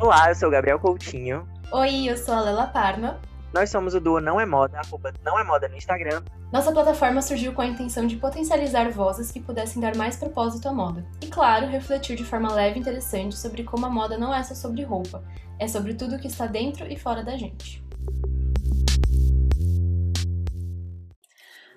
Olá, 0.00 0.30
eu 0.30 0.34
sou 0.34 0.48
o 0.48 0.50
Gabriel 0.50 0.80
Coutinho. 0.80 1.46
Oi, 1.70 2.06
eu 2.06 2.16
sou 2.16 2.32
a 2.32 2.40
Lela 2.40 2.66
Parma. 2.66 3.20
Nós 3.52 3.68
somos 3.68 3.94
o 3.94 4.00
duo 4.00 4.18
Não 4.18 4.40
é 4.40 4.46
Moda, 4.46 4.78
arroba 4.78 5.12
Não 5.22 5.38
é 5.38 5.44
Moda 5.44 5.68
no 5.68 5.76
Instagram. 5.76 6.22
Nossa 6.50 6.72
plataforma 6.72 7.20
surgiu 7.20 7.52
com 7.52 7.60
a 7.60 7.66
intenção 7.66 8.06
de 8.06 8.16
potencializar 8.16 8.90
vozes 8.90 9.30
que 9.30 9.40
pudessem 9.40 9.78
dar 9.78 9.94
mais 9.94 10.16
propósito 10.16 10.66
à 10.70 10.72
moda. 10.72 11.04
E 11.20 11.26
claro, 11.26 11.66
refletir 11.66 12.16
de 12.16 12.24
forma 12.24 12.50
leve 12.50 12.78
e 12.78 12.80
interessante 12.80 13.36
sobre 13.36 13.62
como 13.62 13.84
a 13.84 13.90
moda 13.90 14.16
não 14.16 14.34
é 14.34 14.42
só 14.42 14.54
sobre 14.54 14.84
roupa, 14.84 15.22
é 15.58 15.68
sobre 15.68 15.92
tudo 15.92 16.18
que 16.18 16.28
está 16.28 16.46
dentro 16.46 16.90
e 16.90 16.96
fora 16.98 17.22
da 17.22 17.36
gente. 17.36 17.84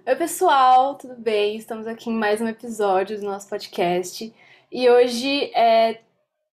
Oi, 0.08 0.16
pessoal, 0.16 0.96
tudo 0.96 1.18
bem? 1.18 1.58
Estamos 1.58 1.86
aqui 1.88 2.10
em 2.10 2.16
mais 2.16 2.40
um 2.40 2.48
episódio 2.48 3.20
do 3.20 3.26
nosso 3.26 3.50
podcast. 3.50 4.34
E 4.72 4.90
hoje 4.90 5.52
é 5.54 6.00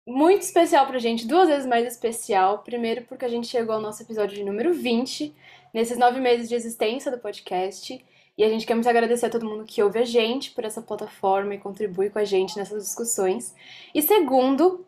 muito 0.06 0.42
especial 0.42 0.86
pra 0.86 1.00
gente, 1.00 1.28
duas 1.28 1.48
vezes 1.48 1.66
mais 1.66 1.86
especial. 1.88 2.60
Primeiro, 2.60 3.04
porque 3.06 3.26
a 3.26 3.30
gente 3.30 3.48
chegou 3.48 3.76
ao 3.76 3.82
nosso 3.82 4.04
episódio 4.04 4.36
de 4.36 4.44
número 4.44 4.74
20, 4.74 5.34
nesses 5.74 5.98
nove 5.98 6.20
meses 6.20 6.50
de 6.50 6.56
existência 6.56 7.12
do 7.12 7.18
podcast. 7.18 8.04
E 8.38 8.44
a 8.44 8.50
gente 8.50 8.66
quer 8.66 8.74
muito 8.74 8.90
agradecer 8.90 9.28
a 9.28 9.30
todo 9.30 9.46
mundo 9.46 9.64
que 9.64 9.82
ouve 9.84 10.00
a 10.00 10.06
gente 10.06 10.52
por 10.52 10.66
essa 10.66 10.82
plataforma 10.82 11.54
e 11.56 11.60
contribui 11.60 12.10
com 12.10 12.20
a 12.20 12.26
gente 12.26 12.58
nessas 12.58 12.84
discussões. 12.84 13.54
E 13.94 14.02
segundo, 14.02 14.86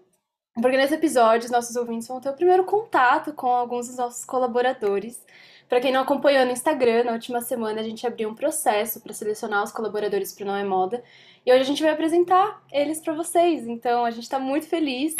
porque 0.56 0.78
nesse 0.78 0.96
episódio 0.96 1.46
os 1.46 1.52
nossos 1.52 1.76
ouvintes 1.76 2.08
vão 2.08 2.20
ter 2.20 2.30
o 2.30 2.34
primeiro 2.34 2.64
contato 2.64 3.34
com 3.34 3.48
alguns 3.48 3.88
dos 3.88 3.98
nossos 3.98 4.26
colaboradores. 4.26 5.24
Para 5.68 5.82
quem 5.82 5.92
não 5.92 6.02
acompanhou 6.02 6.46
no 6.46 6.52
Instagram, 6.52 7.06
na 7.06 7.14
última 7.14 7.42
semana 7.42 7.82
a 7.82 7.84
gente 7.84 8.06
abriu 8.06 8.30
um 8.30 8.36
processo 8.36 9.02
para 9.02 9.14
selecionar 9.14 9.64
os 9.64 9.72
colaboradores 9.72 10.34
para 10.34 10.46
Não 10.46 10.56
é 10.56 10.64
Moda. 10.64 11.04
E 11.46 11.52
hoje 11.52 11.62
a 11.62 11.66
gente 11.66 11.84
vai 11.84 11.92
apresentar 11.92 12.60
eles 12.72 13.00
para 13.00 13.14
vocês. 13.14 13.68
Então 13.68 14.04
a 14.04 14.10
gente 14.10 14.24
está 14.24 14.40
muito 14.40 14.66
feliz 14.66 15.16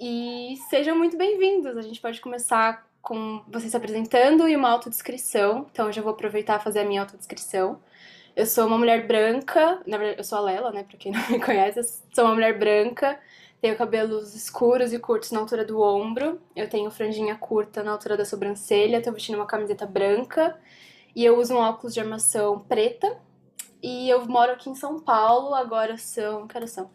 e 0.00 0.56
sejam 0.68 0.98
muito 0.98 1.16
bem-vindos. 1.16 1.76
A 1.76 1.82
gente 1.82 2.00
pode 2.00 2.20
começar 2.20 2.84
com 3.00 3.40
vocês 3.46 3.70
se 3.70 3.76
apresentando 3.76 4.48
e 4.48 4.56
uma 4.56 4.68
autodescrição. 4.68 5.68
Então 5.70 5.86
eu 5.86 5.92
já 5.92 6.02
vou 6.02 6.10
aproveitar 6.10 6.58
e 6.58 6.64
fazer 6.64 6.80
a 6.80 6.84
minha 6.84 7.02
autodescrição. 7.02 7.80
Eu 8.34 8.46
sou 8.46 8.66
uma 8.66 8.78
mulher 8.78 9.06
branca, 9.06 9.80
na 9.86 9.96
verdade 9.96 10.18
eu 10.18 10.24
sou 10.24 10.38
a 10.38 10.40
Lela, 10.40 10.72
né, 10.72 10.82
para 10.82 10.96
quem 10.96 11.12
não 11.12 11.20
me 11.30 11.38
conhece, 11.38 11.78
eu 11.78 11.84
sou 11.84 12.24
uma 12.24 12.34
mulher 12.34 12.58
branca, 12.58 13.18
tenho 13.60 13.76
cabelos 13.76 14.34
escuros 14.34 14.92
e 14.92 14.98
curtos 14.98 15.30
na 15.30 15.40
altura 15.40 15.64
do 15.64 15.80
ombro, 15.80 16.40
eu 16.54 16.68
tenho 16.68 16.90
franjinha 16.90 17.36
curta 17.36 17.82
na 17.82 17.92
altura 17.92 18.16
da 18.16 18.24
sobrancelha, 18.24 19.02
tô 19.02 19.12
vestindo 19.12 19.36
uma 19.36 19.46
camiseta 19.46 19.84
branca 19.84 20.58
e 21.14 21.24
eu 21.24 21.38
uso 21.38 21.54
um 21.54 21.58
óculos 21.58 21.92
de 21.94 22.00
armação 22.00 22.58
preta. 22.60 23.18
E 23.82 24.08
eu 24.10 24.24
moro 24.26 24.52
aqui 24.52 24.68
em 24.68 24.74
São 24.74 25.00
Paulo, 25.00 25.54
agora 25.54 25.96
são, 25.96 26.46
que 26.46 26.66
são? 26.66 26.90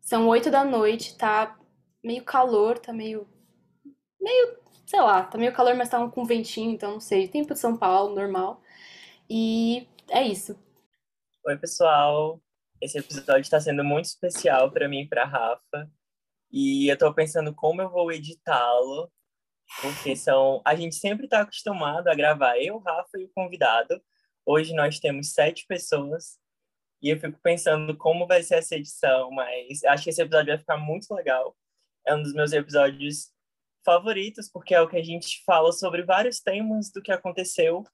São 0.00 0.28
oito 0.28 0.50
da 0.50 0.64
noite, 0.64 1.16
tá 1.16 1.58
meio 2.02 2.22
calor, 2.22 2.78
tá 2.78 2.92
meio 2.92 3.26
meio, 4.20 4.58
sei 4.84 5.00
lá, 5.00 5.22
tá 5.22 5.38
meio 5.38 5.52
calor, 5.52 5.74
mas 5.74 5.88
tá 5.88 6.06
com 6.08 6.24
ventinho, 6.24 6.72
então 6.72 6.92
não 6.92 7.00
sei, 7.00 7.28
tempo 7.28 7.54
de 7.54 7.60
São 7.60 7.76
Paulo, 7.76 8.14
normal. 8.14 8.60
E 9.30 9.88
é 10.10 10.22
isso. 10.22 10.58
Oi, 11.44 11.56
pessoal. 11.56 12.40
Esse 12.80 12.98
episódio 12.98 13.40
está 13.40 13.60
sendo 13.60 13.84
muito 13.84 14.06
especial 14.06 14.70
para 14.70 14.88
mim 14.88 15.02
e 15.02 15.08
para 15.08 15.24
Rafa. 15.24 15.90
E 16.50 16.88
eu 16.88 16.98
tô 16.98 17.12
pensando 17.14 17.54
como 17.54 17.80
eu 17.80 17.88
vou 17.88 18.12
editá-lo, 18.12 19.10
porque 19.80 20.14
são. 20.16 20.60
A 20.64 20.74
gente 20.74 20.96
sempre 20.96 21.26
está 21.26 21.40
acostumado 21.40 22.08
a 22.08 22.14
gravar 22.14 22.58
eu, 22.58 22.78
Rafa 22.78 23.18
e 23.18 23.24
o 23.24 23.30
convidado. 23.34 24.00
Hoje 24.48 24.72
nós 24.74 25.00
temos 25.00 25.32
sete 25.32 25.66
pessoas. 25.66 26.38
E 27.02 27.10
eu 27.10 27.18
fico 27.18 27.36
pensando 27.42 27.96
como 27.96 28.28
vai 28.28 28.44
ser 28.44 28.54
essa 28.54 28.76
edição, 28.76 29.28
mas 29.32 29.82
acho 29.82 30.04
que 30.04 30.10
esse 30.10 30.22
episódio 30.22 30.52
vai 30.52 30.58
ficar 30.58 30.76
muito 30.76 31.12
legal. 31.12 31.56
É 32.06 32.14
um 32.14 32.22
dos 32.22 32.32
meus 32.32 32.52
episódios 32.52 33.32
favoritos, 33.84 34.48
porque 34.48 34.72
é 34.72 34.80
o 34.80 34.88
que 34.88 34.96
a 34.96 35.02
gente 35.02 35.42
fala 35.44 35.72
sobre 35.72 36.04
vários 36.04 36.40
temas 36.40 36.92
do 36.92 37.02
que 37.02 37.10
aconteceu 37.10 37.84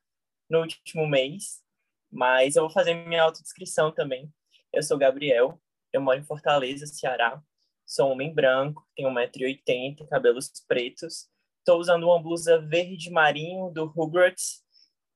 no 0.49 0.61
último 0.61 1.07
mês. 1.07 1.63
Mas 2.11 2.55
eu 2.55 2.65
vou 2.65 2.71
fazer 2.71 2.93
minha 2.93 3.23
autodescrição 3.23 3.91
também. 3.91 4.31
Eu 4.71 4.83
sou 4.83 4.99
Gabriel, 4.99 5.59
eu 5.91 6.03
moro 6.03 6.19
em 6.19 6.25
Fortaleza, 6.25 6.87
Ceará. 6.87 7.43
Sou 7.87 8.11
homem 8.11 8.33
branco, 8.33 8.87
tenho 8.95 9.09
1,80m, 9.09 10.07
cabelos 10.07 10.51
pretos. 10.69 11.31
Estou 11.61 11.81
usando 11.81 12.05
uma 12.05 12.23
blusa 12.23 12.61
verde 12.61 13.11
marinho 13.11 13.71
do 13.71 13.87
Rugrats, 13.87 14.63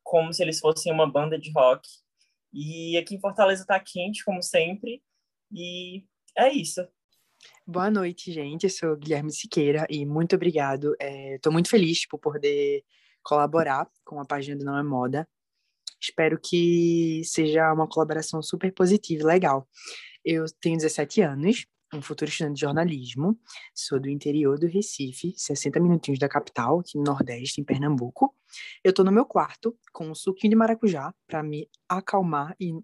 como 0.06 0.33
se 0.33 0.41
eles 0.41 0.61
fossem 0.61 0.93
uma 0.93 1.11
banda 1.11 1.37
de 1.37 1.50
rock. 1.50 1.89
E 2.53 2.97
aqui 2.97 3.17
em 3.17 3.21
Fortaleza 3.21 3.62
está 3.62 3.78
quente, 3.81 4.25
como 4.25 4.41
sempre. 4.41 5.03
E 5.53 6.05
é 6.39 6.49
isso. 6.49 6.87
Boa 7.67 7.91
noite, 7.91 8.33
gente. 8.33 8.65
Eu 8.65 8.71
sou 8.71 8.97
Guilherme 8.97 9.33
Siqueira 9.33 9.84
e 9.91 10.06
muito 10.06 10.37
obrigado. 10.37 10.95
Estou 11.00 11.50
é, 11.50 11.53
muito 11.53 11.69
feliz 11.69 12.06
por 12.06 12.21
poder 12.21 12.84
colaborar 13.21 13.91
com 14.05 14.21
a 14.21 14.25
página 14.25 14.56
do 14.56 14.65
Não 14.65 14.78
é 14.78 14.83
Moda. 14.83 15.28
Espero 16.00 16.39
que 16.41 17.22
seja 17.25 17.72
uma 17.72 17.89
colaboração 17.89 18.41
super 18.41 18.72
positiva 18.72 19.22
e 19.22 19.27
legal. 19.27 19.69
Eu 20.25 20.45
tenho 20.61 20.77
17 20.77 21.21
anos, 21.22 21.66
um 21.93 22.03
futuro 22.03 22.31
estudante 22.31 22.55
de 22.55 22.61
jornalismo. 22.61 23.39
Sou 23.75 24.01
do 24.01 24.09
interior 24.09 24.59
do 24.59 24.67
Recife, 24.67 25.35
60 25.37 25.81
minutinhos 25.81 26.19
da 26.19 26.29
capital, 26.29 26.81
aqui 26.81 26.97
no 26.99 27.05
Nordeste, 27.05 27.61
em 27.61 27.65
Pernambuco. 27.65 28.35
Eu 28.83 28.93
tô 28.93 29.05
no 29.05 29.13
meu 29.13 29.25
quarto 29.25 29.77
com 29.93 30.09
um 30.09 30.15
suquinho 30.15 30.51
de 30.51 30.57
maracujá 30.57 31.15
para 31.27 31.43
me 31.43 31.69
acalmar 31.89 32.55
e 32.61 32.75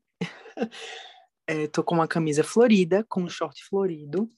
é, 1.46 1.66
tô 1.68 1.82
com 1.82 1.94
uma 1.94 2.08
camisa 2.08 2.44
florida, 2.44 3.04
com 3.08 3.22
um 3.22 3.28
short 3.28 3.64
florido, 3.64 4.30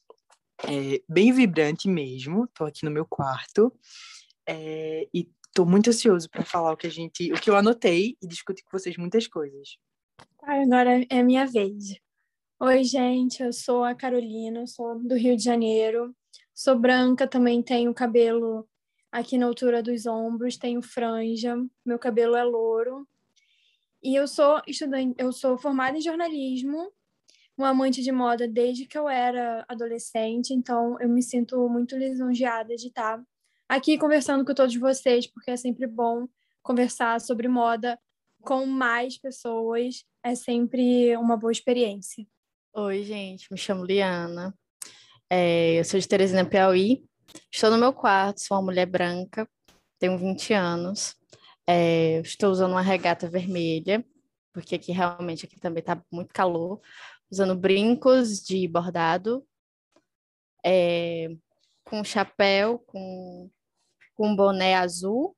é, 0.65 1.03
bem 1.09 1.33
vibrante 1.33 1.89
mesmo. 1.89 2.49
Tô 2.55 2.65
aqui 2.65 2.85
no 2.85 2.91
meu 2.91 3.05
quarto 3.05 3.73
é, 4.47 5.09
e 5.13 5.29
tô 5.53 5.65
muito 5.65 5.91
ansioso 5.91 6.29
para 6.29 6.45
falar 6.45 6.73
o 6.73 6.77
que 6.77 6.87
a 6.87 6.91
gente, 6.91 7.33
o 7.33 7.41
que 7.41 7.51
eu 7.51 7.57
anotei 7.57 8.17
e 8.21 8.27
discutir 8.27 8.65
com 8.65 8.77
vocês 8.77 8.97
muitas 8.97 9.27
coisas. 9.27 9.77
Agora 10.43 11.07
é 11.09 11.23
minha 11.23 11.47
vez. 11.47 12.04
Oi, 12.61 12.85
gente, 12.85 13.43
eu 13.43 13.53
sou 13.53 13.83
a 13.83 13.97
Carolina, 13.97 14.65
sou 14.67 14.99
do 14.99 15.17
Rio 15.17 15.37
de 15.37 15.43
Janeiro. 15.43 16.15
Sou 16.55 16.79
branca, 16.79 17.27
também 17.27 17.61
tenho 17.61 17.93
cabelo 17.93 18.67
aqui 19.11 19.37
na 19.37 19.47
altura 19.47 19.83
dos 19.83 20.07
ombros, 20.07 20.57
tenho 20.57 20.81
franja, 20.81 21.57
meu 21.85 21.99
cabelo 21.99 22.37
é 22.37 22.45
louro. 22.45 23.07
E 24.03 24.15
eu 24.15 24.29
sou 24.29 24.63
estudante, 24.69 25.17
eu 25.19 25.33
sou 25.33 25.59
formada 25.59 25.99
em 25.99 26.01
jornalismo, 26.01 26.93
uma 27.59 27.71
amante 27.71 28.03
de 28.03 28.13
moda 28.13 28.47
desde 28.47 28.87
que 28.87 28.97
eu 28.97 29.09
era 29.09 29.65
adolescente, 29.69 30.55
então 30.55 30.97
eu 31.01 31.09
me 31.09 31.23
sinto 31.23 31.69
muito 31.69 31.97
lisonjeada 31.97 32.77
de 32.77 32.87
estar 32.87 33.23
aqui 33.69 33.99
conversando 33.99 34.45
com 34.45 34.55
todos 34.55 34.77
vocês, 34.77 35.27
porque 35.27 35.51
é 35.51 35.57
sempre 35.57 35.89
bom 35.89 36.29
conversar 36.63 37.21
sobre 37.21 37.49
moda 37.49 37.99
com 38.43 38.65
mais 38.65 39.19
pessoas, 39.19 40.05
é 40.23 40.37
sempre 40.37 41.17
uma 41.17 41.37
boa 41.37 41.53
experiência. 41.53 42.25
Oi, 42.77 43.05
gente, 43.05 43.47
me 43.53 43.57
chamo 43.57 43.85
Liana. 43.85 44.53
É, 45.31 45.79
eu 45.79 45.85
sou 45.85 46.01
de 46.01 46.09
Teresina, 46.09 46.45
Piauí. 46.45 47.05
Estou 47.49 47.71
no 47.71 47.79
meu 47.79 47.93
quarto, 47.93 48.41
sou 48.41 48.57
uma 48.57 48.65
mulher 48.65 48.85
branca, 48.85 49.49
tenho 49.97 50.19
20 50.19 50.53
anos. 50.55 51.15
É, 51.69 52.19
estou 52.19 52.51
usando 52.51 52.73
uma 52.73 52.83
regata 52.83 53.31
vermelha, 53.31 54.05
porque 54.53 54.75
aqui 54.75 54.91
realmente 54.91 55.47
aqui 55.47 55.61
também 55.61 55.83
está 55.83 56.03
muito 56.11 56.35
calor. 56.35 56.81
Usando 57.31 57.55
brincos 57.55 58.43
de 58.43 58.67
bordado, 58.67 59.47
é, 60.67 61.29
com 61.85 62.03
chapéu, 62.03 62.81
com, 62.81 63.49
com 64.17 64.35
boné 64.35 64.75
azul, 64.75 65.37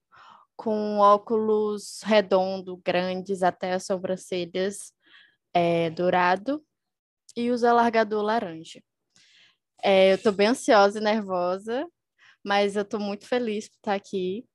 com 0.56 1.00
óculos 1.00 2.00
redondo, 2.02 2.80
grandes 2.82 3.42
até 3.42 3.74
as 3.74 3.84
sobrancelhas, 3.84 4.90
é, 5.52 5.90
dourado 5.90 6.65
e 7.36 7.50
uso 7.50 7.66
alargador 7.66 8.22
laranja. 8.22 8.82
É, 9.82 10.12
eu 10.12 10.16
estou 10.16 10.32
bem 10.32 10.48
ansiosa 10.48 10.98
e 10.98 11.02
nervosa, 11.02 11.86
mas 12.42 12.76
eu 12.76 12.82
estou 12.82 12.98
muito 12.98 13.26
feliz 13.26 13.68
por 13.68 13.76
estar 13.76 13.94
aqui 13.94 14.46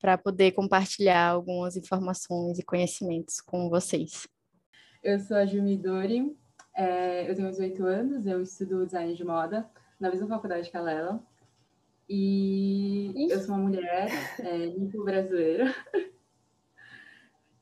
para 0.00 0.18
poder 0.18 0.52
compartilhar 0.52 1.28
algumas 1.28 1.76
informações 1.76 2.58
e 2.58 2.64
conhecimentos 2.64 3.40
com 3.40 3.68
vocês. 3.68 4.26
Eu 5.02 5.18
sou 5.18 5.36
a 5.36 5.46
Jumidori, 5.46 6.36
é, 6.76 7.30
eu 7.30 7.34
tenho 7.34 7.50
18 7.50 7.84
anos, 7.84 8.26
eu 8.26 8.42
estudo 8.42 8.84
design 8.84 9.14
de 9.14 9.24
moda 9.24 9.68
na 9.98 10.10
mesma 10.10 10.28
faculdade 10.28 10.70
que 10.70 10.76
a 10.76 10.80
Lela. 10.80 11.22
E 12.08 13.28
eu 13.30 13.40
sou 13.40 13.54
uma 13.54 13.68
mulher 13.68 14.08
é, 14.40 14.68
brasileira. 15.04 15.74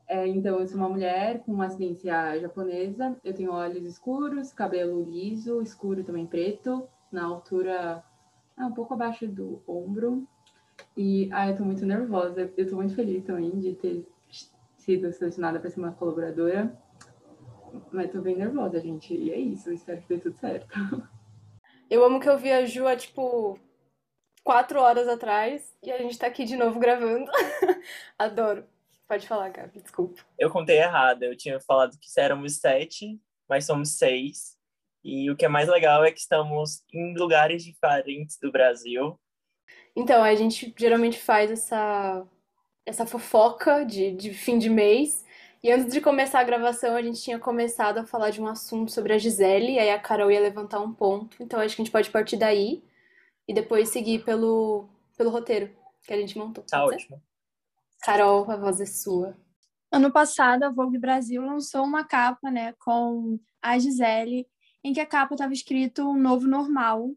É, 0.09 0.27
então, 0.27 0.59
eu 0.59 0.67
sou 0.67 0.79
uma 0.79 0.89
mulher 0.89 1.41
com 1.41 1.61
ascendência 1.61 2.41
japonesa. 2.41 3.15
Eu 3.23 3.35
tenho 3.35 3.53
olhos 3.53 3.85
escuros, 3.85 4.55
cabelo 4.55 5.05
liso, 5.05 5.61
escuro 5.61 6.03
também 6.03 6.27
preto, 6.27 6.89
na 7.13 7.27
altura 7.27 8.03
ah, 8.57 8.67
um 8.67 8.73
pouco 8.73 8.95
abaixo 8.95 9.29
do 9.29 9.63
ombro. 9.67 10.27
E 10.97 11.29
ah, 11.31 11.51
eu 11.51 11.57
tô 11.57 11.63
muito 11.63 11.85
nervosa. 11.85 12.51
Eu 12.57 12.69
tô 12.71 12.77
muito 12.77 12.95
feliz 12.95 13.23
também 13.23 13.51
de 13.61 13.75
ter 13.75 14.07
sido 14.79 15.13
selecionada 15.13 15.61
para 15.61 15.69
ser 15.69 15.79
uma 15.79 15.93
colaboradora. 15.93 16.75
Mas 17.93 18.11
tô 18.11 18.23
bem 18.23 18.37
nervosa, 18.37 18.81
gente. 18.81 19.15
E 19.15 19.31
é 19.31 19.39
isso. 19.39 19.71
Espero 19.71 20.01
que 20.01 20.09
dê 20.09 20.19
tudo 20.19 20.39
certo. 20.39 20.69
Eu 21.91 22.05
amo 22.05 22.21
que 22.21 22.29
eu 22.29 22.37
vi 22.37 22.53
a 22.53 22.67
Ju 22.67 22.87
há, 22.87 22.95
tipo, 22.95 23.59
quatro 24.45 24.79
horas 24.79 25.09
atrás 25.09 25.75
e 25.83 25.91
a 25.91 25.97
gente 25.97 26.19
tá 26.19 26.27
aqui 26.27 26.45
de 26.45 26.55
novo 26.55 26.79
gravando. 26.79 27.31
Adoro. 28.19 28.63
Pode 29.09 29.27
falar, 29.27 29.49
Gabi, 29.49 29.81
desculpa. 29.81 30.21
Eu 30.39 30.51
contei 30.51 30.79
errado, 30.79 31.23
eu 31.23 31.35
tinha 31.35 31.59
falado 31.59 31.99
que 31.99 32.21
éramos 32.21 32.57
sete, 32.57 33.19
mas 33.49 33.65
somos 33.65 33.97
seis. 33.97 34.59
E 35.03 35.31
o 35.31 35.37
que 35.37 35.47
é 35.47 35.49
mais 35.49 35.67
legal 35.67 36.05
é 36.05 36.13
que 36.13 36.21
estamos 36.21 36.83
em 36.93 37.17
lugares 37.17 37.65
diferentes 37.65 38.39
do 38.39 38.53
Brasil. 38.53 39.19
Então, 39.97 40.23
a 40.23 40.35
gente 40.35 40.75
geralmente 40.77 41.19
faz 41.19 41.51
essa, 41.51 42.27
essa 42.85 43.07
fofoca 43.07 43.83
de, 43.83 44.13
de 44.13 44.35
fim 44.35 44.59
de 44.59 44.69
mês. 44.69 45.25
E 45.63 45.73
antes 45.73 45.93
de 45.93 46.03
começar 46.03 46.41
a 46.41 46.45
gravação, 46.45 46.95
a 46.95 47.03
gente 47.03 47.23
tinha 47.23 47.39
começado 47.39 47.99
a 47.99 48.05
falar 48.05 48.29
de 48.29 48.43
um 48.43 48.47
assunto 48.47 48.93
sobre 48.93 49.15
a 49.15 49.19
Gisele, 49.19 49.73
e 49.73 49.79
aí 49.79 49.91
a 49.91 49.99
Carol 49.99 50.31
ia 50.31 50.41
levantar 50.41 50.81
um 50.81 50.93
ponto. 50.93 51.43
Então, 51.43 51.59
acho 51.61 51.75
que 51.75 51.81
a 51.81 51.85
gente 51.85 51.93
pode 51.93 52.11
partir 52.11 52.37
daí 52.37 52.85
e 53.49 53.55
depois 53.55 53.89
seguir 53.89 54.23
pelo, 54.23 54.87
pelo 55.17 55.31
roteiro 55.31 55.71
que 56.07 56.13
a 56.13 56.17
gente 56.17 56.37
montou. 56.37 56.63
Tá 56.65 56.85
ótimo. 56.85 57.21
Carol, 58.03 58.51
a 58.51 58.57
voz 58.57 58.81
é 58.81 58.87
sua. 58.87 59.37
Ano 59.91 60.13
passado, 60.13 60.65
a 60.65 60.71
Vogue 60.71 60.99
Brasil 60.99 61.43
lançou 61.43 61.85
uma 61.85 62.05
capa, 62.05 62.51
né, 62.51 62.75
com 62.75 63.39
a 63.63 63.79
Gisele, 63.79 64.47
em 64.85 64.93
que 64.93 65.01
a 65.01 65.07
capa 65.07 65.35
estava 65.35 65.53
escrito 65.53 66.09
um 66.09 66.19
novo 66.19 66.47
normal. 66.47 67.11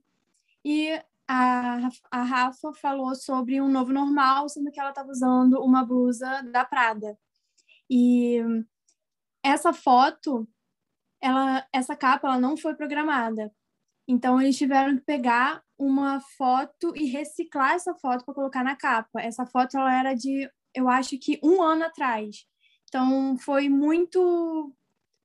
E 0.63 0.89
a, 1.27 1.89
a 2.09 2.23
Rafa 2.23 2.73
falou 2.73 3.13
sobre 3.15 3.61
um 3.61 3.69
novo 3.69 3.91
normal, 3.91 4.47
sendo 4.49 4.71
que 4.71 4.79
ela 4.79 4.89
estava 4.89 5.09
usando 5.09 5.61
uma 5.61 5.85
blusa 5.85 6.41
da 6.51 6.63
Prada. 6.65 7.17
E 7.89 8.39
essa 9.43 9.73
foto, 9.73 10.47
ela, 11.21 11.65
essa 11.73 11.95
capa, 11.95 12.27
ela 12.27 12.39
não 12.39 12.55
foi 12.55 12.75
programada. 12.75 13.51
Então 14.07 14.41
eles 14.41 14.57
tiveram 14.57 14.97
que 14.97 15.03
pegar 15.03 15.63
uma 15.77 16.19
foto 16.37 16.93
e 16.95 17.05
reciclar 17.05 17.73
essa 17.73 17.93
foto 17.95 18.25
para 18.25 18.33
colocar 18.33 18.63
na 18.63 18.75
capa. 18.75 19.21
Essa 19.21 19.45
foto 19.45 19.77
ela 19.77 19.97
era 19.97 20.13
de, 20.13 20.49
eu 20.75 20.89
acho 20.89 21.17
que 21.17 21.39
um 21.43 21.61
ano 21.61 21.83
atrás. 21.85 22.45
Então 22.87 23.37
foi 23.37 23.69
muito, 23.69 24.73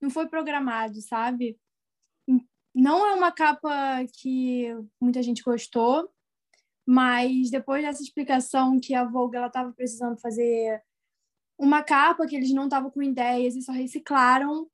não 0.01 0.11
foi 0.11 0.29
programado, 0.29 1.01
sabe? 1.01 1.59
Não 2.75 3.07
é 3.07 3.15
uma 3.15 3.33
capa 3.33 3.71
que 4.21 4.69
muita 5.01 5.23
gente 5.23 5.43
gostou, 5.43 6.11
mas 6.87 7.51
depois 7.51 7.83
dessa 7.83 8.03
explicação 8.03 8.79
que 8.81 8.95
a 8.95 9.05
Vogue 9.05 9.39
estava 9.39 9.73
precisando 9.73 10.21
fazer 10.21 10.83
uma 11.59 11.83
capa 11.83 12.27
que 12.27 12.37
eles 12.37 12.53
não 12.53 12.65
estavam 12.65 12.91
com 12.91 13.03
ideias 13.03 13.57
e 13.57 13.63
só 13.63 13.73
reciclaram, 13.73 14.69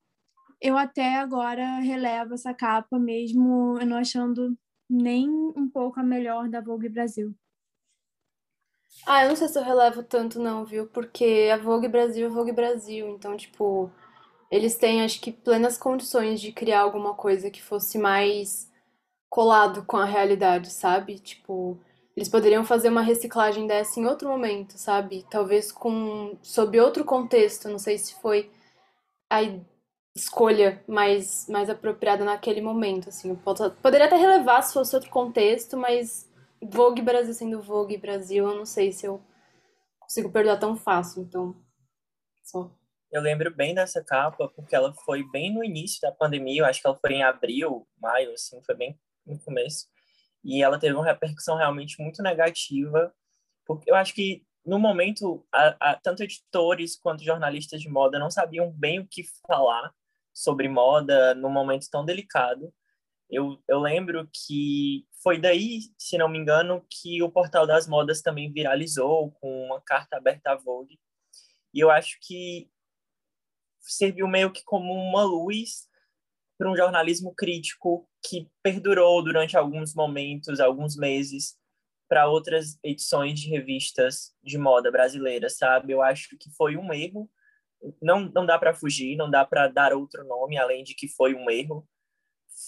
eu 0.61 0.77
até 0.77 1.17
agora 1.17 1.79
relevo 1.79 2.35
essa 2.35 2.53
capa 2.53 2.99
mesmo 2.99 3.79
eu 3.81 3.87
não 3.87 3.97
achando 3.97 4.57
nem 4.91 5.29
um 5.29 5.69
pouco 5.69 5.99
a 6.01 6.03
melhor 6.03 6.49
da 6.49 6.61
Vogue 6.61 6.89
Brasil. 6.89 7.35
Ah, 9.07 9.25
eu 9.25 9.31
não 9.31 9.37
sei 9.37 9.49
se 9.49 9.59
eu 9.59 9.65
relevo 9.65 10.03
tanto 10.03 10.39
não, 10.41 10.65
viu? 10.65 10.87
Porque 10.87 11.51
a 11.53 11.57
Vogue 11.57 11.89
Brasil 11.89 12.27
é 12.27 12.31
Vogue 12.31 12.53
Brasil, 12.53 13.09
então 13.09 13.37
tipo, 13.37 13.91
eles 14.51 14.77
têm, 14.77 15.03
acho 15.03 15.21
que, 15.21 15.33
plenas 15.33 15.79
condições 15.79 16.41
de 16.41 16.53
criar 16.53 16.83
alguma 16.83 17.15
coisa 17.15 17.51
que 17.51 17.63
fosse 17.63 17.99
mais 17.99 18.71
colado 19.31 19.85
com 19.87 19.97
a 19.97 20.05
realidade, 20.05 20.71
sabe? 20.71 21.19
Tipo, 21.19 21.79
eles 22.17 22.29
poderiam 22.29 22.65
fazer 22.65 22.91
uma 22.91 23.03
reciclagem 23.03 23.67
dessa 23.67 24.01
em 24.01 24.07
outro 24.07 24.29
momento, 24.29 24.79
sabe? 24.79 25.27
Talvez 25.31 25.73
com 25.73 26.37
sob 26.43 26.79
outro 26.81 27.05
contexto, 27.05 27.69
não 27.69 27.79
sei 27.79 27.99
se 27.99 28.15
foi 28.21 28.51
a 29.31 29.41
escolha 30.17 30.83
mais 30.89 31.49
mais 31.49 31.71
apropriada 31.71 32.25
naquele 32.25 32.61
momento, 32.61 33.09
assim. 33.09 33.31
Eu 33.31 33.37
poderia 33.83 34.07
até 34.07 34.17
relevar 34.17 34.63
se 34.63 34.75
fosse 34.75 34.95
outro 34.95 35.11
contexto, 35.11 35.77
mas 35.77 36.29
Vogue 36.63 37.03
Brasil 37.03 37.35
sendo 37.35 37.63
Vogue 37.63 37.97
Brasil, 37.97 38.49
eu 38.49 38.57
não 38.57 38.67
sei 38.67 38.93
se 38.93 39.07
eu 39.07 39.23
consigo 39.99 40.31
perdoar 40.31 40.59
tão 40.59 40.77
fácil, 40.77 41.23
então 41.23 41.57
só 42.43 42.71
eu 43.13 43.21
lembro 43.21 43.55
bem 43.55 43.75
dessa 43.75 44.03
capa 44.03 44.49
porque 44.49 44.75
ela 44.75 44.93
foi 45.05 45.23
bem 45.31 45.53
no 45.53 45.63
início 45.63 46.01
da 46.01 46.11
pandemia, 46.11 46.63
eu 46.63 46.65
acho 46.65 46.81
que 46.81 46.87
ela 46.87 46.99
foi 46.99 47.13
em 47.13 47.23
abril, 47.23 47.87
maio, 48.01 48.33
assim, 48.33 48.61
foi 48.65 48.75
bem 48.75 48.99
no 49.27 49.39
começo. 49.39 49.87
E 50.43 50.63
ela 50.63 50.79
teve 50.79 50.95
uma 50.95 51.05
repercussão 51.05 51.57
realmente 51.57 52.01
muito 52.01 52.23
negativa, 52.23 53.15
porque 53.67 53.91
eu 53.91 53.95
acho 53.95 54.15
que 54.15 54.43
no 54.65 54.79
momento, 54.79 55.47
a, 55.53 55.91
a, 55.91 55.97
tanto 55.97 56.23
editores 56.23 56.97
quanto 56.97 57.23
jornalistas 57.23 57.83
de 57.83 57.89
moda 57.89 58.19
não 58.19 58.31
sabiam 58.31 58.71
bem 58.73 59.01
o 59.01 59.07
que 59.07 59.25
falar 59.47 59.93
sobre 60.33 60.67
moda 60.67 61.35
num 61.35 61.51
momento 61.51 61.91
tão 61.91 62.05
delicado. 62.05 62.73
Eu, 63.33 63.59
eu 63.67 63.81
lembro 63.81 64.29
que 64.31 65.07
foi 65.23 65.41
daí, 65.41 65.81
se 65.97 66.19
não 66.19 66.29
me 66.29 66.39
engano, 66.39 66.85
que 66.91 67.23
o 67.23 67.31
Portal 67.31 67.67
das 67.67 67.89
Modas 67.89 68.21
também 68.21 68.53
viralizou 68.53 69.33
com 69.33 69.65
uma 69.65 69.81
carta 69.81 70.19
aberta 70.19 70.53
à 70.53 70.57
Vogue. 70.57 71.01
E 71.73 71.81
eu 71.81 71.91
acho 71.91 72.19
que 72.21 72.71
serviu 73.81 74.29
meio 74.29 74.53
que 74.53 74.63
como 74.63 74.93
uma 74.93 75.25
luz 75.25 75.89
para 76.59 76.71
um 76.71 76.77
jornalismo 76.77 77.35
crítico 77.35 78.07
que 78.23 78.51
perdurou 78.63 79.25
durante 79.25 79.57
alguns 79.57 79.95
momentos, 79.95 80.61
alguns 80.61 80.95
meses, 80.95 81.57
para 82.09 82.29
outras 82.29 82.79
edições 82.85 83.41
de 83.41 83.49
revistas 83.49 84.35
de 84.43 84.59
moda 84.59 84.91
brasileira, 84.91 85.49
sabe? 85.49 85.95
Eu 85.95 86.03
acho 86.03 86.37
que 86.37 86.51
foi 86.55 86.77
um 86.77 86.93
erro. 86.93 87.31
Não, 88.03 88.21
não 88.21 88.45
dá 88.45 88.59
para 88.59 88.75
fugir, 88.75 89.17
não 89.17 89.31
dá 89.31 89.43
para 89.43 89.69
dar 89.69 89.95
outro 89.95 90.23
nome 90.25 90.59
além 90.59 90.85
de 90.85 90.95
que 90.95 91.09
foi 91.09 91.35
um 91.35 91.49
erro. 91.51 91.89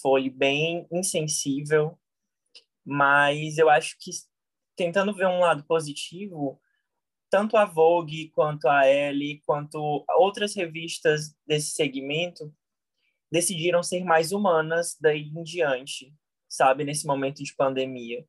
Foi 0.01 0.29
bem 0.29 0.87
insensível, 0.91 1.97
mas 2.83 3.57
eu 3.57 3.69
acho 3.69 3.95
que 3.99 4.11
tentando 4.75 5.13
ver 5.13 5.27
um 5.27 5.39
lado 5.39 5.63
positivo, 5.65 6.61
tanto 7.29 7.57
a 7.57 7.65
Vogue 7.65 8.29
quanto 8.29 8.67
a 8.67 8.85
Elle, 8.85 9.41
quanto 9.45 10.05
outras 10.17 10.55
revistas 10.55 11.35
desse 11.45 11.71
segmento 11.71 12.53
decidiram 13.31 13.81
ser 13.83 14.03
mais 14.03 14.31
humanas 14.31 14.97
daí 14.99 15.23
em 15.23 15.43
diante, 15.43 16.13
sabe, 16.47 16.83
nesse 16.83 17.05
momento 17.05 17.43
de 17.43 17.55
pandemia. 17.55 18.25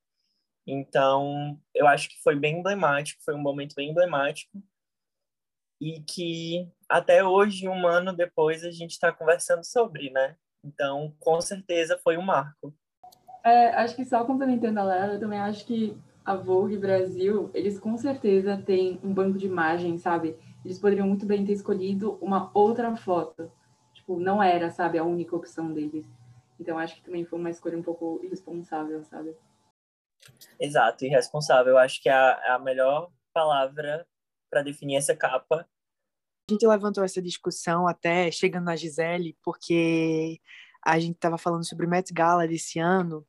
Então, 0.67 1.61
eu 1.75 1.87
acho 1.87 2.09
que 2.09 2.21
foi 2.23 2.35
bem 2.35 2.59
emblemático, 2.59 3.23
foi 3.23 3.35
um 3.35 3.43
momento 3.43 3.75
bem 3.77 3.91
emblemático 3.91 4.63
e 5.81 6.03
que 6.03 6.69
até 6.89 7.23
hoje, 7.23 7.69
um 7.69 7.87
ano 7.87 8.13
depois, 8.13 8.65
a 8.65 8.71
gente 8.71 8.93
está 8.93 9.13
conversando 9.13 9.65
sobre, 9.65 10.11
né? 10.11 10.37
Então, 10.67 11.15
com 11.21 11.41
certeza 11.41 11.97
foi 12.03 12.17
um 12.17 12.23
marco. 12.23 12.75
É, 13.45 13.69
acho 13.77 13.95
que 13.95 14.05
só 14.05 14.25
complementando 14.25 14.81
a 14.81 14.85
Lela, 14.85 15.15
eu 15.15 15.21
também 15.21 15.39
acho 15.39 15.65
que 15.65 15.97
a 16.25 16.35
Vogue 16.35 16.77
Brasil, 16.77 17.49
eles 17.55 17.79
com 17.79 17.97
certeza 17.97 18.61
têm 18.61 18.99
um 19.05 19.15
banco 19.15 19.39
de 19.39 19.47
imagens, 19.47 20.03
sabe? 20.03 20.37
Eles 20.65 20.81
poderiam 20.81 21.07
muito 21.07 21.25
bem 21.25 21.47
ter 21.47 21.53
escolhido 21.53 22.19
uma 22.21 22.51
outra 22.53 22.97
foto. 22.97 23.51
Tipo, 23.95 24.19
não 24.19 24.43
era, 24.43 24.71
sabe, 24.71 24.99
a 24.99 25.05
única 25.05 25.37
opção 25.37 25.73
deles. 25.73 26.05
Então, 26.59 26.77
acho 26.77 26.97
que 26.97 27.03
também 27.03 27.25
foi 27.25 27.39
uma 27.39 27.51
escolha 27.51 27.79
um 27.79 27.83
pouco 27.83 28.21
irresponsável, 28.25 29.05
sabe? 29.05 29.37
Exato, 30.59 31.05
irresponsável. 31.05 31.75
Eu 31.75 31.79
acho 31.79 32.03
que 32.03 32.09
é 32.09 32.13
a, 32.13 32.43
é 32.47 32.51
a 32.51 32.59
melhor 32.59 33.11
palavra 33.33 34.05
para 34.51 34.63
definir 34.63 34.97
essa 34.97 35.15
capa. 35.15 35.69
A 36.49 36.53
gente 36.53 36.67
levantou 36.67 37.03
essa 37.05 37.21
discussão 37.21 37.89
até 37.89 38.31
chegando 38.31 38.65
na 38.65 38.77
Gisele, 38.77 39.37
porque 39.43 40.41
a 40.85 40.99
gente 40.99 41.17
estava 41.17 41.37
falando 41.37 41.67
sobre 41.67 41.87
o 41.87 41.89
Met 41.89 42.13
Gala 42.13 42.47
desse 42.47 42.79
ano 42.79 43.27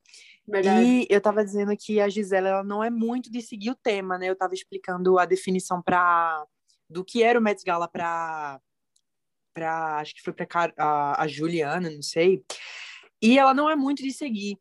Verdade. 0.47 0.85
E 0.85 1.07
eu 1.09 1.17
estava 1.17 1.43
dizendo 1.43 1.75
que 1.75 1.99
a 1.99 2.07
Gisela 2.07 2.47
ela 2.47 2.63
não 2.63 2.81
é 2.81 2.89
muito 2.89 3.29
de 3.29 3.41
seguir 3.41 3.71
o 3.71 3.75
tema, 3.75 4.17
né? 4.17 4.29
Eu 4.29 4.33
estava 4.33 4.53
explicando 4.53 5.19
a 5.19 5.25
definição 5.25 5.81
para 5.81 6.45
do 6.89 7.03
que 7.03 7.21
era 7.21 7.37
o 7.37 7.41
Met 7.41 7.63
Gala 7.65 7.87
para 7.87 8.61
para 9.53 9.97
acho 9.97 10.15
que 10.15 10.21
foi 10.21 10.31
para 10.31 10.73
a, 10.77 11.23
a 11.23 11.27
Juliana, 11.27 11.89
não 11.89 12.01
sei. 12.01 12.45
E 13.21 13.37
ela 13.37 13.53
não 13.53 13.69
é 13.69 13.75
muito 13.75 14.01
de 14.01 14.13
seguir. 14.13 14.57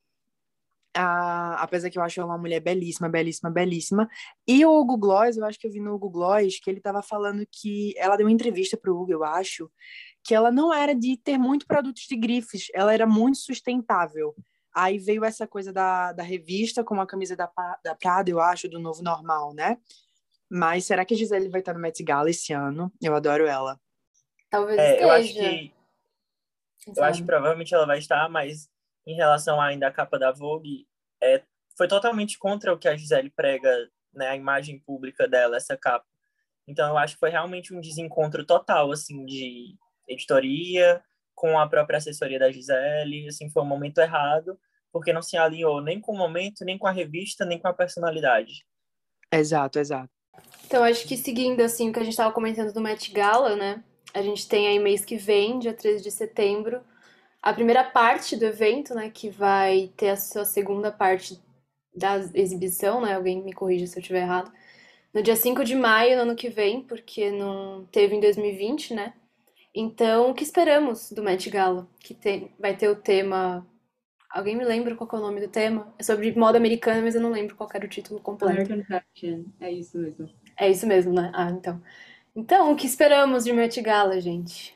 Ah, 0.97 1.57
apesar 1.61 1.91
que 1.91 1.99
eu 1.99 2.03
acho 2.03 2.19
ela 2.19 2.31
uma 2.31 2.39
mulher 2.39 2.61
belíssima, 2.61 3.09
belíssima, 3.09 3.51
belíssima. 3.51 4.09
E 4.47 4.65
o 4.65 4.81
Hugo 4.81 4.97
Gloss, 4.97 5.37
eu 5.37 5.45
acho 5.45 5.59
que 5.59 5.67
eu 5.67 5.71
vi 5.71 5.81
no 5.81 5.95
Hugo 5.95 6.09
Gloss 6.09 6.59
que 6.59 6.71
ele 6.71 6.79
estava 6.79 7.03
falando 7.03 7.47
que 7.51 7.95
ela 7.99 8.17
deu 8.17 8.27
uma 8.27 8.33
entrevista 8.33 8.77
para 8.77 8.91
o 8.91 9.01
Hugo, 9.01 9.13
eu 9.13 9.23
acho, 9.23 9.71
que 10.25 10.35
ela 10.35 10.51
não 10.51 10.73
era 10.73 10.95
de 10.95 11.17
ter 11.17 11.39
muito 11.39 11.67
produtos 11.67 12.05
de 12.09 12.17
grifes, 12.17 12.69
ela 12.75 12.95
era 12.95 13.07
muito 13.07 13.39
sustentável. 13.39 14.35
Aí 14.75 14.99
veio 14.99 15.25
essa 15.25 15.47
coisa 15.47 15.73
da, 15.73 16.13
da 16.13 16.23
revista 16.23 16.83
com 16.83 17.01
a 17.01 17.07
camisa 17.07 17.37
da, 17.37 17.51
da 17.85 17.95
Prada, 17.95 18.31
eu 18.31 18.41
acho, 18.41 18.69
do 18.69 18.79
Novo 18.79 19.03
Normal, 19.03 19.55
né? 19.55 19.79
Mas 20.51 20.85
será 20.85 21.05
que 21.05 21.15
a 21.15 21.17
Gisele 21.17 21.49
vai 21.49 21.61
estar 21.61 21.75
no 21.75 21.81
Met 21.81 22.03
Gala 22.03 22.31
esse 22.31 22.53
ano? 22.53 22.93
Eu 23.03 23.15
adoro 23.15 23.47
ela. 23.47 23.79
Talvez 24.49 24.79
é, 24.79 24.93
esteja. 24.93 25.05
Eu 25.05 25.11
acho 25.11 25.35
que 25.35 25.77
eu 26.95 27.05
acho 27.05 27.21
que 27.21 27.27
provavelmente 27.27 27.75
ela 27.75 27.87
vai 27.87 27.99
estar, 27.99 28.29
mas 28.29 28.71
em 29.07 29.15
relação 29.15 29.61
ainda 29.61 29.87
à 29.87 29.93
capa 29.93 30.19
da 30.19 30.33
Vogue, 30.33 30.87
é, 31.23 31.43
foi 31.77 31.87
totalmente 31.87 32.39
contra 32.39 32.73
o 32.73 32.79
que 32.79 32.89
a 32.89 32.97
Gisele 32.97 33.31
prega, 33.31 33.71
né, 34.13 34.29
a 34.29 34.37
imagem 34.37 34.79
pública 34.81 35.29
dela, 35.29 35.57
essa 35.57 35.77
capa. 35.77 36.07
Então 36.67 36.89
eu 36.89 36.99
acho 36.99 37.15
que 37.15 37.21
foi 37.21 37.31
realmente 37.31 37.73
um 37.73 37.81
desencontro 37.81 38.45
total, 38.45 38.91
assim, 38.91 39.25
de 39.25 39.77
editoria 40.09 41.03
com 41.35 41.59
a 41.59 41.69
própria 41.69 41.99
assessoria 41.99 42.39
da 42.39 42.51
Gisele, 42.51 43.29
assim, 43.29 43.51
foi 43.51 43.63
um 43.63 43.67
momento 43.67 43.99
errado, 43.99 44.59
porque 44.91 45.13
não 45.13 45.23
se 45.23 45.37
alinhou 45.37 45.83
nem 45.83 46.01
com 46.01 46.13
o 46.13 46.19
momento, 46.19 46.65
nem 46.65 46.79
com 46.79 46.87
a 46.87 46.93
revista, 46.93 47.45
nem 47.45 47.59
com 47.59 47.69
a 47.69 47.75
personalidade. 47.75 48.65
Exato, 49.31 49.79
exato. 49.79 50.09
Então, 50.65 50.83
acho 50.83 51.07
que 51.07 51.17
seguindo 51.17 51.61
assim 51.61 51.91
o 51.91 51.93
que 51.93 51.99
a 51.99 52.03
gente 52.03 52.13
estava 52.13 52.33
comentando 52.33 52.73
do 52.73 52.81
Met 52.81 53.13
Gala, 53.13 53.55
né? 53.55 53.85
A 54.15 54.23
gente 54.23 54.49
tem 54.49 54.67
aí 54.67 54.79
mês 54.79 55.05
que 55.05 55.17
vem, 55.17 55.59
dia 55.59 55.75
13 55.75 56.03
de 56.03 56.11
setembro, 56.11 56.83
a 57.47 57.55
primeira 57.55 57.85
parte 57.85 58.37
do 58.37 58.45
evento, 58.45 58.93
né? 58.93 59.09
Que 59.09 59.31
vai 59.31 59.93
ter 59.97 60.09
a 60.09 60.17
sua 60.17 60.45
segunda 60.45 60.91
parte 60.91 61.41
da 61.95 62.17
exibição, 62.35 63.01
né? 63.01 63.15
Alguém 63.15 63.41
me 63.41 63.53
corrija 63.53 63.87
se 63.87 63.97
eu 63.97 64.01
estiver 64.01 64.23
errado. 64.23 64.53
No 65.15 65.23
dia 65.23 65.37
5 65.37 65.65
de 65.65 65.77
maio, 65.77 66.17
no 66.17 66.23
ano 66.23 66.35
que 66.35 66.49
vem, 66.49 66.83
porque 66.83 67.31
não 67.31 67.87
teve 67.93 68.17
em 68.17 68.21
2020, 68.21 68.95
né? 68.95 69.15
Então, 69.73 70.31
o 70.31 70.35
que 70.35 70.43
esperamos 70.43 71.13
do 71.13 71.23
Met 71.23 71.49
Gala? 71.49 71.89
Que 72.01 72.15
tem, 72.15 72.51
vai 72.59 72.77
ter 72.77 72.89
o 72.89 72.97
tema. 72.97 73.65
Alguém 74.29 74.57
me 74.57 74.65
lembra 74.65 74.97
qual 74.97 75.09
é 75.13 75.17
o 75.17 75.27
nome 75.27 75.41
do 75.41 75.49
tema? 75.49 75.95
É 76.01 76.03
sobre 76.03 76.37
moda 76.37 76.59
americana, 76.59 77.01
mas 77.01 77.15
eu 77.15 77.21
não 77.21 77.31
lembro 77.31 77.55
qual 77.55 77.71
era 77.73 77.87
o 77.87 77.89
título 77.89 78.19
completo. 78.19 78.61
American 78.61 78.83
Fashion, 78.83 79.45
é 79.61 79.71
isso 79.71 79.97
mesmo. 79.97 80.29
É 80.59 80.69
isso 80.69 80.85
mesmo, 80.85 81.13
né? 81.13 81.31
Ah, 81.33 81.51
então. 81.51 81.81
Então, 82.35 82.73
o 82.73 82.77
que 82.77 82.87
esperamos 82.87 83.45
de 83.45 83.53
Met 83.53 83.81
Gala, 83.81 84.21
gente? 84.21 84.76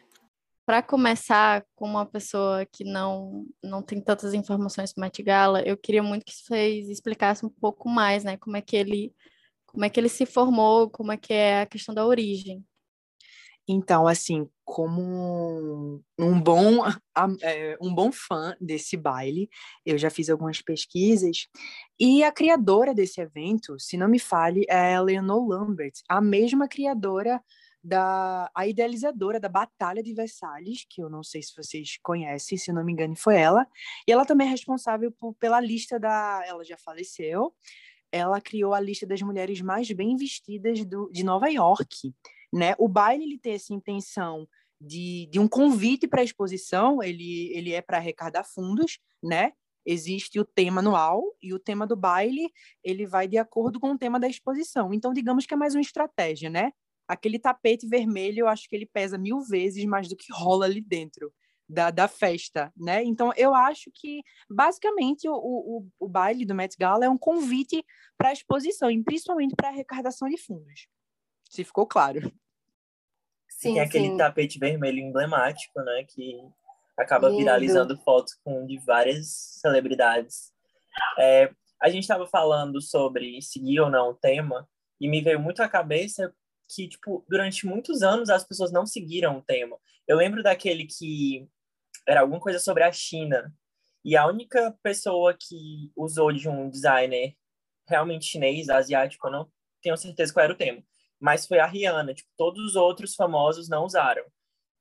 Para 0.71 0.85
começar, 0.85 1.67
com 1.75 1.85
uma 1.85 2.07
pessoa 2.07 2.65
que 2.65 2.85
não, 2.85 3.45
não 3.61 3.83
tem 3.83 4.01
tantas 4.01 4.35
informações 4.35 4.93
do 4.93 5.01
Met 5.01 5.21
Gala, 5.21 5.63
eu 5.63 5.77
queria 5.77 6.01
muito 6.01 6.25
que 6.25 6.33
vocês 6.33 6.89
explicassem 6.89 7.49
um 7.49 7.53
pouco 7.61 7.89
mais, 7.89 8.23
né? 8.23 8.37
Como 8.37 8.57
é 8.57 8.61
que 8.61 8.77
ele, 8.77 9.13
como 9.67 9.85
é 9.85 9.91
que 9.91 9.99
ele 9.99 10.09
se 10.09 10.25
formou, 10.25 10.89
como 10.89 11.11
é 11.11 11.17
que 11.17 11.33
é 11.33 11.63
a 11.63 11.67
questão 11.67 11.93
da 11.93 12.07
origem. 12.07 12.65
Então, 13.67 14.07
assim, 14.07 14.49
como 14.65 16.01
um 16.17 16.41
bom, 16.41 16.87
é, 17.43 17.77
um 17.83 17.93
bom 17.93 18.13
fã 18.13 18.55
desse 18.61 18.97
baile, 18.97 19.51
eu 19.85 19.99
já 19.99 20.09
fiz 20.09 20.31
algumas 20.31 20.63
pesquisas, 20.63 21.49
e 21.99 22.23
a 22.23 22.31
criadora 22.31 22.95
desse 22.95 23.21
evento, 23.21 23.77
se 23.77 23.97
não 23.97 24.07
me 24.07 24.21
fale, 24.21 24.65
é 24.69 24.95
a 24.95 25.03
Leonor 25.03 25.49
Lambert, 25.49 25.95
a 26.09 26.21
mesma 26.21 26.69
criadora 26.69 27.43
da 27.83 28.51
a 28.55 28.67
idealizadora 28.67 29.41
da 29.41 29.49
Batalha 29.49 30.03
de 30.03 30.13
Versalhes, 30.13 30.85
que 30.89 31.03
eu 31.03 31.09
não 31.09 31.23
sei 31.23 31.43
se 31.43 31.55
vocês 31.57 31.99
conhecem, 32.03 32.59
se 32.59 32.73
não 32.73 32.85
me 32.85 32.93
engano, 32.93 33.17
foi 33.17 33.37
ela. 33.37 33.67
E 34.07 34.13
ela 34.13 34.27
também 34.27 34.47
é 34.47 34.51
responsável 34.51 35.11
por, 35.13 35.35
pela 35.35 35.61
lista 35.61 35.99
da. 35.99 36.43
Ela 36.47 36.65
já 36.65 36.77
faleceu. 36.77 37.55
Ela 38.13 38.41
criou 38.41 38.75
a 38.75 38.81
lista 38.81 39.07
das 39.07 39.23
mulheres 39.23 39.61
mais 39.61 39.91
bem 39.93 40.17
vestidas 40.17 40.85
do, 40.85 41.11
de 41.13 41.23
Nova 41.23 41.49
York. 41.49 42.13
Né? 42.53 42.75
O 42.79 42.89
baile 42.89 43.25
ele 43.25 43.39
tem 43.39 43.55
essa 43.55 43.73
intenção 43.73 44.49
de, 44.81 45.29
de 45.31 45.39
um 45.39 45.47
convite 45.47 46.09
para 46.09 46.21
a 46.21 46.25
exposição, 46.25 47.03
ele, 47.03 47.53
ele 47.55 47.73
é 47.73 47.81
para 47.81 47.99
arrecadar 47.99 48.45
fundos, 48.45 48.99
né? 49.23 49.53
Existe 49.85 50.39
o 50.41 50.45
tema 50.45 50.81
anual 50.81 51.23
e 51.43 51.55
o 51.55 51.59
tema 51.59 51.87
do 51.87 51.97
baile, 51.97 52.51
ele 52.83 53.07
vai 53.07 53.29
de 53.29 53.39
acordo 53.39 53.79
com 53.79 53.93
o 53.93 53.99
tema 53.99 54.19
da 54.19 54.29
exposição. 54.29 54.93
Então, 54.93 55.13
digamos 55.13 55.47
que 55.47 55.55
é 55.55 55.57
mais 55.57 55.75
uma 55.75 55.81
estratégia, 55.81 56.51
né? 56.51 56.73
Aquele 57.11 57.39
tapete 57.39 57.89
vermelho, 57.89 58.41
eu 58.41 58.49
acho 58.49 58.69
que 58.69 58.77
ele 58.77 58.87
pesa 58.87 59.19
mil 59.19 59.41
vezes 59.41 59.85
mais 59.85 60.09
do 60.09 60.17
que 60.17 60.33
rola 60.33 60.67
ali 60.67 60.81
dentro 60.81 61.33
da, 61.69 61.91
da 61.91 62.09
festa, 62.09 62.73
né? 62.77 63.03
Então, 63.03 63.33
eu 63.37 63.55
acho 63.55 63.91
que, 63.95 64.23
basicamente, 64.49 65.29
o, 65.29 65.35
o, 65.35 65.89
o 66.01 66.09
baile 66.09 66.45
do 66.45 66.55
Met 66.55 66.77
Gala 66.77 67.05
é 67.05 67.09
um 67.09 67.19
convite 67.19 67.85
para 68.19 68.31
a 68.31 68.33
exposição, 68.33 68.91
e 68.91 69.03
principalmente 69.03 69.55
para 69.57 69.69
a 69.69 69.73
arrecadação 69.73 70.29
de 70.29 70.37
fundos 70.37 70.89
se 71.51 71.65
ficou 71.65 71.87
claro. 71.87 72.33
Sim, 73.49 73.75
tem 73.75 73.81
aquele 73.81 74.11
sim. 74.11 74.17
tapete 74.17 74.59
vermelho 74.59 75.01
emblemático, 75.01 75.81
né? 75.83 76.05
Que 76.09 76.41
acaba 76.97 77.29
Lindo. 77.29 77.39
viralizando 77.39 77.99
fotos 77.99 78.35
com 78.45 78.65
de 78.67 78.79
várias 78.79 79.27
celebridades. 79.61 80.53
É, 81.19 81.51
a 81.83 81.89
gente 81.91 82.03
estava 82.03 82.27
falando 82.27 82.81
sobre 82.81 83.43
seguir 83.43 83.81
ou 83.81 83.91
não 83.91 84.11
o 84.11 84.15
tema, 84.15 84.69
e 85.01 85.09
me 85.09 85.21
veio 85.21 85.41
muito 85.41 85.63
à 85.63 85.69
cabeça 85.69 86.33
que, 86.75 86.89
tipo, 86.89 87.25
durante 87.29 87.67
muitos 87.67 88.03
anos 88.03 88.31
as 88.31 88.45
pessoas 88.45 88.73
não 88.73 88.87
seguiram 88.87 89.39
o 89.39 89.43
tema. 89.43 89.77
Eu 90.07 90.17
lembro 90.17 90.43
daquele 90.43 90.87
que 90.87 91.49
era 92.07 92.21
alguma 92.21 92.41
coisa 92.41 92.59
sobre 92.59 92.83
a 92.83 92.93
China, 92.93 93.53
e 94.05 94.17
a 94.17 94.27
única 94.27 94.75
pessoa 94.83 95.37
que 95.39 95.93
usou 95.95 96.33
de 96.33 96.49
um 96.49 96.71
designer 96.71 97.35
realmente 97.87 98.25
chinês, 98.25 98.69
asiático, 98.69 99.27
eu 99.27 99.33
não 99.33 99.53
tenho 99.83 99.97
certeza 99.97 100.33
qual 100.33 100.45
era 100.45 100.53
o 100.53 100.57
tema, 100.57 100.83
mas 101.19 101.47
foi 101.47 101.59
a 101.59 101.67
Rihanna, 101.67 102.15
tipo, 102.15 102.31
todos 102.37 102.65
os 102.65 102.77
outros 102.77 103.15
famosos 103.15 103.69
não 103.69 103.85
usaram. 103.85 104.25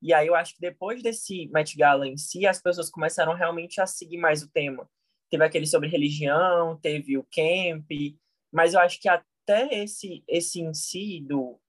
E 0.02 0.14
aí 0.14 0.28
eu 0.28 0.36
acho 0.36 0.56
que 0.56 0.62
depois 0.62 1.04
desse 1.04 1.48
Met 1.50 1.76
Gala 1.76 2.08
em 2.08 2.18
si, 2.18 2.46
as 2.46 2.62
pessoas 2.62 2.90
começaram 2.90 3.34
realmente 3.34 3.82
a 3.82 3.86
seguir 3.86 4.18
mais 4.18 4.42
o 4.42 4.50
tema. 4.50 4.90
Teve 5.30 5.44
aquele 5.44 5.68
sobre 5.68 5.90
religião, 5.90 6.80
teve 6.80 7.18
o 7.18 7.24
camp, 7.24 7.90
mas 8.52 8.74
eu 8.74 8.80
acho 8.80 9.00
que 9.02 9.10
até 9.10 9.68
esse 9.84 10.24
esse 10.28 10.62
em 10.62 10.74
si 10.74 11.22
do 11.28 11.60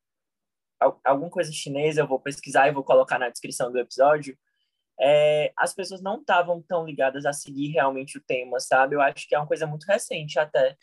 alguma 1.05 1.31
coisa 1.31 1.53
chinesa, 1.53 2.01
eu 2.01 2.07
vou 2.07 2.19
pesquisar 2.19 2.69
e 2.69 2.73
vou 2.73 2.83
colocar 2.83 3.19
na 3.19 3.29
descrição 3.29 3.71
do 3.71 3.79
episódio. 3.79 4.37
É, 4.99 5.53
as 5.57 5.75
pessoas 5.75 6.03
não 6.03 6.21
estavam 6.21 6.61
tão 6.63 6.85
ligadas 6.85 7.25
a 7.25 7.33
seguir 7.33 7.69
realmente 7.69 8.19
o 8.19 8.21
tema, 8.21 8.61
sabe? 8.61 8.95
Eu 8.95 9.01
acho 9.01 9.27
que 9.29 9.35
é 9.35 9.39
uma 9.39 9.47
coisa 9.47 9.67
muito 9.67 9.85
recente 9.85 10.39
até. 10.39 10.77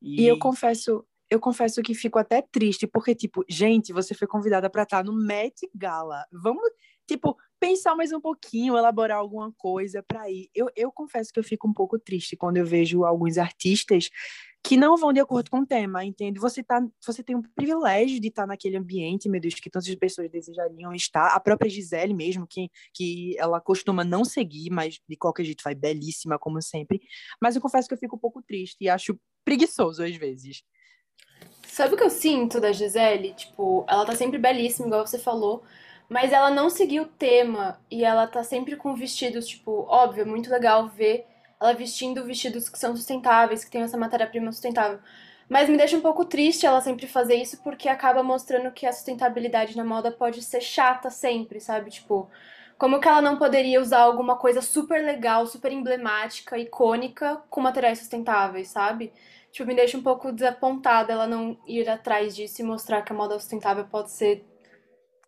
E, 0.00 0.22
e 0.22 0.26
eu 0.26 0.38
confesso, 0.38 1.06
eu 1.30 1.38
confesso 1.38 1.80
que 1.80 1.94
fico 1.94 2.18
até 2.18 2.42
triste, 2.42 2.86
porque, 2.86 3.14
tipo, 3.14 3.44
gente, 3.48 3.92
você 3.92 4.14
foi 4.14 4.26
convidada 4.26 4.68
para 4.68 4.82
estar 4.82 5.04
no 5.04 5.14
Met 5.14 5.68
Gala. 5.74 6.26
Vamos, 6.32 6.68
tipo, 7.06 7.36
pensar 7.60 7.94
mais 7.94 8.12
um 8.12 8.20
pouquinho, 8.20 8.76
elaborar 8.76 9.18
alguma 9.18 9.52
coisa 9.52 10.02
para 10.02 10.28
ir. 10.28 10.50
Eu, 10.52 10.68
eu 10.74 10.90
confesso 10.90 11.32
que 11.32 11.38
eu 11.38 11.44
fico 11.44 11.68
um 11.68 11.72
pouco 11.72 11.98
triste 11.98 12.36
quando 12.36 12.56
eu 12.56 12.66
vejo 12.66 13.04
alguns 13.04 13.38
artistas 13.38 14.10
que 14.62 14.76
não 14.76 14.96
vão 14.96 15.12
de 15.12 15.18
acordo 15.18 15.50
com 15.50 15.60
o 15.60 15.66
tema, 15.66 16.04
entende? 16.04 16.38
Você 16.38 16.62
tá, 16.62 16.80
você 17.04 17.22
tem 17.22 17.34
um 17.34 17.42
privilégio 17.42 18.20
de 18.20 18.28
estar 18.28 18.46
naquele 18.46 18.76
ambiente, 18.76 19.28
meu 19.28 19.40
Deus, 19.40 19.54
que 19.54 19.68
tantas 19.68 19.92
pessoas 19.96 20.30
desejariam 20.30 20.94
estar. 20.94 21.34
A 21.34 21.40
própria 21.40 21.68
Gisele 21.68 22.14
mesmo, 22.14 22.46
que, 22.46 22.70
que 22.94 23.36
ela 23.38 23.60
costuma 23.60 24.04
não 24.04 24.24
seguir, 24.24 24.70
mas 24.70 25.00
de 25.08 25.16
qualquer 25.16 25.44
jeito 25.44 25.64
vai 25.64 25.74
belíssima, 25.74 26.38
como 26.38 26.62
sempre. 26.62 27.00
Mas 27.40 27.56
eu 27.56 27.62
confesso 27.62 27.88
que 27.88 27.94
eu 27.94 27.98
fico 27.98 28.14
um 28.14 28.20
pouco 28.20 28.40
triste 28.40 28.76
e 28.80 28.88
acho 28.88 29.18
preguiçoso 29.44 30.04
às 30.04 30.14
vezes. 30.14 30.62
Sabe 31.66 31.94
o 31.94 31.96
que 31.96 32.04
eu 32.04 32.10
sinto 32.10 32.60
da 32.60 32.70
Gisele? 32.70 33.34
Tipo, 33.34 33.84
ela 33.88 34.04
tá 34.04 34.14
sempre 34.14 34.38
belíssima, 34.38 34.86
igual 34.86 35.04
você 35.04 35.18
falou, 35.18 35.64
mas 36.08 36.32
ela 36.32 36.50
não 36.50 36.70
seguiu 36.70 37.04
o 37.04 37.08
tema 37.08 37.80
e 37.90 38.04
ela 38.04 38.28
tá 38.28 38.44
sempre 38.44 38.76
com 38.76 38.94
vestidos, 38.94 39.48
tipo, 39.48 39.86
óbvio, 39.88 40.22
é 40.22 40.24
muito 40.24 40.50
legal 40.50 40.88
ver 40.88 41.26
ela 41.62 41.74
vestindo 41.74 42.24
vestidos 42.24 42.68
que 42.68 42.78
são 42.78 42.96
sustentáveis, 42.96 43.64
que 43.64 43.70
tem 43.70 43.82
essa 43.82 43.96
matéria-prima 43.96 44.50
sustentável. 44.52 44.98
Mas 45.48 45.68
me 45.68 45.76
deixa 45.76 45.96
um 45.96 46.00
pouco 46.00 46.24
triste 46.24 46.66
ela 46.66 46.80
sempre 46.80 47.06
fazer 47.06 47.34
isso 47.36 47.62
porque 47.62 47.88
acaba 47.88 48.22
mostrando 48.22 48.72
que 48.72 48.86
a 48.86 48.92
sustentabilidade 48.92 49.76
na 49.76 49.84
moda 49.84 50.10
pode 50.10 50.42
ser 50.42 50.60
chata 50.60 51.10
sempre, 51.10 51.60
sabe? 51.60 51.90
Tipo, 51.90 52.30
como 52.78 53.00
que 53.00 53.08
ela 53.08 53.20
não 53.22 53.36
poderia 53.36 53.80
usar 53.80 54.00
alguma 54.00 54.36
coisa 54.36 54.62
super 54.62 55.04
legal, 55.04 55.46
super 55.46 55.72
emblemática, 55.72 56.58
icônica 56.58 57.42
com 57.50 57.60
materiais 57.60 57.98
sustentáveis, 57.98 58.68
sabe? 58.68 59.12
tipo, 59.52 59.68
me 59.68 59.74
deixa 59.76 59.98
um 59.98 60.02
pouco 60.02 60.32
desapontada 60.32 61.12
ela 61.12 61.26
não 61.26 61.56
ir 61.66 61.88
atrás 61.88 62.34
disso 62.34 62.62
e 62.62 62.64
mostrar 62.64 63.02
que 63.02 63.12
a 63.12 63.16
moda 63.16 63.38
sustentável 63.38 63.84
pode 63.84 64.10
ser 64.10 64.44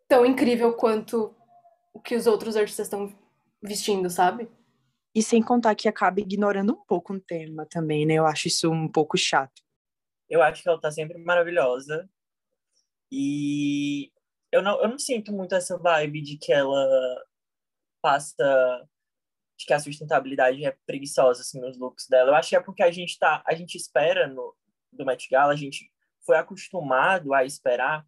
tão 0.09 0.25
incrível 0.25 0.73
quanto 0.73 1.35
o 1.93 2.01
que 2.01 2.17
os 2.17 2.27
outros 2.27 2.57
artistas 2.57 2.87
estão 2.87 3.13
vestindo, 3.63 4.11
sabe? 4.11 4.49
E 5.15 5.23
sem 5.23 5.43
contar 5.43 5.75
que 5.75 5.89
acaba 5.89 6.21
ignorando 6.21 6.73
um 6.73 6.85
pouco 6.85 7.15
o 7.15 7.21
tema 7.21 7.65
também, 7.67 8.05
né? 8.05 8.15
Eu 8.15 8.27
acho 8.27 8.49
isso 8.49 8.71
um 8.71 8.89
pouco 8.89 9.17
chato. 9.17 9.63
Eu 10.29 10.43
acho 10.43 10.63
que 10.63 10.69
ela 10.69 10.81
tá 10.81 10.91
sempre 10.91 11.17
maravilhosa. 11.19 12.09
E 13.13 14.11
eu 14.51 14.63
não, 14.63 14.81
eu 14.83 14.89
não 14.89 14.99
sinto 14.99 15.33
muito 15.33 15.55
essa 15.55 15.79
vibe 15.79 16.21
de 16.21 16.37
que 16.37 16.53
ela 16.53 17.25
passa 18.03 18.89
de 19.57 19.67
que 19.67 19.73
a 19.73 19.79
sustentabilidade 19.79 20.65
é 20.65 20.77
preguiçosa 20.85 21.43
assim 21.43 21.61
nos 21.61 21.79
looks 21.79 22.09
dela. 22.09 22.31
Eu 22.31 22.35
acho 22.35 22.49
que 22.51 22.57
é 22.57 22.61
porque 22.61 22.83
a 22.83 22.91
gente 22.91 23.19
tá, 23.19 23.43
a 23.47 23.55
gente 23.55 23.77
espera 23.77 24.27
no 24.27 24.55
do 24.93 25.05
Met 25.05 25.29
Gala, 25.29 25.53
a 25.53 25.57
gente 25.57 25.91
foi 26.25 26.37
acostumado 26.37 27.35
a 27.35 27.45
esperar 27.45 28.07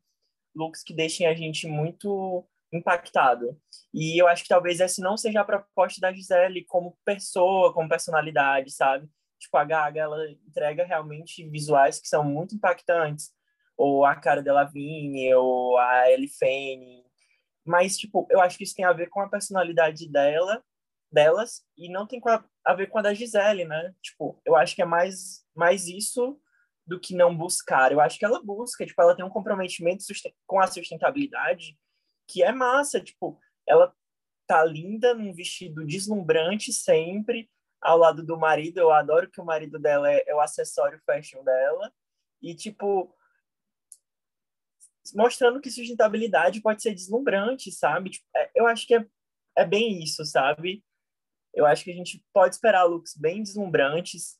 looks 0.54 0.82
que 0.82 0.94
deixem 0.94 1.26
a 1.26 1.34
gente 1.34 1.66
muito 1.66 2.44
impactado. 2.72 3.60
E 3.98 4.20
eu 4.20 4.28
acho 4.28 4.42
que 4.42 4.50
talvez 4.50 4.78
essa 4.78 5.00
não 5.00 5.16
seja 5.16 5.40
a 5.40 5.44
proposta 5.44 5.98
da 6.02 6.12
Gisele 6.12 6.66
como 6.66 6.98
pessoa, 7.02 7.72
como 7.72 7.88
personalidade, 7.88 8.70
sabe? 8.70 9.08
Tipo, 9.38 9.56
a 9.56 9.64
Gaga, 9.64 10.00
ela 10.02 10.30
entrega 10.46 10.84
realmente 10.84 11.48
visuais 11.48 11.98
que 11.98 12.06
são 12.06 12.22
muito 12.22 12.54
impactantes. 12.54 13.32
Ou 13.74 14.04
a 14.04 14.14
cara 14.14 14.42
dela 14.42 14.64
Lavigne, 14.64 15.32
ou 15.34 15.78
a 15.78 16.10
Ellie 16.10 16.28
Fanning. 16.28 17.04
Mas, 17.64 17.96
tipo, 17.96 18.26
eu 18.30 18.38
acho 18.42 18.58
que 18.58 18.64
isso 18.64 18.74
tem 18.74 18.84
a 18.84 18.92
ver 18.92 19.08
com 19.08 19.22
a 19.22 19.30
personalidade 19.30 20.06
dela 20.12 20.62
delas 21.10 21.62
e 21.78 21.88
não 21.90 22.06
tem 22.06 22.20
a 22.64 22.74
ver 22.74 22.88
com 22.88 22.98
a 22.98 23.02
da 23.02 23.14
Gisele, 23.14 23.64
né? 23.64 23.94
Tipo, 24.02 24.38
eu 24.44 24.56
acho 24.56 24.74
que 24.74 24.82
é 24.82 24.84
mais, 24.84 25.42
mais 25.54 25.86
isso 25.86 26.38
do 26.86 27.00
que 27.00 27.14
não 27.14 27.34
buscar. 27.34 27.92
Eu 27.92 28.00
acho 28.00 28.18
que 28.18 28.26
ela 28.26 28.42
busca, 28.42 28.84
tipo, 28.84 29.00
ela 29.00 29.16
tem 29.16 29.24
um 29.24 29.30
comprometimento 29.30 30.04
com 30.46 30.60
a 30.60 30.66
sustentabilidade 30.66 31.78
que 32.28 32.42
é 32.42 32.52
massa, 32.52 33.00
tipo, 33.00 33.40
ela 33.68 33.94
tá 34.46 34.64
linda 34.64 35.14
num 35.14 35.32
vestido 35.32 35.84
deslumbrante 35.84 36.72
sempre, 36.72 37.50
ao 37.80 37.98
lado 37.98 38.24
do 38.24 38.38
marido. 38.38 38.78
Eu 38.78 38.92
adoro 38.92 39.30
que 39.30 39.40
o 39.40 39.44
marido 39.44 39.78
dela 39.78 40.10
é, 40.10 40.22
é 40.26 40.34
o 40.34 40.40
acessório 40.40 41.00
fashion 41.04 41.42
dela. 41.42 41.92
E, 42.42 42.54
tipo, 42.54 43.14
mostrando 45.14 45.60
que 45.60 45.70
sustentabilidade 45.70 46.60
pode 46.60 46.82
ser 46.82 46.94
deslumbrante, 46.94 47.70
sabe? 47.70 48.10
Tipo, 48.10 48.26
é, 48.34 48.50
eu 48.54 48.66
acho 48.66 48.86
que 48.86 48.94
é, 48.94 49.06
é 49.56 49.64
bem 49.64 50.02
isso, 50.02 50.24
sabe? 50.24 50.84
Eu 51.54 51.64
acho 51.66 51.84
que 51.84 51.90
a 51.90 51.94
gente 51.94 52.24
pode 52.32 52.54
esperar 52.54 52.84
looks 52.84 53.16
bem 53.16 53.42
deslumbrantes. 53.42 54.38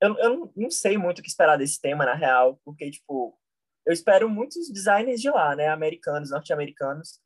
Eu, 0.00 0.16
eu 0.18 0.52
não 0.56 0.70
sei 0.70 0.96
muito 0.96 1.18
o 1.18 1.22
que 1.22 1.28
esperar 1.28 1.56
desse 1.56 1.80
tema, 1.80 2.04
na 2.04 2.14
real, 2.14 2.60
porque, 2.64 2.90
tipo, 2.90 3.38
eu 3.86 3.92
espero 3.92 4.28
muitos 4.28 4.70
designers 4.70 5.20
de 5.20 5.30
lá, 5.30 5.54
né? 5.54 5.68
Americanos, 5.68 6.30
norte-americanos. 6.30 7.20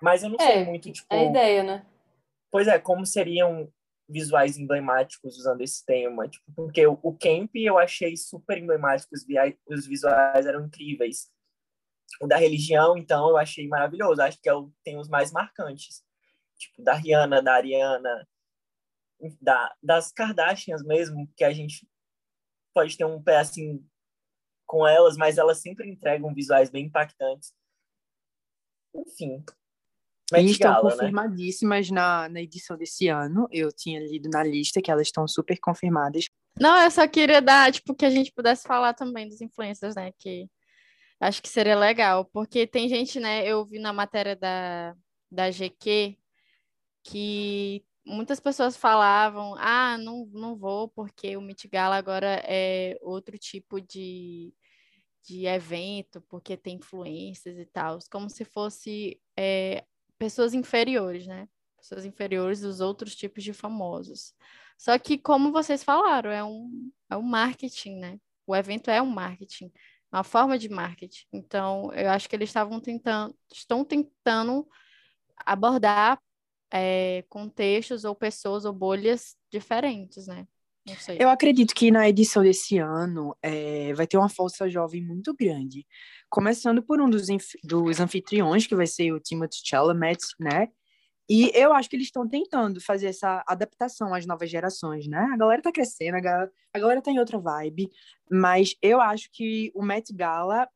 Mas 0.00 0.22
eu 0.22 0.30
não 0.30 0.36
é, 0.40 0.46
sei 0.46 0.64
muito, 0.64 0.90
tipo... 0.92 1.06
É 1.10 1.18
a 1.20 1.24
ideia, 1.24 1.62
né? 1.62 1.86
Pois 2.50 2.66
é, 2.66 2.78
como 2.78 3.06
seriam 3.06 3.72
visuais 4.08 4.58
emblemáticos 4.58 5.36
usando 5.38 5.60
esse 5.60 5.84
tema? 5.84 6.28
Tipo, 6.28 6.52
porque 6.52 6.86
o, 6.86 6.98
o 7.02 7.16
Camp 7.16 7.50
eu 7.54 7.78
achei 7.78 8.16
super 8.16 8.58
emblemático, 8.58 9.14
os, 9.14 9.24
os 9.68 9.86
visuais 9.86 10.46
eram 10.46 10.66
incríveis. 10.66 11.30
O 12.20 12.26
da 12.26 12.36
religião, 12.36 12.96
então, 12.96 13.30
eu 13.30 13.36
achei 13.36 13.68
maravilhoso. 13.68 14.20
Acho 14.20 14.40
que 14.40 14.48
é 14.48 14.54
o, 14.54 14.72
tem 14.82 14.98
os 14.98 15.08
mais 15.08 15.30
marcantes. 15.30 16.02
Tipo, 16.58 16.82
da 16.82 16.94
Rihanna, 16.94 17.40
da 17.40 17.54
Ariana, 17.54 18.28
da, 19.40 19.74
das 19.82 20.12
Kardashians 20.12 20.82
mesmo, 20.82 21.30
que 21.36 21.44
a 21.44 21.52
gente 21.52 21.88
pode 22.74 22.96
ter 22.96 23.04
um 23.04 23.22
pé 23.22 23.38
assim 23.38 23.84
com 24.66 24.86
elas, 24.86 25.16
mas 25.16 25.38
elas 25.38 25.58
sempre 25.58 25.88
entregam 25.88 26.34
visuais 26.34 26.70
bem 26.70 26.86
impactantes. 26.86 27.54
Enfim. 28.94 29.44
Met 30.32 30.46
e 30.46 30.50
estão 30.50 30.72
Gala, 30.72 30.84
né? 30.84 30.90
confirmadíssimas 30.90 31.90
né? 31.90 32.00
na, 32.00 32.28
na 32.28 32.40
edição 32.40 32.76
desse 32.76 33.08
ano. 33.08 33.48
Eu 33.50 33.72
tinha 33.72 34.00
lido 34.00 34.28
na 34.28 34.42
lista 34.42 34.80
que 34.80 34.90
elas 34.90 35.06
estão 35.06 35.26
super 35.26 35.58
confirmadas. 35.60 36.26
Não, 36.58 36.82
eu 36.82 36.90
só 36.90 37.06
queria 37.06 37.40
dar, 37.40 37.72
tipo, 37.72 37.94
que 37.94 38.04
a 38.04 38.10
gente 38.10 38.32
pudesse 38.32 38.66
falar 38.66 38.94
também 38.94 39.28
dos 39.28 39.40
influencers, 39.40 39.94
né? 39.94 40.12
Que 40.18 40.48
Acho 41.20 41.42
que 41.42 41.48
seria 41.50 41.78
legal, 41.78 42.24
porque 42.24 42.66
tem 42.66 42.88
gente, 42.88 43.20
né? 43.20 43.46
Eu 43.46 43.64
vi 43.66 43.78
na 43.78 43.92
matéria 43.92 44.34
da, 44.34 44.96
da 45.30 45.50
GQ 45.50 46.16
que 47.04 47.84
muitas 48.06 48.40
pessoas 48.40 48.74
falavam: 48.76 49.54
ah, 49.58 49.98
não, 49.98 50.26
não 50.32 50.56
vou, 50.56 50.88
porque 50.88 51.36
o 51.36 51.42
Met 51.42 51.68
Gala 51.68 51.96
agora 51.96 52.42
é 52.46 52.96
outro 53.02 53.36
tipo 53.38 53.80
de, 53.82 54.54
de 55.22 55.46
evento, 55.46 56.22
porque 56.22 56.56
tem 56.56 56.76
influências 56.76 57.58
e 57.58 57.66
tal, 57.66 57.98
como 58.10 58.30
se 58.30 58.44
fosse 58.46 59.20
é, 59.36 59.84
pessoas 60.20 60.54
inferiores, 60.54 61.26
né? 61.26 61.48
Pessoas 61.76 62.04
inferiores 62.04 62.60
dos 62.60 62.80
outros 62.80 63.16
tipos 63.16 63.42
de 63.42 63.52
famosos. 63.52 64.34
Só 64.78 64.96
que, 64.98 65.18
como 65.18 65.50
vocês 65.50 65.82
falaram, 65.82 66.30
é 66.30 66.44
um, 66.44 66.92
é 67.10 67.16
um 67.16 67.22
marketing, 67.22 67.96
né? 67.96 68.20
O 68.46 68.54
evento 68.54 68.90
é 68.90 69.02
um 69.02 69.10
marketing 69.10 69.72
uma 70.12 70.24
forma 70.24 70.58
de 70.58 70.68
marketing. 70.68 71.26
Então, 71.32 71.92
eu 71.92 72.10
acho 72.10 72.28
que 72.28 72.34
eles 72.34 72.48
estavam 72.48 72.80
tentando, 72.80 73.34
estão 73.52 73.84
tentando 73.84 74.66
abordar 75.46 76.20
é, 76.72 77.24
contextos 77.28 78.04
ou 78.04 78.14
pessoas 78.14 78.64
ou 78.64 78.72
bolhas 78.72 79.36
diferentes, 79.50 80.26
né? 80.26 80.46
Eu 81.20 81.28
acredito 81.28 81.74
que 81.74 81.90
na 81.90 82.08
edição 82.08 82.42
desse 82.42 82.78
ano 82.78 83.36
é, 83.42 83.92
vai 83.94 84.06
ter 84.06 84.16
uma 84.16 84.28
força 84.28 84.68
jovem 84.68 85.04
muito 85.04 85.34
grande. 85.34 85.86
Começando 86.30 86.82
por 86.82 87.00
um 87.00 87.10
dos, 87.10 87.26
dos 87.64 88.00
anfitriões, 88.00 88.66
que 88.66 88.74
vai 88.74 88.86
ser 88.86 89.12
o 89.12 89.20
Timothy 89.20 89.62
Chalamet, 89.64 90.20
né? 90.38 90.68
E 91.28 91.50
eu 91.54 91.72
acho 91.72 91.88
que 91.88 91.94
eles 91.94 92.08
estão 92.08 92.28
tentando 92.28 92.80
fazer 92.80 93.06
essa 93.06 93.44
adaptação 93.46 94.12
às 94.12 94.26
novas 94.26 94.50
gerações, 94.50 95.06
né? 95.06 95.28
A 95.32 95.36
galera 95.36 95.62
tá 95.62 95.70
crescendo, 95.70 96.16
a 96.16 96.20
galera, 96.20 96.52
a 96.74 96.78
galera 96.78 97.02
tá 97.02 97.10
em 97.10 97.20
outra 97.20 97.38
vibe, 97.38 97.88
mas 98.30 98.74
eu 98.82 99.00
acho 99.00 99.28
que 99.32 99.70
o 99.74 99.82
Met 99.82 100.12
Gala 100.12 100.68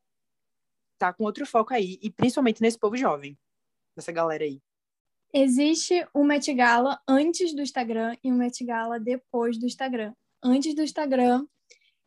tá 0.97 1.11
com 1.11 1.25
outro 1.25 1.45
foco 1.45 1.73
aí, 1.73 1.99
e 2.01 2.09
principalmente 2.09 2.61
nesse 2.61 2.79
povo 2.79 2.95
jovem, 2.95 3.37
nessa 3.97 4.13
galera 4.13 4.45
aí. 4.45 4.61
Existe 5.33 6.07
o 6.13 6.23
Met 6.23 6.53
Gala 6.53 7.01
antes 7.05 7.53
do 7.53 7.61
Instagram 7.61 8.15
e 8.23 8.31
o 8.31 8.35
Met 8.35 8.63
Gala 8.63 8.97
depois 8.97 9.57
do 9.57 9.65
Instagram. 9.65 10.13
Antes 10.41 10.73
do 10.73 10.81
Instagram, 10.81 11.45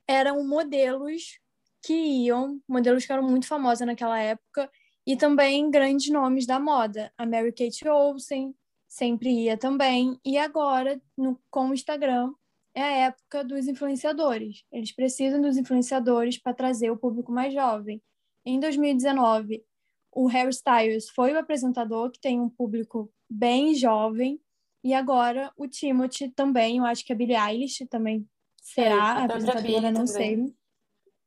eram 0.09 0.43
modelos 0.47 1.39
que 1.83 1.95
iam, 1.95 2.61
modelos 2.69 3.07
que 3.07 3.13
eram 3.13 3.23
muito 3.23 3.47
famosos 3.47 3.87
naquela 3.87 4.19
época, 4.19 4.71
e 5.07 5.17
também 5.17 5.71
grandes 5.71 6.11
nomes 6.11 6.47
da 6.47 6.61
moda. 6.61 7.13
A 7.17 7.25
Mary 7.25 7.53
Kate 7.53 7.89
Olsen 7.89 8.55
sempre 8.87 9.31
ia 9.31 9.57
também. 9.57 10.19
E 10.25 10.37
agora, 10.37 11.01
no, 11.17 11.41
com 11.51 11.71
o 11.71 11.75
Instagram, 11.75 12.33
é 12.75 12.83
a 12.83 12.97
época 13.07 13.45
dos 13.45 13.67
influenciadores. 13.67 14.65
Eles 14.71 14.93
precisam 14.93 15.41
dos 15.41 15.57
influenciadores 15.57 16.39
para 16.39 16.55
trazer 16.55 16.91
o 16.91 16.97
público 16.97 17.33
mais 17.33 17.53
jovem. 17.53 18.03
Em 18.45 18.61
2019, 18.61 19.65
o 20.13 20.27
Harry 20.27 20.51
Styles 20.51 21.09
foi 21.11 21.33
o 21.33 21.39
apresentador, 21.39 22.11
que 22.11 22.21
tem 22.21 22.41
um 22.41 22.49
público 22.49 23.11
bem 23.29 23.75
jovem. 23.75 24.41
E 24.85 24.95
agora 24.95 25.53
o 25.57 25.67
Timothy 25.67 26.31
também, 26.31 26.79
eu 26.79 26.85
acho 26.85 27.05
que 27.05 27.13
a 27.13 27.17
Billie 27.17 27.37
Eilish 27.37 27.87
também 27.89 28.27
será 28.63 28.95
é, 28.95 28.99
a 28.99 29.25
apresentadora, 29.25 29.91
não 29.91 30.05
também. 30.05 30.07
sei. 30.07 30.55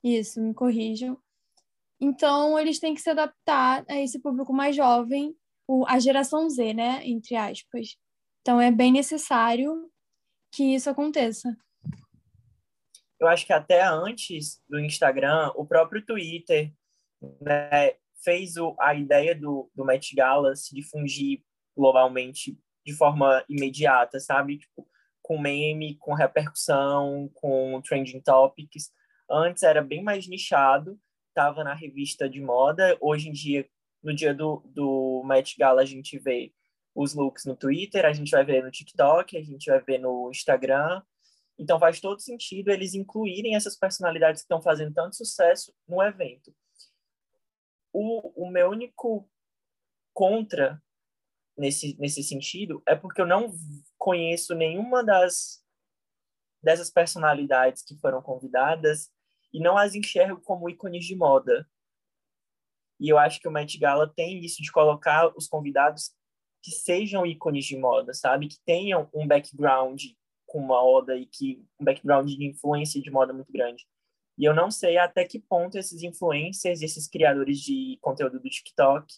Isso, 0.04 0.42
me 0.42 0.54
corrijam. 0.54 1.18
Então, 2.00 2.58
eles 2.58 2.80
têm 2.80 2.96
que 2.96 3.02
se 3.02 3.10
adaptar 3.10 3.86
a 3.88 4.00
esse 4.00 4.20
público 4.20 4.52
mais 4.52 4.76
jovem, 4.76 5.36
a 5.88 6.00
geração 6.00 6.50
Z, 6.50 6.74
né? 6.74 7.06
Entre 7.06 7.36
aspas. 7.36 7.96
Então, 8.42 8.60
é 8.60 8.72
bem 8.72 8.92
necessário 8.92 9.90
que 10.52 10.76
isso 10.76 10.90
aconteça. 10.90 11.56
Eu 13.20 13.28
acho 13.28 13.46
que 13.46 13.54
até 13.54 13.84
antes 13.84 14.62
do 14.68 14.80
Instagram, 14.80 15.52
o 15.56 15.66
próprio 15.66 16.04
Twitter 16.04 16.74
né, 17.40 17.94
fez 18.24 18.58
o, 18.58 18.76
a 18.80 18.96
ideia 18.96 19.36
do, 19.36 19.70
do 19.76 19.86
Met 19.86 20.16
Gala 20.16 20.56
se 20.56 20.74
difundir 20.74 21.44
globalmente 21.78 22.58
de 22.84 22.94
forma 22.94 23.46
imediata, 23.48 24.20
sabe? 24.20 24.58
Tipo, 24.58 24.88
com 25.22 25.40
meme, 25.40 25.96
com 25.98 26.16
repercussão, 26.16 27.30
com 27.36 27.80
trending 27.82 28.22
topics. 28.22 28.92
Antes 29.32 29.63
era 29.63 29.82
bem 29.82 30.04
mais 30.04 30.28
nichado, 30.28 31.00
estava 31.30 31.63
na 31.63 31.74
revista 31.74 32.30
de 32.30 32.41
moda. 32.41 32.98
Hoje 33.00 33.30
em 33.30 33.32
dia, 33.32 33.65
no 34.04 34.13
dia 34.13 34.34
do, 34.34 34.62
do 34.65 35.24
Met 35.26 35.58
Gala, 35.58 35.82
a 35.82 35.86
gente 35.86 36.20
vê 36.20 36.54
os 36.94 37.13
looks 37.13 37.46
no 37.46 37.56
Twitter, 37.56 38.06
a 38.06 38.12
gente 38.12 38.30
vai 38.30 38.44
ver 38.44 38.62
no 38.62 38.70
TikTok, 38.70 39.38
a 39.38 39.41
gente 39.41 39.70
vai 39.70 39.80
ver 39.80 40.00
no 40.00 40.30
Instagram. 40.30 41.02
Então 41.58 41.80
faz 41.80 42.02
todo 42.02 42.20
sentido 42.20 42.72
eles 42.72 42.94
incluírem 42.94 43.56
essas 43.56 43.78
personalidades 43.78 44.41
que 44.41 44.46
estão 44.46 44.62
fazendo 44.62 44.94
tanto 44.94 45.15
sucesso 45.15 45.74
no 45.88 46.04
evento. 46.04 46.54
O, 47.94 48.48
o 48.48 48.52
meu 48.52 48.70
único 48.70 49.30
contra 50.13 50.82
nesse, 51.58 51.96
nesse 51.98 52.22
sentido 52.22 52.84
é 52.86 52.96
porque 52.96 53.22
eu 53.22 53.26
não 53.26 53.54
conheço 53.98 54.54
nenhuma 54.54 55.02
das 55.02 55.62
dessas 56.62 56.91
personalidades 56.91 57.82
que 57.82 57.98
foram 57.98 58.22
convidadas 58.22 59.10
e 59.54 59.60
não 59.60 59.78
as 59.78 59.96
enxergo 59.96 60.42
como 60.42 60.70
ícones 60.70 61.06
de 61.06 61.16
moda. 61.16 61.68
E 63.00 63.10
eu 63.10 63.18
acho 63.18 63.40
que 63.40 63.48
o 63.48 63.52
Met 63.52 63.78
Gala 63.78 64.08
tem 64.08 64.40
isso 64.44 64.62
de 64.62 64.72
colocar 64.72 65.28
os 65.36 65.48
convidados 65.48 66.12
que 66.62 66.72
sejam 66.72 67.26
ícones 67.26 67.66
de 67.66 67.76
moda, 67.76 68.14
sabe? 68.14 68.48
Que 68.48 68.60
tenham 68.64 69.10
um 69.14 69.28
background 69.28 70.02
com 70.46 70.60
moda 70.60 71.16
e 71.18 71.26
que 71.26 71.66
um 71.80 71.86
background 71.86 72.30
de 72.30 72.46
influência 72.46 73.02
de 73.02 73.10
moda 73.10 73.34
muito 73.34 73.52
grande. 73.52 73.88
E 74.38 74.46
eu 74.46 74.54
não 74.54 74.70
sei 74.70 74.98
até 74.98 75.26
que 75.26 75.40
ponto 75.40 75.78
esses 75.78 76.04
influencers, 76.04 76.82
esses 76.82 77.08
criadores 77.08 77.60
de 77.60 77.98
conteúdo 78.02 78.40
do 78.40 78.50
TikTok 78.50 79.12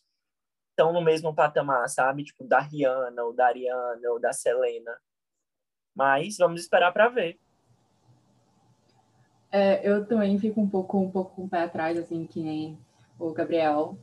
estão 0.69 0.91
no 0.91 1.02
mesmo 1.02 1.34
patamar, 1.34 1.88
sabe? 1.89 2.24
Tipo 2.24 2.46
da 2.46 2.60
Rihanna, 2.60 3.24
ou 3.24 3.34
da 3.34 3.48
Ariana, 3.48 4.10
ou 4.10 4.19
da 4.19 4.34
Selena. 4.34 4.98
Mas 5.96 6.38
vamos 6.38 6.62
esperar 6.62 6.91
para 6.91 7.10
ver. 7.10 7.39
É, 9.56 9.88
eu 9.88 10.04
também 10.04 10.39
fico 10.39 10.60
um 10.60 10.68
pouco, 10.68 10.98
um 10.98 11.12
pouco 11.12 11.36
com 11.36 11.44
o 11.44 11.48
pé 11.48 11.62
atrás, 11.62 11.96
assim, 11.96 12.26
que 12.26 12.42
nem 12.42 12.76
o 13.20 13.32
Gabriel, 13.32 13.96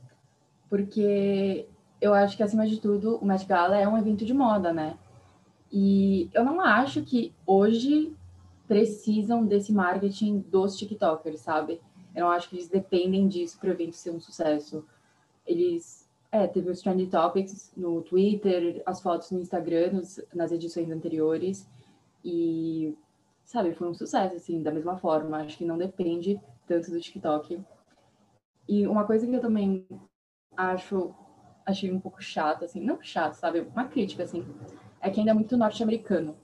porque 0.69 1.67
eu 2.01 2.15
acho 2.15 2.37
que, 2.37 2.43
acima 2.45 2.65
de 2.69 2.81
tudo, 2.81 3.17
o 3.17 3.25
Met 3.25 3.45
Gala 3.47 3.77
é 3.77 3.89
um 3.89 3.99
evento 3.99 4.25
de 4.25 4.33
moda, 4.33 4.73
né? 4.73 4.97
E 5.73 6.31
eu 6.33 6.45
não 6.45 6.61
acho 6.61 7.03
que 7.03 7.35
hoje 7.45 8.15
precisam 8.69 9.45
desse 9.45 9.73
marketing 9.73 10.39
dos 10.39 10.79
TikTokers, 10.79 11.41
sabe? 11.41 11.81
Eu 12.15 12.27
não 12.27 12.31
acho 12.31 12.49
que 12.49 12.55
eles 12.55 12.69
dependem 12.69 13.27
disso 13.27 13.59
para 13.59 13.71
o 13.71 13.73
evento 13.73 13.97
ser 13.97 14.11
um 14.11 14.21
sucesso. 14.21 14.85
Eles, 15.45 16.09
é, 16.31 16.47
teve 16.47 16.71
os 16.71 16.81
Trendy 16.81 17.09
Topics 17.09 17.73
no 17.77 18.03
Twitter, 18.03 18.85
as 18.87 19.01
fotos 19.01 19.33
no 19.33 19.41
Instagram, 19.41 19.95
nos, 19.95 20.21
nas 20.33 20.53
edições 20.53 20.89
anteriores, 20.93 21.69
e 22.25 22.97
sabe, 23.51 23.75
foi 23.75 23.89
um 23.89 23.95
sucesso, 23.95 24.37
assim, 24.37 24.63
da 24.63 24.71
mesma 24.71 24.97
forma. 24.97 25.39
Acho 25.39 25.59
que 25.59 25.65
não 25.65 25.77
depende 25.77 26.41
tanto 26.69 26.91
do 26.91 27.01
TikTok. 27.01 27.61
E 28.69 28.87
uma 28.87 29.05
coisa 29.05 29.27
que 29.27 29.35
eu 29.35 29.41
também 29.41 29.85
acho, 30.57 31.13
achei 31.67 31.91
um 31.91 31.99
pouco 31.99 32.23
chato, 32.23 32.65
assim, 32.65 32.81
não 32.81 33.03
chato, 33.03 33.35
sabe, 33.35 33.61
uma 33.61 33.89
crítica, 33.89 34.23
assim, 34.23 34.47
é 35.01 35.11
que 35.11 35.19
ainda 35.19 35.33
é 35.33 35.35
muito 35.35 35.57
norte-americano. 35.57 36.37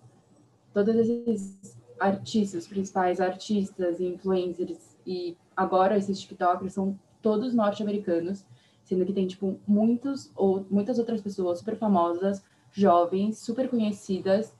todos 0.75 0.95
esses 0.97 1.79
artistas, 1.99 2.67
principais 2.67 3.21
artistas, 3.21 4.01
influencers 4.01 4.99
e 5.07 5.37
agora 5.57 5.97
esses 5.97 6.21
TikTokers 6.21 6.75
são 6.75 6.99
todos 7.23 7.55
norte-americanos, 7.55 8.45
sendo 8.83 9.07
que 9.07 9.13
tem 9.13 9.27
tipo 9.29 9.59
muitos 9.67 10.31
ou 10.35 10.67
muitas 10.69 10.99
outras 10.99 11.23
pessoas 11.23 11.61
super 11.61 11.77
famosas, 11.77 12.45
jovens, 12.73 13.39
super 13.39 13.71
conhecidas 13.71 14.55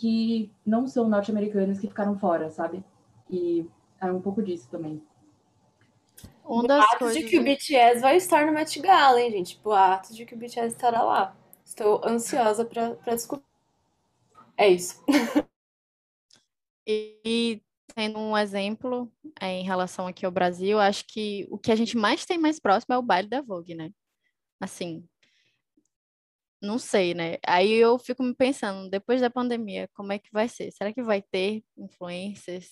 que 0.00 0.50
não 0.64 0.86
são 0.86 1.06
norte-americanas 1.06 1.78
que 1.78 1.86
ficaram 1.86 2.18
fora, 2.18 2.48
sabe? 2.48 2.82
E 3.28 3.66
é 4.00 4.10
um 4.10 4.20
pouco 4.20 4.42
disso 4.42 4.66
também. 4.70 5.02
Um 6.42 6.62
das 6.62 6.78
boatos 6.78 6.98
coisas... 6.98 7.22
de 7.22 7.28
que 7.28 7.38
o 7.38 7.44
BTS 7.44 8.00
vai 8.00 8.16
estar 8.16 8.46
no 8.46 8.52
Met 8.52 8.80
Gala, 8.80 9.20
hein, 9.20 9.30
gente? 9.30 9.60
Boatos 9.62 10.16
de 10.16 10.24
que 10.24 10.34
o 10.34 10.38
BTS 10.38 10.68
estará 10.68 11.02
lá. 11.02 11.36
Estou 11.62 12.00
ansiosa 12.02 12.64
para 12.64 13.14
descobrir. 13.14 13.44
É 14.56 14.68
isso. 14.68 15.04
e 16.86 17.62
tendo 17.94 18.18
um 18.18 18.36
exemplo 18.36 19.12
é, 19.38 19.58
em 19.58 19.64
relação 19.64 20.06
aqui 20.06 20.24
ao 20.24 20.32
Brasil, 20.32 20.80
acho 20.80 21.04
que 21.06 21.46
o 21.50 21.58
que 21.58 21.70
a 21.70 21.76
gente 21.76 21.94
mais 21.94 22.24
tem 22.24 22.38
mais 22.38 22.58
próximo 22.58 22.94
é 22.94 22.98
o 22.98 23.02
baile 23.02 23.28
da 23.28 23.42
Vogue, 23.42 23.74
né? 23.74 23.90
Assim, 24.58 25.06
não 26.60 26.78
sei, 26.78 27.14
né? 27.14 27.38
Aí 27.46 27.72
eu 27.72 27.98
fico 27.98 28.22
me 28.22 28.34
pensando, 28.34 28.90
depois 28.90 29.20
da 29.20 29.30
pandemia, 29.30 29.88
como 29.94 30.12
é 30.12 30.18
que 30.18 30.28
vai 30.32 30.48
ser? 30.48 30.70
Será 30.72 30.92
que 30.92 31.02
vai 31.02 31.22
ter 31.22 31.64
influencers, 31.76 32.68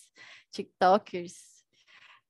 TikTokers 0.53 1.35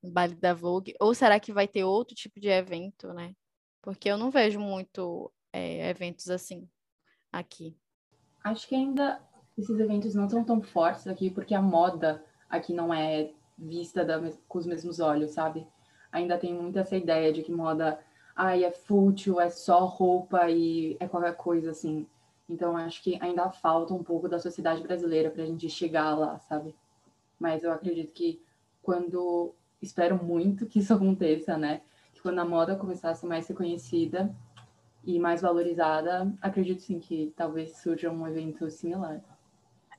no 0.02 0.10
baile 0.10 0.34
da 0.36 0.54
Vogue? 0.54 0.94
Ou 1.00 1.14
será 1.14 1.40
que 1.40 1.52
vai 1.52 1.66
ter 1.66 1.84
outro 1.84 2.14
tipo 2.14 2.38
de 2.38 2.48
evento, 2.48 3.12
né? 3.12 3.34
Porque 3.82 4.08
eu 4.08 4.16
não 4.16 4.30
vejo 4.30 4.60
muito 4.60 5.32
é, 5.52 5.88
eventos 5.90 6.28
assim 6.30 6.68
aqui. 7.32 7.76
Acho 8.44 8.68
que 8.68 8.74
ainda 8.74 9.20
esses 9.56 9.78
eventos 9.80 10.14
não 10.14 10.26
estão 10.26 10.44
tão 10.44 10.62
fortes 10.62 11.06
aqui, 11.06 11.30
porque 11.30 11.54
a 11.54 11.60
moda 11.60 12.24
aqui 12.48 12.72
não 12.72 12.94
é 12.94 13.32
vista 13.58 14.04
da, 14.04 14.20
com 14.46 14.58
os 14.58 14.66
mesmos 14.66 15.00
olhos, 15.00 15.32
sabe? 15.32 15.66
Ainda 16.12 16.38
tem 16.38 16.54
muito 16.54 16.78
essa 16.78 16.96
ideia 16.96 17.32
de 17.32 17.42
que 17.42 17.50
moda, 17.50 17.98
ai, 18.38 18.62
é 18.64 18.70
fútil, 18.70 19.40
é 19.40 19.50
só 19.50 19.84
roupa 19.84 20.48
e 20.48 20.96
é 21.00 21.08
qualquer 21.08 21.34
coisa 21.34 21.72
assim. 21.72 22.06
Então 22.48 22.76
acho 22.76 23.02
que 23.02 23.18
ainda 23.20 23.50
falta 23.50 23.92
um 23.92 24.02
pouco 24.02 24.28
da 24.28 24.38
sociedade 24.38 24.80
brasileira 24.80 25.28
para 25.28 25.42
a 25.42 25.46
gente 25.46 25.68
chegar 25.68 26.16
lá, 26.16 26.38
sabe? 26.38 26.72
Mas 27.36 27.64
eu 27.64 27.72
acredito 27.72 28.12
que 28.12 28.40
quando 28.80 29.52
espero 29.82 30.22
muito 30.22 30.66
que 30.66 30.78
isso 30.78 30.94
aconteça, 30.94 31.58
né? 31.58 31.80
Que 32.14 32.22
quando 32.22 32.38
a 32.38 32.44
moda 32.44 32.76
começar 32.76 33.10
a 33.10 33.14
ser 33.14 33.26
mais 33.26 33.48
reconhecida 33.48 34.32
e 35.04 35.18
mais 35.18 35.40
valorizada, 35.40 36.32
acredito 36.40 36.80
sim 36.80 37.00
que 37.00 37.32
talvez 37.36 37.76
surja 37.78 38.08
um 38.08 38.26
evento 38.26 38.70
similar. 38.70 39.20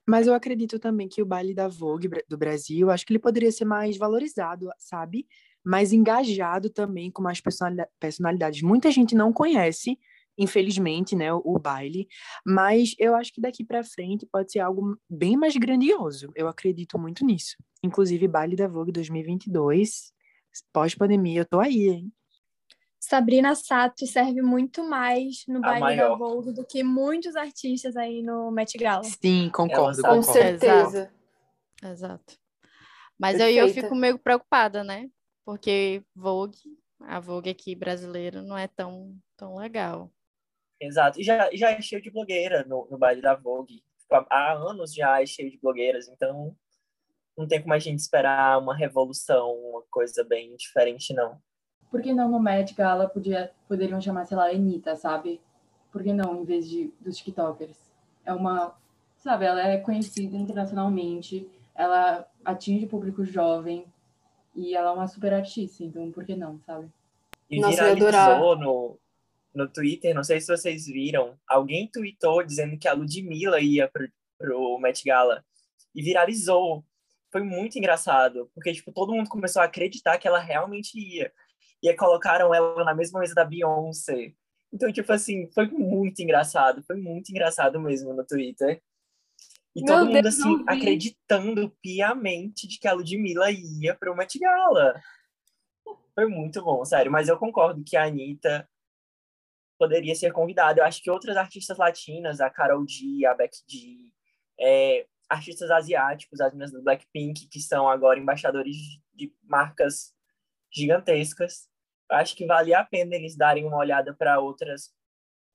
Mas 0.08 0.28
eu 0.28 0.34
acredito 0.34 0.80
também 0.80 1.10
que 1.10 1.22
o 1.22 1.26
baile 1.26 1.54
da 1.54 1.68
Vogue 1.68 2.10
do 2.28 2.38
Brasil, 2.38 2.90
acho 2.90 3.06
que 3.06 3.12
ele 3.12 3.20
poderia 3.20 3.52
ser 3.52 3.66
mais 3.66 3.98
valorizado, 3.98 4.70
sabe? 4.78 5.28
Mais 5.66 5.92
engajado 5.92 6.70
também 6.70 7.12
com 7.12 7.22
mais 7.22 7.42
personalidades. 8.00 8.62
Muita 8.62 8.92
gente 8.92 9.16
não 9.16 9.34
conhece, 9.34 10.00
infelizmente, 10.38 11.16
né, 11.16 11.34
o, 11.34 11.42
o 11.44 11.60
baile, 11.60 12.08
mas 12.46 12.96
eu 12.98 13.16
acho 13.16 13.34
que 13.34 13.42
daqui 13.42 13.64
para 13.64 13.84
frente 13.84 14.26
pode 14.32 14.52
ser 14.52 14.60
algo 14.60 14.98
bem 15.10 15.36
mais 15.36 15.56
grandioso. 15.56 16.32
Eu 16.36 16.48
acredito 16.48 16.98
muito 16.98 17.26
nisso. 17.26 17.56
Inclusive, 17.84 18.28
baile 18.28 18.56
da 18.56 18.68
Vogue 18.68 18.92
2022, 18.92 20.14
pós-pandemia, 20.72 21.42
eu 21.42 21.46
tô 21.46 21.60
aí, 21.60 21.90
hein? 21.90 22.14
Sabrina 23.00 23.56
Sato 23.56 24.06
serve 24.06 24.42
muito 24.42 24.84
mais 24.84 25.46
no 25.48 25.62
baile 25.62 25.96
da 25.96 26.14
Vogue 26.16 26.52
do 26.52 26.66
que 26.66 26.84
muitos 26.84 27.36
artistas 27.36 27.96
aí 27.96 28.22
no 28.22 28.52
Met 28.52 28.78
Gala. 28.78 29.04
Sim, 29.04 29.50
concordo, 29.54 30.02
Com 30.02 30.22
certeza. 30.22 31.10
Exato. 31.10 31.20
Exato. 31.82 32.38
Mas 33.18 33.40
aí 33.40 33.58
eu 33.58 33.70
fico 33.70 33.96
meio 33.96 34.20
preocupada, 34.20 34.84
né? 34.84 35.10
Porque 35.50 36.04
Vogue, 36.16 36.60
a 37.00 37.20
Vogue 37.20 37.50
aqui 37.50 37.74
brasileira 37.74 38.40
não 38.44 38.56
é 38.56 38.68
tão, 38.68 39.18
tão 39.36 39.56
legal. 39.56 40.12
Exato. 40.80 41.20
E 41.20 41.24
já, 41.24 41.50
já 41.52 41.72
é 41.72 41.82
cheio 41.82 42.04
de 42.04 42.12
blogueira 42.12 42.64
no, 42.66 42.88
no 42.88 43.00
baile 43.00 43.20
da 43.20 43.34
Vogue. 43.34 43.84
Tipo, 43.98 44.28
há 44.30 44.54
anos 44.54 44.94
já 44.94 45.20
é 45.20 45.26
cheio 45.26 45.50
de 45.50 45.58
blogueiras, 45.58 46.08
então 46.08 46.56
não 47.36 47.48
tem 47.48 47.60
como 47.60 47.74
a 47.74 47.80
gente 47.80 47.98
esperar 47.98 48.62
uma 48.62 48.76
revolução, 48.76 49.52
uma 49.56 49.82
coisa 49.90 50.24
bem 50.24 50.56
diferente, 50.56 51.16
não. 51.16 51.42
Por 51.90 52.00
que 52.00 52.14
não 52.14 52.30
no 52.30 52.40
Met 52.40 52.76
Gala 52.76 53.10
podia, 53.10 53.52
poderiam 53.68 54.00
chamar, 54.00 54.28
sei 54.28 54.38
lá, 54.38 54.52
Anitta, 54.52 54.96
sabe? 54.96 55.42
Por 55.92 56.04
que 56.04 56.14
não, 56.14 56.44
em 56.44 56.46
vez 56.46 56.70
de 56.70 56.94
dos 57.02 57.18
TikTokers? 57.18 57.90
É 58.24 58.32
uma, 58.32 58.78
sabe, 59.18 59.46
ela 59.46 59.68
é 59.68 59.80
conhecida 59.80 60.38
internacionalmente, 60.38 61.50
ela 61.74 62.30
atinge 62.46 62.86
o 62.86 62.90
público 62.90 63.26
jovem 63.26 63.92
e 64.56 64.76
ela 64.76 64.92
é 64.92 64.94
uma 64.94 65.08
super 65.08 65.34
artista, 65.34 65.84
então 65.84 66.12
por 66.12 66.26
que 66.26 66.36
não, 66.36 66.60
sabe? 66.62 66.90
E 67.50 67.60
Nossa, 67.60 67.96
viralizou 67.96 68.58
no, 68.58 69.00
no 69.54 69.68
Twitter, 69.68 70.14
não 70.14 70.24
sei 70.24 70.40
se 70.40 70.48
vocês 70.48 70.86
viram, 70.86 71.38
alguém 71.48 71.88
tweetou 71.88 72.44
dizendo 72.44 72.78
que 72.78 72.88
a 72.88 72.94
Ludmilla 72.94 73.60
ia 73.60 73.88
pro, 73.88 74.08
pro 74.38 74.80
Met 74.80 75.04
Gala 75.04 75.44
e 75.94 76.02
viralizou. 76.02 76.84
Foi 77.32 77.44
muito 77.44 77.78
engraçado, 77.78 78.50
porque 78.56 78.74
tipo, 78.74 78.92
todo 78.92 79.14
mundo 79.14 79.30
começou 79.30 79.62
a 79.62 79.66
acreditar 79.66 80.18
que 80.18 80.28
ela 80.28 80.40
realmente 80.40 80.98
ia 80.98 81.32
e 81.82 81.90
aí 81.90 81.96
colocaram 81.96 82.54
ela 82.54 82.84
na 82.84 82.94
mesma 82.94 83.20
mesa 83.20 83.34
da 83.34 83.46
Beyoncé. 83.46 84.34
Então, 84.72 84.92
tipo 84.92 85.12
assim, 85.12 85.50
foi 85.52 85.68
muito 85.68 86.22
engraçado, 86.22 86.84
foi 86.84 86.98
muito 86.98 87.30
engraçado 87.30 87.80
mesmo 87.80 88.14
no 88.14 88.26
Twitter. 88.26 88.82
E 89.80 89.84
Meu 89.84 89.94
todo 89.96 90.06
mundo, 90.08 90.22
Deus, 90.22 90.40
assim, 90.40 90.64
acreditando 90.68 91.70
piamente 91.82 92.68
de 92.68 92.78
que 92.78 92.88
a 92.88 92.92
Ludmilla 92.92 93.50
ia 93.50 93.96
para 93.96 94.12
o 94.12 94.16
Met 94.16 94.38
Gala. 94.38 95.02
Foi 96.14 96.28
muito 96.28 96.62
bom, 96.62 96.84
sério. 96.84 97.10
Mas 97.10 97.30
eu 97.30 97.38
concordo 97.38 97.82
que 97.82 97.96
a 97.96 98.04
Anitta 98.04 98.68
poderia 99.78 100.14
ser 100.16 100.34
convidada. 100.34 100.82
Eu 100.82 100.86
acho 100.86 101.02
que 101.02 101.10
outras 101.10 101.38
artistas 101.38 101.78
latinas, 101.78 102.42
a 102.42 102.50
Carol 102.50 102.86
G, 102.86 103.26
a 103.26 103.34
Becky 103.34 103.60
G, 103.66 104.12
é, 104.60 105.08
artistas 105.30 105.72
asiáticos, 105.72 106.42
as 106.42 106.52
meninas 106.52 106.74
do 106.74 106.84
Blackpink, 106.84 107.48
que 107.48 107.62
são 107.62 107.88
agora 107.88 108.20
embaixadores 108.20 108.76
de 109.14 109.34
marcas 109.44 110.14
gigantescas. 110.70 111.70
Acho 112.12 112.36
que 112.36 112.46
valia 112.46 112.80
a 112.80 112.86
pena 112.86 113.16
eles 113.16 113.38
darem 113.38 113.66
uma 113.66 113.78
olhada 113.78 114.14
para 114.14 114.42
outras 114.42 114.92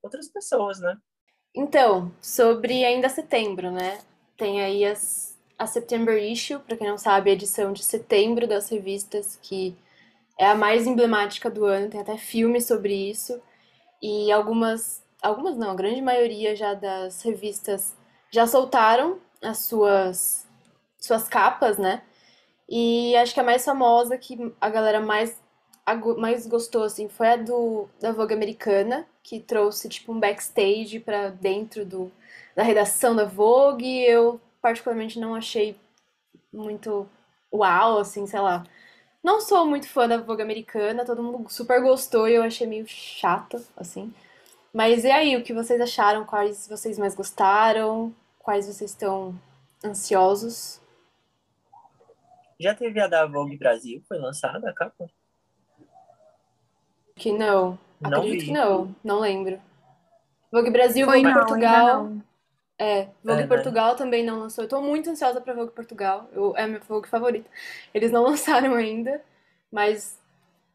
outras 0.03 0.29
pessoas, 0.29 0.81
né? 0.81 0.97
Então, 1.55 2.11
sobre 2.21 2.85
ainda 2.85 3.09
setembro, 3.09 3.71
né? 3.71 4.03
Tem 4.37 4.62
aí 4.62 4.85
as, 4.85 5.38
a 5.59 5.66
September 5.66 6.16
Issue, 6.23 6.61
para 6.61 6.77
quem 6.77 6.88
não 6.88 6.99
sabe, 6.99 7.31
a 7.31 7.33
edição 7.35 7.73
de 7.73 7.85
setembro 7.85 8.47
das 8.47 8.68
revistas, 8.68 9.38
que 9.42 9.77
é 10.38 10.47
a 10.47 10.55
mais 10.55 10.87
emblemática 10.87 11.51
do 11.51 11.64
ano, 11.64 11.90
tem 11.90 12.01
até 12.01 12.16
filme 12.16 12.61
sobre 12.61 12.94
isso. 13.11 13.40
E 14.03 14.31
algumas, 14.33 15.03
algumas 15.23 15.57
não, 15.57 15.70
a 15.70 15.75
grande 15.75 16.03
maioria 16.03 16.57
já 16.57 16.75
das 16.75 17.23
revistas 17.23 17.97
já 18.31 18.47
soltaram 18.47 19.20
as 19.42 19.59
suas 19.59 20.44
suas 20.99 21.29
capas, 21.29 21.79
né? 21.79 22.03
E 22.68 23.14
acho 23.16 23.35
que 23.35 23.40
a 23.40 23.44
mais 23.44 23.64
famosa, 23.64 24.16
que 24.18 24.53
a 24.61 24.68
galera 24.70 25.01
mais, 25.01 25.38
mais 26.18 26.47
gostou, 26.47 26.83
assim, 26.83 27.09
foi 27.09 27.29
a 27.29 27.37
do, 27.37 27.88
da 28.01 28.12
Vogue 28.12 28.35
americana, 28.35 29.07
que 29.23 29.40
trouxe, 29.40 29.88
tipo, 29.88 30.12
um 30.12 30.20
backstage 30.20 31.01
para 31.01 31.29
dentro 31.29 31.85
do, 31.85 32.11
da 32.57 32.62
redação 32.62 33.14
da 33.14 33.25
Vogue. 33.25 34.03
Eu, 34.05 34.40
particularmente, 34.62 35.20
não 35.20 35.35
achei 35.35 35.77
muito 36.53 37.07
uau, 37.53 37.99
assim, 37.99 38.27
sei 38.27 38.40
lá. 38.40 38.64
Não 39.23 39.40
sou 39.40 39.66
muito 39.66 39.88
fã 39.88 40.09
da 40.09 40.18
Vogue 40.18 40.42
americana, 40.42 41.05
todo 41.05 41.23
mundo 41.23 41.51
super 41.51 41.81
gostou 41.83 42.29
e 42.29 42.35
eu 42.35 42.42
achei 42.42 42.66
meio 42.66 42.87
chata, 42.87 43.62
assim. 43.77 44.12
Mas 44.73 45.05
e 45.05 45.11
aí, 45.11 45.37
o 45.37 45.42
que 45.42 45.55
vocês 45.55 45.81
acharam? 45.81 46.25
Quais 46.25 46.68
vocês 46.68 46.99
mais 46.99 47.14
gostaram? 47.14 48.14
Quais 48.38 48.66
vocês 48.66 48.90
estão 48.90 49.35
ansiosos? 49.85 50.81
Já 52.59 52.75
teve 52.75 53.01
a 53.01 53.07
da 53.07 53.27
Vogue 53.27 53.57
Brasil? 53.57 54.03
Foi 54.09 54.18
lançada 54.18 54.68
a 54.68 54.75
capa? 54.75 55.09
Que 57.16 57.33
não. 57.33 57.79
não 58.00 58.11
Acredito 58.11 58.40
vi. 58.40 58.46
que 58.46 58.53
não. 58.53 58.94
Não 59.03 59.20
lembro. 59.20 59.61
Vogue 60.53 60.70
Brasil, 60.70 61.07
Foi 61.07 61.16
Vogue 61.20 61.33
não, 61.33 61.40
Portugal. 61.40 62.12
É, 62.79 63.09
Vogue 63.22 63.42
é, 63.42 63.46
Portugal 63.46 63.92
né? 63.92 63.98
também 63.98 64.24
não 64.24 64.40
lançou. 64.40 64.64
Eu 64.64 64.68
tô 64.68 64.81
muito 64.81 65.11
ansiosa 65.11 65.40
pra 65.40 65.55
Vogue 65.55 65.72
Portugal. 65.72 66.29
Eu, 66.33 66.57
é 66.57 66.62
a 66.62 66.66
minha 66.66 66.81
Vogue 66.81 67.09
favorita. 67.09 67.48
Eles 67.92 68.11
não 68.11 68.22
lançaram 68.24 68.74
ainda, 68.74 69.22
mas, 69.70 70.20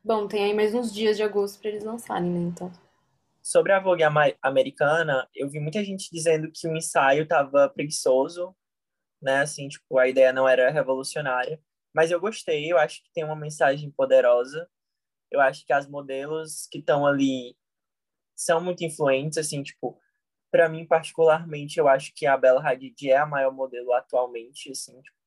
bom, 0.04 0.28
tem 0.28 0.46
aí 0.46 0.54
mais 0.54 0.74
uns 0.74 0.94
dias 0.94 1.18
de 1.18 1.24
agosto 1.24 1.60
pra 1.60 1.70
eles 1.70 1.84
lançarem, 1.84 2.30
né? 2.30 2.40
Então. 2.40 2.72
Sobre 3.42 3.72
a 3.72 3.80
Vogue 3.80 4.04
americana, 4.42 5.28
eu 5.36 5.50
vi 5.50 5.60
muita 5.60 5.84
gente 5.84 6.10
dizendo 6.12 6.52
que 6.54 6.68
o 6.68 6.76
ensaio 6.76 7.28
tava 7.28 7.70
preguiçoso, 7.70 8.56
né? 9.22 9.42
Assim, 9.42 9.68
tipo, 9.68 9.98
a 9.98 10.08
ideia 10.08 10.32
não 10.32 10.48
era 10.48 10.70
revolucionária. 10.70 11.60
Mas 11.94 12.12
eu 12.12 12.20
gostei, 12.20 12.72
eu 12.72 12.78
acho 12.78 13.02
que 13.04 13.12
tem 13.14 13.24
uma 13.24 13.36
mensagem 13.36 13.92
poderosa. 13.92 14.70
Eu 15.32 15.42
acho 15.42 15.66
que 15.66 15.74
as 15.74 15.88
modelos 15.88 16.68
que 16.72 16.80
estão 16.80 17.06
ali 17.06 17.56
são 18.36 18.62
muito 18.62 18.84
influentes, 18.84 19.38
assim, 19.38 19.62
tipo, 19.64 20.00
para 20.52 20.70
mim, 20.70 20.86
particularmente, 20.86 21.80
eu 21.80 21.88
acho 21.88 22.14
que 22.16 22.26
a 22.26 22.38
Bella 22.38 22.62
Hadid 22.62 23.10
é 23.10 23.18
a 23.18 23.26
maior 23.26 23.54
modelo 23.54 23.94
atualmente, 23.94 24.72
assim, 24.72 25.02
tipo, 25.02 25.18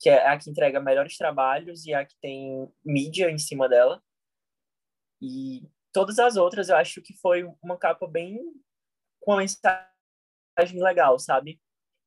que 0.00 0.08
é 0.08 0.26
a 0.26 0.38
que 0.38 0.50
entrega 0.50 0.80
melhores 0.80 1.16
trabalhos 1.16 1.84
e 1.84 1.92
a 1.92 2.04
que 2.04 2.16
tem 2.20 2.72
mídia 2.84 3.30
em 3.30 3.38
cima 3.38 3.68
dela. 3.68 4.02
E 5.20 5.68
todas 5.92 6.18
as 6.18 6.36
outras 6.36 6.70
eu 6.70 6.76
acho 6.76 7.02
que 7.02 7.12
foi 7.14 7.44
uma 7.62 7.76
capa 7.76 8.08
bem 8.08 8.40
com 9.20 9.32
uma 9.32 9.38
mensagem 9.38 10.82
legal, 10.82 11.18
sabe? 11.18 11.60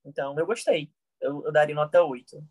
Então 0.04 0.38
eu 0.38 0.46
gostei. 0.46 0.92
Eu, 1.22 1.46
eu 1.46 1.52
daria 1.52 1.76
nota 1.76 2.04
8. 2.04 2.44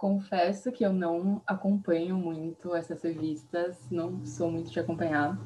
Confesso 0.00 0.72
que 0.72 0.82
eu 0.82 0.94
não 0.94 1.42
acompanho 1.46 2.16
muito 2.16 2.74
essas 2.74 3.02
revistas, 3.02 3.86
não 3.90 4.24
sou 4.24 4.50
muito 4.50 4.70
de 4.70 4.80
acompanhar. 4.80 5.38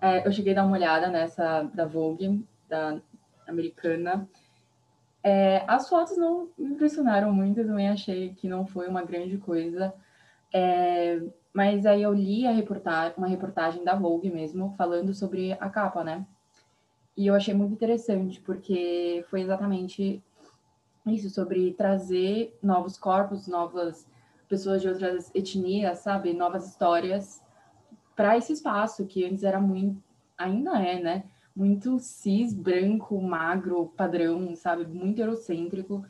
É, 0.00 0.24
eu 0.24 0.30
cheguei 0.30 0.52
a 0.52 0.54
dar 0.54 0.66
uma 0.66 0.76
olhada 0.76 1.08
nessa 1.08 1.64
da 1.64 1.84
Vogue, 1.84 2.46
da 2.68 3.00
americana. 3.44 4.28
É, 5.20 5.64
as 5.66 5.88
fotos 5.88 6.16
não 6.16 6.48
me 6.56 6.74
impressionaram 6.74 7.32
muito, 7.32 7.58
eu 7.58 7.66
também 7.66 7.88
achei 7.88 8.32
que 8.34 8.46
não 8.46 8.64
foi 8.64 8.86
uma 8.86 9.02
grande 9.02 9.36
coisa. 9.36 9.92
É, 10.54 11.20
mas 11.52 11.84
aí 11.84 12.02
eu 12.02 12.14
li 12.14 12.46
a 12.46 12.52
reportagem, 12.52 13.14
uma 13.18 13.26
reportagem 13.26 13.82
da 13.82 13.96
Vogue 13.96 14.30
mesmo, 14.30 14.72
falando 14.78 15.12
sobre 15.12 15.54
a 15.54 15.68
capa, 15.68 16.04
né? 16.04 16.24
E 17.16 17.26
eu 17.26 17.34
achei 17.34 17.52
muito 17.52 17.72
interessante, 17.72 18.40
porque 18.42 19.24
foi 19.28 19.40
exatamente 19.40 20.22
isso, 21.06 21.30
sobre 21.30 21.72
trazer 21.72 22.56
novos 22.62 22.96
corpos, 22.96 23.48
novas 23.48 24.06
pessoas 24.48 24.82
de 24.82 24.88
outras 24.88 25.30
etnias, 25.34 25.98
sabe? 26.00 26.32
Novas 26.32 26.68
histórias 26.68 27.42
para 28.14 28.36
esse 28.36 28.52
espaço 28.52 29.06
que 29.06 29.24
antes 29.24 29.42
era 29.42 29.60
muito, 29.60 30.02
ainda 30.36 30.80
é, 30.80 31.00
né? 31.00 31.24
Muito 31.54 31.98
cis, 31.98 32.52
branco, 32.52 33.20
magro, 33.20 33.92
padrão, 33.96 34.54
sabe? 34.54 34.86
Muito 34.86 35.20
eurocêntrico. 35.20 36.04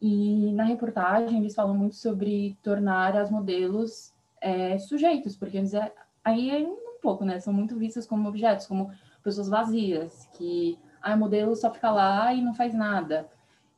E 0.00 0.52
na 0.52 0.64
reportagem 0.64 1.38
eles 1.38 1.54
falam 1.54 1.74
muito 1.74 1.94
sobre 1.96 2.56
tornar 2.62 3.16
as 3.16 3.30
modelos 3.30 4.14
é, 4.40 4.78
sujeitos, 4.78 5.36
porque 5.36 5.58
antes 5.58 5.74
é, 5.74 5.92
aí 6.24 6.50
é 6.50 6.66
um 6.66 6.98
pouco, 7.00 7.24
né? 7.24 7.38
São 7.38 7.52
muito 7.52 7.76
vistas 7.76 8.06
como 8.06 8.28
objetos, 8.28 8.66
como 8.66 8.90
pessoas 9.22 9.48
vazias, 9.48 10.26
que 10.32 10.78
a 11.02 11.12
ah, 11.12 11.16
modelo 11.16 11.54
só 11.54 11.70
fica 11.72 11.90
lá 11.90 12.32
e 12.34 12.42
não 12.42 12.54
faz 12.54 12.74
nada. 12.74 13.28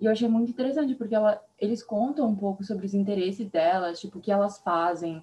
E 0.03 0.05
eu 0.05 0.11
achei 0.11 0.27
muito 0.27 0.51
interessante, 0.51 0.97
porque 0.97 1.15
ela, 1.15 1.41
eles 1.57 1.81
contam 1.81 2.27
um 2.27 2.35
pouco 2.35 2.65
sobre 2.65 2.85
os 2.85 2.93
interesses 2.93 3.49
delas, 3.49 4.01
tipo, 4.01 4.19
o 4.19 4.21
que 4.21 4.33
elas 4.33 4.59
fazem. 4.59 5.23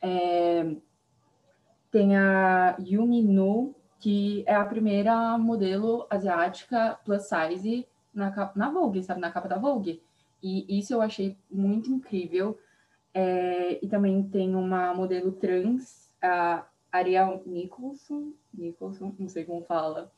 É, 0.00 0.74
tem 1.90 2.16
a 2.16 2.74
Yumi 2.80 3.20
Nu, 3.22 3.74
que 4.00 4.42
é 4.46 4.54
a 4.54 4.64
primeira 4.64 5.36
modelo 5.36 6.06
asiática 6.08 6.98
plus 7.04 7.24
size 7.24 7.86
na, 8.14 8.50
na 8.56 8.70
Vogue, 8.70 9.02
sabe? 9.02 9.20
Na 9.20 9.30
capa 9.30 9.46
da 9.46 9.58
Vogue. 9.58 10.02
E 10.42 10.78
isso 10.78 10.94
eu 10.94 11.02
achei 11.02 11.36
muito 11.50 11.90
incrível. 11.90 12.58
É, 13.12 13.78
e 13.84 13.86
também 13.88 14.22
tem 14.22 14.56
uma 14.56 14.94
modelo 14.94 15.32
trans, 15.32 16.10
a 16.22 16.64
Ariel 16.90 17.42
Nicholson, 17.44 18.32
Nicholson, 18.54 19.14
não 19.18 19.28
sei 19.28 19.44
como 19.44 19.60
fala, 19.64 20.10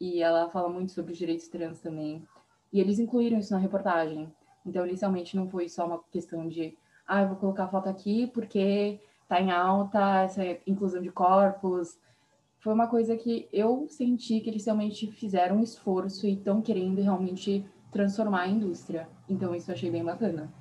e 0.00 0.22
ela 0.22 0.48
fala 0.48 0.68
muito 0.68 0.92
sobre 0.92 1.10
os 1.10 1.18
direitos 1.18 1.48
trans 1.48 1.80
também. 1.80 2.22
E 2.72 2.80
eles 2.80 2.98
incluíram 2.98 3.38
isso 3.38 3.52
na 3.52 3.58
reportagem. 3.58 4.32
Então, 4.64 4.86
inicialmente, 4.86 5.36
não 5.36 5.48
foi 5.48 5.68
só 5.68 5.86
uma 5.86 6.00
questão 6.10 6.48
de, 6.48 6.76
ah, 7.06 7.22
eu 7.22 7.28
vou 7.28 7.36
colocar 7.36 7.64
a 7.64 7.68
foto 7.68 7.88
aqui 7.88 8.26
porque 8.28 9.00
tá 9.28 9.40
em 9.40 9.50
alta 9.50 10.22
essa 10.22 10.42
inclusão 10.66 11.00
de 11.00 11.10
corpos. 11.10 11.98
Foi 12.60 12.72
uma 12.72 12.86
coisa 12.86 13.16
que 13.16 13.48
eu 13.52 13.86
senti 13.88 14.40
que 14.40 14.50
eles 14.50 14.64
realmente 14.64 15.10
fizeram 15.12 15.56
um 15.56 15.62
esforço 15.62 16.26
e 16.26 16.34
estão 16.34 16.60
querendo 16.60 17.00
realmente 17.00 17.64
transformar 17.90 18.42
a 18.42 18.48
indústria. 18.48 19.08
Então, 19.28 19.54
isso 19.54 19.70
eu 19.70 19.74
achei 19.74 19.90
bem 19.90 20.04
bacana. 20.04 20.52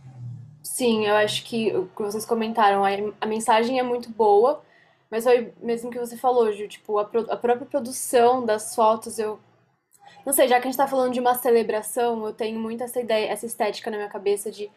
Sim, 0.64 1.06
eu 1.06 1.16
acho 1.16 1.44
que 1.46 1.76
o 1.76 1.88
que 1.88 2.02
vocês 2.02 2.26
comentaram, 2.26 2.84
a, 3.22 3.26
mensagem 3.26 3.80
é 3.80 3.84
muito 3.84 4.10
boa, 4.10 4.62
mas 5.10 5.24
foi 5.24 5.54
mesmo 5.62 5.90
que 5.90 5.98
você 5.98 6.18
falou, 6.18 6.52
Ju, 6.52 6.68
tipo, 6.68 7.00
a, 7.00 7.04
a 7.04 7.38
própria 7.38 7.66
produção 7.66 8.46
das 8.46 8.76
fotos, 8.76 9.18
eu. 9.18 9.40
Não 10.26 10.34
sei, 10.34 10.48
já 10.48 10.60
que 10.60 10.68
a 10.68 10.72
gente 10.72 10.78
tá 10.78 10.88
falando 10.88 11.14
de 11.14 11.20
uma 11.20 11.36
celebração, 11.36 12.26
eu 12.26 12.34
tenho 12.34 12.60
muito 12.60 12.84
essa 12.84 13.00
ideia, 13.00 13.30
essa 13.30 13.46
estética 13.46 13.90
na 13.90 13.98
minha 13.98 14.10
cabeça 14.10 14.52
de 14.52 14.70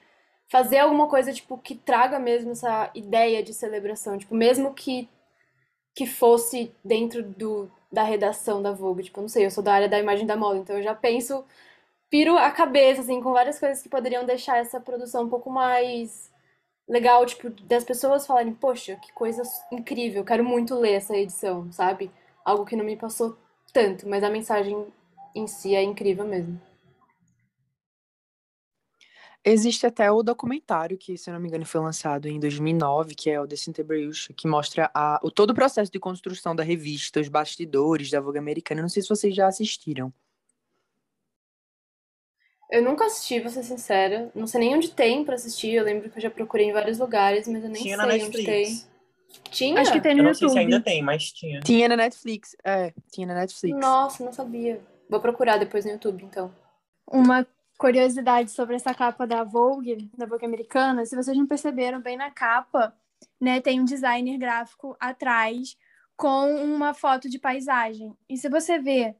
fazer 0.48 0.78
alguma 0.78 1.08
coisa, 1.08 1.32
tipo, 1.32 1.58
que 1.58 1.74
traga 1.74 2.18
mesmo 2.18 2.52
essa 2.52 2.90
ideia 2.94 3.42
de 3.42 3.54
celebração. 3.54 4.18
Tipo, 4.18 4.34
mesmo 4.34 4.74
que, 4.74 5.08
que 5.94 6.06
fosse 6.06 6.74
dentro 6.84 7.22
do, 7.22 7.70
da 7.90 8.02
redação 8.02 8.62
da 8.62 8.72
Vogue. 8.72 9.04
Tipo, 9.04 9.20
não 9.20 9.28
sei, 9.28 9.46
eu 9.46 9.50
sou 9.50 9.62
da 9.62 9.72
área 9.74 9.88
da 9.88 9.98
imagem 9.98 10.26
da 10.26 10.36
moda, 10.36 10.58
então 10.58 10.76
eu 10.76 10.82
já 10.82 10.94
penso, 10.94 11.44
piro 12.10 12.36
a 12.36 12.50
cabeça, 12.50 13.02
assim, 13.02 13.22
com 13.22 13.32
várias 13.32 13.58
coisas 13.58 13.82
que 13.82 13.88
poderiam 13.88 14.24
deixar 14.24 14.58
essa 14.58 14.80
produção 14.80 15.24
um 15.24 15.28
pouco 15.28 15.50
mais 15.50 16.30
legal, 16.88 17.24
tipo, 17.24 17.50
das 17.64 17.84
pessoas 17.84 18.26
falarem, 18.26 18.52
poxa, 18.52 18.96
que 18.96 19.12
coisa 19.12 19.42
incrível, 19.70 20.24
quero 20.24 20.44
muito 20.44 20.74
ler 20.74 20.94
essa 20.94 21.16
edição, 21.16 21.70
sabe? 21.72 22.10
Algo 22.44 22.66
que 22.66 22.74
não 22.74 22.84
me 22.84 22.96
passou 22.96 23.36
tanto, 23.72 24.08
mas 24.08 24.24
a 24.24 24.30
mensagem 24.30 24.86
em 25.34 25.46
si 25.46 25.74
é 25.74 25.82
incrível 25.82 26.26
mesmo. 26.26 26.60
Existe 29.42 29.86
até 29.86 30.10
o 30.10 30.22
documentário 30.22 30.98
que, 30.98 31.16
se 31.16 31.30
não 31.30 31.40
me 31.40 31.48
engano, 31.48 31.64
foi 31.64 31.80
lançado 31.80 32.28
em 32.28 32.38
2009, 32.38 33.14
que 33.14 33.30
é 33.30 33.40
o 33.40 33.48
The 33.48 33.56
Cinterbrush, 33.56 34.34
que 34.36 34.46
mostra 34.46 34.90
a, 34.94 35.18
o, 35.22 35.30
todo 35.30 35.50
o 35.50 35.54
processo 35.54 35.90
de 35.90 35.98
construção 35.98 36.54
da 36.54 36.62
revista, 36.62 37.20
os 37.20 37.28
bastidores 37.28 38.10
da 38.10 38.20
Vogue 38.20 38.38
americana. 38.38 38.82
Não 38.82 38.88
sei 38.90 39.02
se 39.02 39.08
vocês 39.08 39.34
já 39.34 39.46
assistiram. 39.46 40.12
Eu 42.70 42.82
nunca 42.82 43.06
assisti, 43.06 43.40
vou 43.40 43.50
ser 43.50 43.62
sincera. 43.62 44.30
Não 44.34 44.46
sei 44.46 44.60
nem 44.60 44.76
onde 44.76 44.90
tem 44.90 45.24
pra 45.24 45.34
assistir. 45.36 45.72
Eu 45.72 45.84
lembro 45.84 46.10
que 46.10 46.18
eu 46.18 46.22
já 46.22 46.30
procurei 46.30 46.66
em 46.66 46.72
vários 46.72 46.98
lugares, 46.98 47.48
mas 47.48 47.64
eu 47.64 47.70
nem 47.70 47.82
tinha 47.82 47.96
sei 47.96 48.06
na 48.06 48.26
onde 48.26 48.44
tem. 48.44 48.84
Tinha? 49.50 49.80
Acho 49.80 49.92
que 49.92 50.00
tem 50.00 50.14
no 50.14 50.20
eu 50.20 50.24
não 50.24 50.30
YouTube. 50.30 50.50
sei 50.50 50.50
se 50.50 50.58
ainda 50.58 50.80
tem, 50.80 51.02
mas 51.02 51.32
tinha. 51.32 51.60
Tinha 51.60 51.88
na 51.88 51.96
Netflix. 51.96 52.54
É, 52.62 52.92
tinha 53.10 53.26
na 53.26 53.34
Netflix. 53.34 53.78
Nossa, 53.78 54.22
não 54.22 54.32
sabia. 54.32 54.80
Vou 55.10 55.20
procurar 55.20 55.58
depois 55.58 55.84
no 55.84 55.90
YouTube, 55.90 56.24
então. 56.24 56.54
Uma 57.04 57.44
curiosidade 57.76 58.52
sobre 58.52 58.76
essa 58.76 58.94
capa 58.94 59.26
da 59.26 59.42
Vogue, 59.42 60.08
da 60.16 60.24
Vogue 60.24 60.46
americana, 60.46 61.04
se 61.04 61.16
vocês 61.16 61.36
não 61.36 61.46
perceberam, 61.46 62.00
bem 62.00 62.16
na 62.16 62.30
capa, 62.30 62.94
né, 63.40 63.60
tem 63.60 63.80
um 63.80 63.84
designer 63.84 64.38
gráfico 64.38 64.96
atrás 65.00 65.76
com 66.16 66.54
uma 66.62 66.94
foto 66.94 67.28
de 67.28 67.40
paisagem. 67.40 68.16
E 68.28 68.36
se 68.36 68.48
você 68.48 68.78
ver 68.78 69.16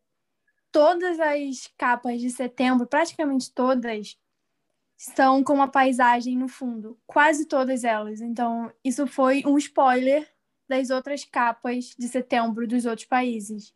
todas 0.70 1.18
as 1.18 1.68
capas 1.76 2.20
de 2.20 2.30
setembro, 2.30 2.86
praticamente 2.86 3.52
todas, 3.52 4.16
estão 4.96 5.42
com 5.42 5.54
uma 5.54 5.66
paisagem 5.66 6.36
no 6.36 6.46
fundo. 6.46 6.96
Quase 7.04 7.46
todas 7.46 7.82
elas. 7.82 8.20
Então, 8.20 8.70
isso 8.84 9.06
foi 9.06 9.42
um 9.44 9.58
spoiler 9.58 10.28
das 10.68 10.90
outras 10.90 11.24
capas 11.24 11.96
de 11.98 12.06
setembro 12.06 12.68
dos 12.68 12.84
outros 12.84 13.08
países. 13.08 13.74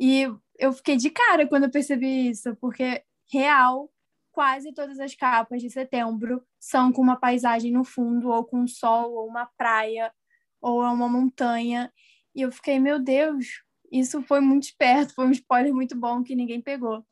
E 0.00 0.26
eu 0.58 0.72
fiquei 0.72 0.96
de 0.96 1.10
cara 1.10 1.46
quando 1.46 1.64
eu 1.64 1.70
percebi 1.70 2.30
isso, 2.30 2.56
porque 2.56 3.04
real, 3.30 3.90
quase 4.32 4.72
todas 4.72 4.98
as 4.98 5.14
capas 5.14 5.60
de 5.60 5.68
setembro 5.68 6.42
são 6.58 6.90
com 6.90 7.02
uma 7.02 7.16
paisagem 7.16 7.70
no 7.70 7.84
fundo, 7.84 8.30
ou 8.30 8.42
com 8.44 8.60
um 8.60 8.66
sol, 8.66 9.12
ou 9.12 9.28
uma 9.28 9.44
praia, 9.58 10.10
ou 10.58 10.80
uma 10.80 11.06
montanha. 11.06 11.92
E 12.34 12.40
eu 12.40 12.50
fiquei, 12.50 12.78
meu 12.80 12.98
Deus, 12.98 13.62
isso 13.92 14.22
foi 14.22 14.40
muito 14.40 14.62
esperto, 14.62 15.14
foi 15.14 15.26
um 15.26 15.32
spoiler 15.32 15.74
muito 15.74 15.94
bom 15.94 16.22
que 16.22 16.34
ninguém 16.34 16.62
pegou. 16.62 17.04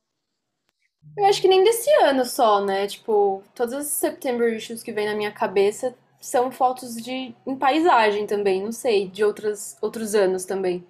Eu 1.17 1.27
acho 1.27 1.43
que 1.43 1.49
nem 1.49 1.63
desse 1.63 1.91
ano 2.03 2.25
só, 2.25 2.65
né? 2.65 2.87
Tipo, 2.87 3.43
todas 3.55 3.75
as 3.75 3.87
September 3.89 4.51
issues 4.55 4.83
que 4.83 4.93
vem 4.93 5.07
na 5.07 5.15
minha 5.15 5.33
cabeça 5.33 5.95
são 6.21 6.51
fotos 6.51 6.97
de 6.97 7.35
em 7.47 7.57
paisagem 7.57 8.27
também, 8.27 8.63
não 8.63 8.73
sei, 8.73 9.09
de 9.09 9.23
outros 9.23 9.77
outros 9.83 10.15
anos 10.15 10.45
também. 10.45 10.87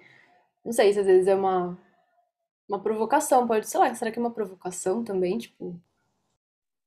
Não 0.63 0.71
sei 0.71 0.93
se 0.93 0.99
às 0.99 1.05
vezes 1.05 1.27
é 1.27 1.35
uma 1.35 1.77
uma 2.69 2.79
provocação, 2.79 3.47
pode, 3.47 3.67
sei 3.67 3.79
lá, 3.79 3.93
será 3.95 4.11
que 4.11 4.19
é 4.19 4.21
uma 4.21 4.31
provocação 4.31 5.03
também, 5.03 5.39
tipo, 5.39 5.81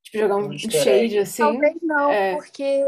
tipo 0.05 0.18
jogar 0.18 0.37
um, 0.37 0.51
um 0.51 0.59
shade 0.59 1.18
assim? 1.18 1.42
Talvez 1.42 1.77
não, 1.83 2.09
É. 2.09 2.37
porque 2.37 2.81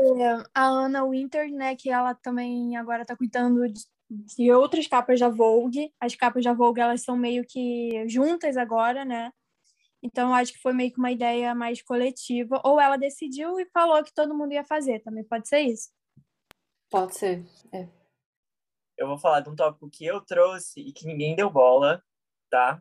a 0.54 0.68
Anna 0.68 1.04
Winter, 1.04 1.50
né, 1.50 1.74
que 1.74 1.90
ela 1.90 2.14
também 2.14 2.76
agora 2.76 3.04
tá 3.04 3.16
cuidando 3.16 3.68
de, 3.68 3.82
de 4.08 4.52
outras 4.52 4.86
capas 4.86 5.18
da 5.18 5.28
Vogue. 5.28 5.92
As 6.00 6.14
capas 6.14 6.44
da 6.44 6.52
Vogue, 6.52 6.80
elas 6.80 7.02
são 7.02 7.16
meio 7.16 7.44
que 7.44 8.06
juntas 8.08 8.56
agora, 8.56 9.04
né? 9.04 9.32
Então, 10.00 10.34
acho 10.34 10.52
que 10.52 10.60
foi 10.60 10.74
meio 10.74 10.92
que 10.92 10.98
uma 10.98 11.10
ideia 11.10 11.54
mais 11.54 11.82
coletiva. 11.82 12.60
Ou 12.62 12.78
ela 12.78 12.98
decidiu 12.98 13.58
e 13.58 13.66
falou 13.72 14.04
que 14.04 14.12
todo 14.12 14.34
mundo 14.34 14.52
ia 14.52 14.62
fazer. 14.62 15.00
Também 15.00 15.24
pode 15.24 15.48
ser 15.48 15.60
isso. 15.60 15.88
Pode 16.90 17.16
ser. 17.16 17.42
É. 17.72 17.88
Eu 18.98 19.08
vou 19.08 19.18
falar 19.18 19.40
de 19.40 19.48
um 19.48 19.56
tópico 19.56 19.88
que 19.90 20.04
eu 20.04 20.20
trouxe 20.20 20.80
e 20.80 20.92
que 20.92 21.06
ninguém 21.06 21.34
deu 21.34 21.50
bola, 21.50 22.04
tá? 22.54 22.80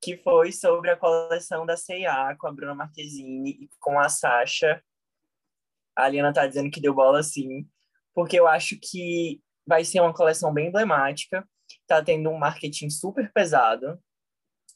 Que 0.00 0.16
foi 0.16 0.50
sobre 0.50 0.90
a 0.90 0.96
coleção 0.96 1.66
da 1.66 1.76
C&A 1.76 2.34
com 2.36 2.46
a 2.46 2.52
Bruna 2.52 2.74
Marquezine 2.74 3.50
e 3.50 3.70
com 3.78 3.98
a 3.98 4.08
Sasha. 4.08 4.82
A 5.94 6.04
Aliana 6.04 6.32
tá 6.32 6.46
dizendo 6.46 6.70
que 6.70 6.80
deu 6.80 6.94
bola 6.94 7.22
sim, 7.22 7.68
porque 8.14 8.40
eu 8.40 8.48
acho 8.48 8.78
que 8.80 9.42
vai 9.66 9.84
ser 9.84 10.00
uma 10.00 10.14
coleção 10.14 10.54
bem 10.54 10.68
emblemática. 10.68 11.46
está 11.82 12.02
tendo 12.02 12.30
um 12.30 12.38
marketing 12.38 12.88
super 12.88 13.30
pesado. 13.30 14.02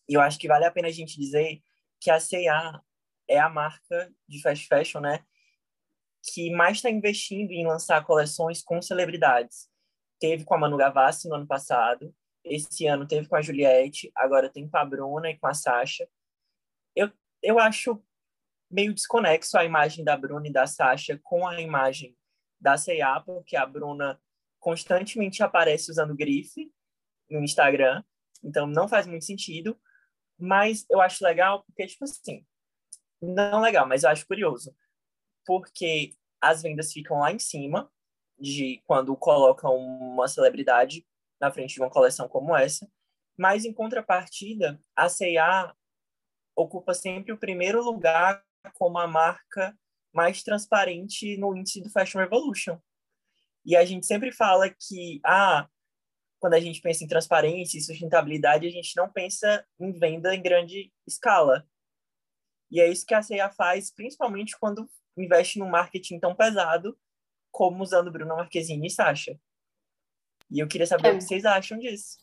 E 0.06 0.12
eu 0.12 0.20
acho 0.20 0.38
que 0.38 0.46
vale 0.46 0.66
a 0.66 0.70
pena 0.70 0.88
a 0.88 0.92
gente 0.92 1.18
dizer 1.18 1.62
que 1.98 2.10
a 2.10 2.20
C&A 2.20 2.82
é 3.26 3.38
a 3.38 3.48
marca 3.48 4.12
de 4.28 4.42
fast 4.42 4.66
fashion, 4.66 5.00
né, 5.00 5.24
que 6.34 6.50
mais 6.50 6.78
está 6.78 6.90
investindo 6.90 7.52
em 7.52 7.66
lançar 7.66 8.04
coleções 8.04 8.62
com 8.62 8.82
celebridades. 8.82 9.70
Teve 10.20 10.44
com 10.44 10.54
a 10.54 10.58
Manu 10.58 10.76
Gavassi 10.76 11.28
no 11.28 11.36
ano 11.36 11.46
passado, 11.46 12.14
esse 12.48 12.87
ano 12.87 13.06
teve 13.06 13.28
com 13.28 13.37
a 13.37 13.42
Juliette, 13.42 14.11
agora 14.14 14.48
tem 14.48 14.68
com 14.68 14.76
a 14.76 14.84
Bruna 14.84 15.30
e 15.30 15.38
com 15.38 15.46
a 15.46 15.54
Sasha. 15.54 16.08
Eu, 16.94 17.11
eu 17.42 17.58
acho 17.58 18.02
meio 18.70 18.92
desconexo 18.92 19.56
a 19.56 19.64
imagem 19.64 20.04
da 20.04 20.16
Bruna 20.16 20.46
e 20.48 20.52
da 20.52 20.66
Sasha 20.66 21.18
com 21.22 21.46
a 21.46 21.61
imagem 21.61 22.16
da 22.61 22.76
C&A, 22.76 23.20
porque 23.20 23.56
a 23.56 23.64
Bruna 23.64 24.20
constantemente 24.58 25.42
aparece 25.42 25.90
usando 25.90 26.16
grife 26.16 26.70
no 27.30 27.40
Instagram, 27.40 28.02
então 28.42 28.66
não 28.66 28.88
faz 28.88 29.06
muito 29.06 29.24
sentido, 29.24 29.78
mas 30.38 30.84
eu 30.90 31.00
acho 31.00 31.24
legal 31.24 31.62
porque, 31.64 31.87
tipo 31.87 32.04
assim, 32.04 32.44
não 33.20 33.61
legal, 33.61 33.87
mas 33.87 34.02
eu 34.02 34.11
acho 34.11 34.26
curioso, 34.26 34.74
porque 35.46 36.14
as 36.40 36.62
vendas 36.62 36.92
ficam 36.92 37.18
lá 37.18 37.32
em 37.32 37.38
cima 37.38 37.90
de 38.38 38.80
quando 38.87 39.16
colocam 39.16 39.76
uma 39.76 40.28
celebridade 40.28 41.04
na 41.40 41.51
frente 41.51 41.74
de 41.74 41.81
uma 41.81 41.90
coleção 41.90 42.29
como 42.29 42.57
essa, 42.57 42.88
mas 43.37 43.64
em 43.64 43.72
contrapartida, 43.72 44.81
a 44.96 45.09
C&A 45.09 45.74
ocupa 46.57 46.92
sempre 46.92 47.33
o 47.33 47.38
primeiro 47.38 47.83
lugar 47.83 48.42
como 48.74 48.98
a 48.98 49.07
marca 49.07 49.77
mais 50.12 50.42
transparente 50.42 51.37
no 51.37 51.57
índice 51.57 51.81
do 51.81 51.90
Fashion 51.90 52.18
Revolution. 52.18 52.79
E 53.64 53.77
a 53.77 53.85
gente 53.85 54.07
sempre 54.07 54.33
fala 54.33 54.68
que, 54.68 55.20
ah, 55.24 55.68
quando 56.40 56.55
a 56.55 56.61
gente 56.61 56.81
pensa 56.81 57.05
em 57.05 57.09
transparência 57.09 57.79
e 57.79 57.83
sustentabilidade, 57.83 58.66
a 58.66 58.70
gente 58.70 58.96
não 58.96 59.11
pensa 59.11 59.64
em 59.79 59.92
venda 59.92 60.35
em 60.35 60.42
grande 60.42 60.92
escala. 61.07 61.66
E 62.70 62.81
é 62.81 62.88
isso 62.88 63.07
que 63.07 63.14
a 63.14 63.22
C&A 63.22 63.51
faz, 63.51 63.92
principalmente 63.92 64.59
quando 64.59 64.88
investe 65.16 65.59
num 65.59 65.68
marketing 65.68 66.18
tão 66.18 66.35
pesado 66.35 66.98
como 67.51 67.83
usando 67.83 68.11
Bruno 68.11 68.37
Marquezine 68.37 68.87
e 68.87 68.90
Sasha. 68.90 69.38
E 70.50 70.61
eu 70.61 70.68
queria 70.68 70.87
saber 70.87 71.08
É. 71.08 71.12
o 71.12 71.18
que 71.18 71.24
vocês 71.24 71.44
acham 71.44 71.78
disso. 71.78 72.18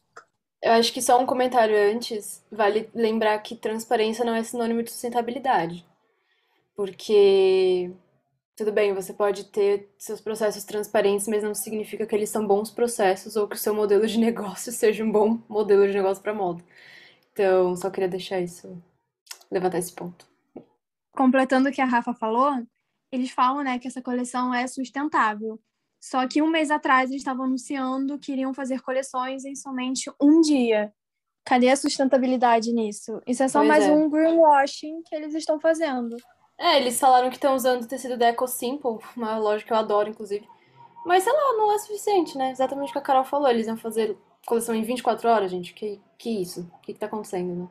Eu 0.61 0.71
acho 0.73 0.91
que 0.93 1.01
só 1.01 1.19
um 1.21 1.25
comentário 1.25 1.75
antes, 1.77 2.43
vale 2.51 2.89
lembrar 2.93 3.38
que 3.39 3.55
transparência 3.55 4.25
não 4.25 4.33
é 4.35 4.43
sinônimo 4.43 4.81
de 4.83 4.91
sustentabilidade. 4.91 5.85
Porque, 6.75 7.91
tudo 8.55 8.71
bem, 8.71 8.93
você 8.93 9.13
pode 9.13 9.45
ter 9.45 9.89
seus 9.97 10.19
processos 10.21 10.63
transparentes, 10.63 11.27
mas 11.27 11.43
não 11.43 11.53
significa 11.55 12.05
que 12.05 12.15
eles 12.15 12.29
são 12.29 12.45
bons 12.47 12.71
processos 12.71 13.35
ou 13.35 13.47
que 13.47 13.55
o 13.55 13.59
seu 13.59 13.73
modelo 13.75 14.05
de 14.07 14.17
negócio 14.19 14.71
seja 14.71 15.03
um 15.03 15.11
bom 15.11 15.39
modelo 15.47 15.88
de 15.88 15.93
negócio 15.93 16.23
para 16.23 16.33
moda. 16.33 16.63
Então, 17.31 17.75
só 17.75 17.89
queria 17.89 18.09
deixar 18.09 18.39
isso, 18.41 18.81
levantar 19.51 19.77
esse 19.79 19.93
ponto. 19.93 20.27
completando 21.13 21.69
o 21.69 21.71
que 21.71 21.81
a 21.81 21.85
Rafa 21.85 22.13
falou, 22.13 22.51
eles 23.11 23.31
falam, 23.31 23.63
né, 23.63 23.79
que 23.79 23.88
essa 23.88 24.01
coleção 24.01 24.53
é 24.53 24.67
sustentável. 24.67 25.59
Só 26.01 26.27
que 26.27 26.41
um 26.41 26.47
mês 26.47 26.69
atrás 26.69 27.10
eles 27.10 27.21
estavam 27.21 27.45
anunciando 27.45 28.19
que 28.19 28.31
iriam 28.31 28.53
fazer 28.53 28.81
coleções 28.81 29.43
em 29.45 29.55
somente 29.55 30.12
um 30.21 30.41
dia. 30.41 30.93
Cadê 31.43 31.69
a 31.69 31.75
sustentabilidade 31.75 32.71
nisso? 32.71 33.21
Isso 33.25 33.43
é 33.43 33.47
só 33.47 33.60
Pois 33.60 33.67
mais 33.67 33.84
é. 33.86 33.91
um 33.91 34.10
greenwashing 34.10 35.01
que 35.03 35.15
eles 35.15 35.34
estão 35.34 35.60
fazendo. 35.60 36.15
É, 36.58 36.77
eles 36.77 36.99
falaram 36.99 37.29
que 37.29 37.36
estão 37.36 37.55
usando 37.55 37.84
o 37.84 37.88
tecido 37.88 38.17
da 38.17 38.27
EcoSimple, 38.29 38.99
uma 39.15 39.38
loja 39.38 39.63
que 39.63 39.71
eu 39.71 39.77
adoro, 39.77 40.10
inclusive. 40.10 40.47
Mas, 41.05 41.23
sei 41.23 41.34
lá, 41.34 41.53
não 41.53 41.71
é 41.71 41.77
suficiente, 41.77 42.38
né? 42.38 42.51
Exatamente 42.51 42.89
o 42.89 42.93
que 42.93 42.97
a 42.97 43.01
Carol 43.01 43.23
falou. 43.23 43.47
Eles 43.47 43.67
iam 43.67 43.77
fazer 43.77 44.17
coleção 44.45 44.73
em 44.73 44.81
24 44.81 45.29
horas, 45.29 45.51
gente. 45.51 45.73
Que, 45.73 46.01
que 46.17 46.29
isso? 46.41 46.62
O 46.62 46.79
que, 46.81 46.93
que 46.93 46.99
tá 46.99 47.05
acontecendo, 47.05 47.55
né? 47.55 47.67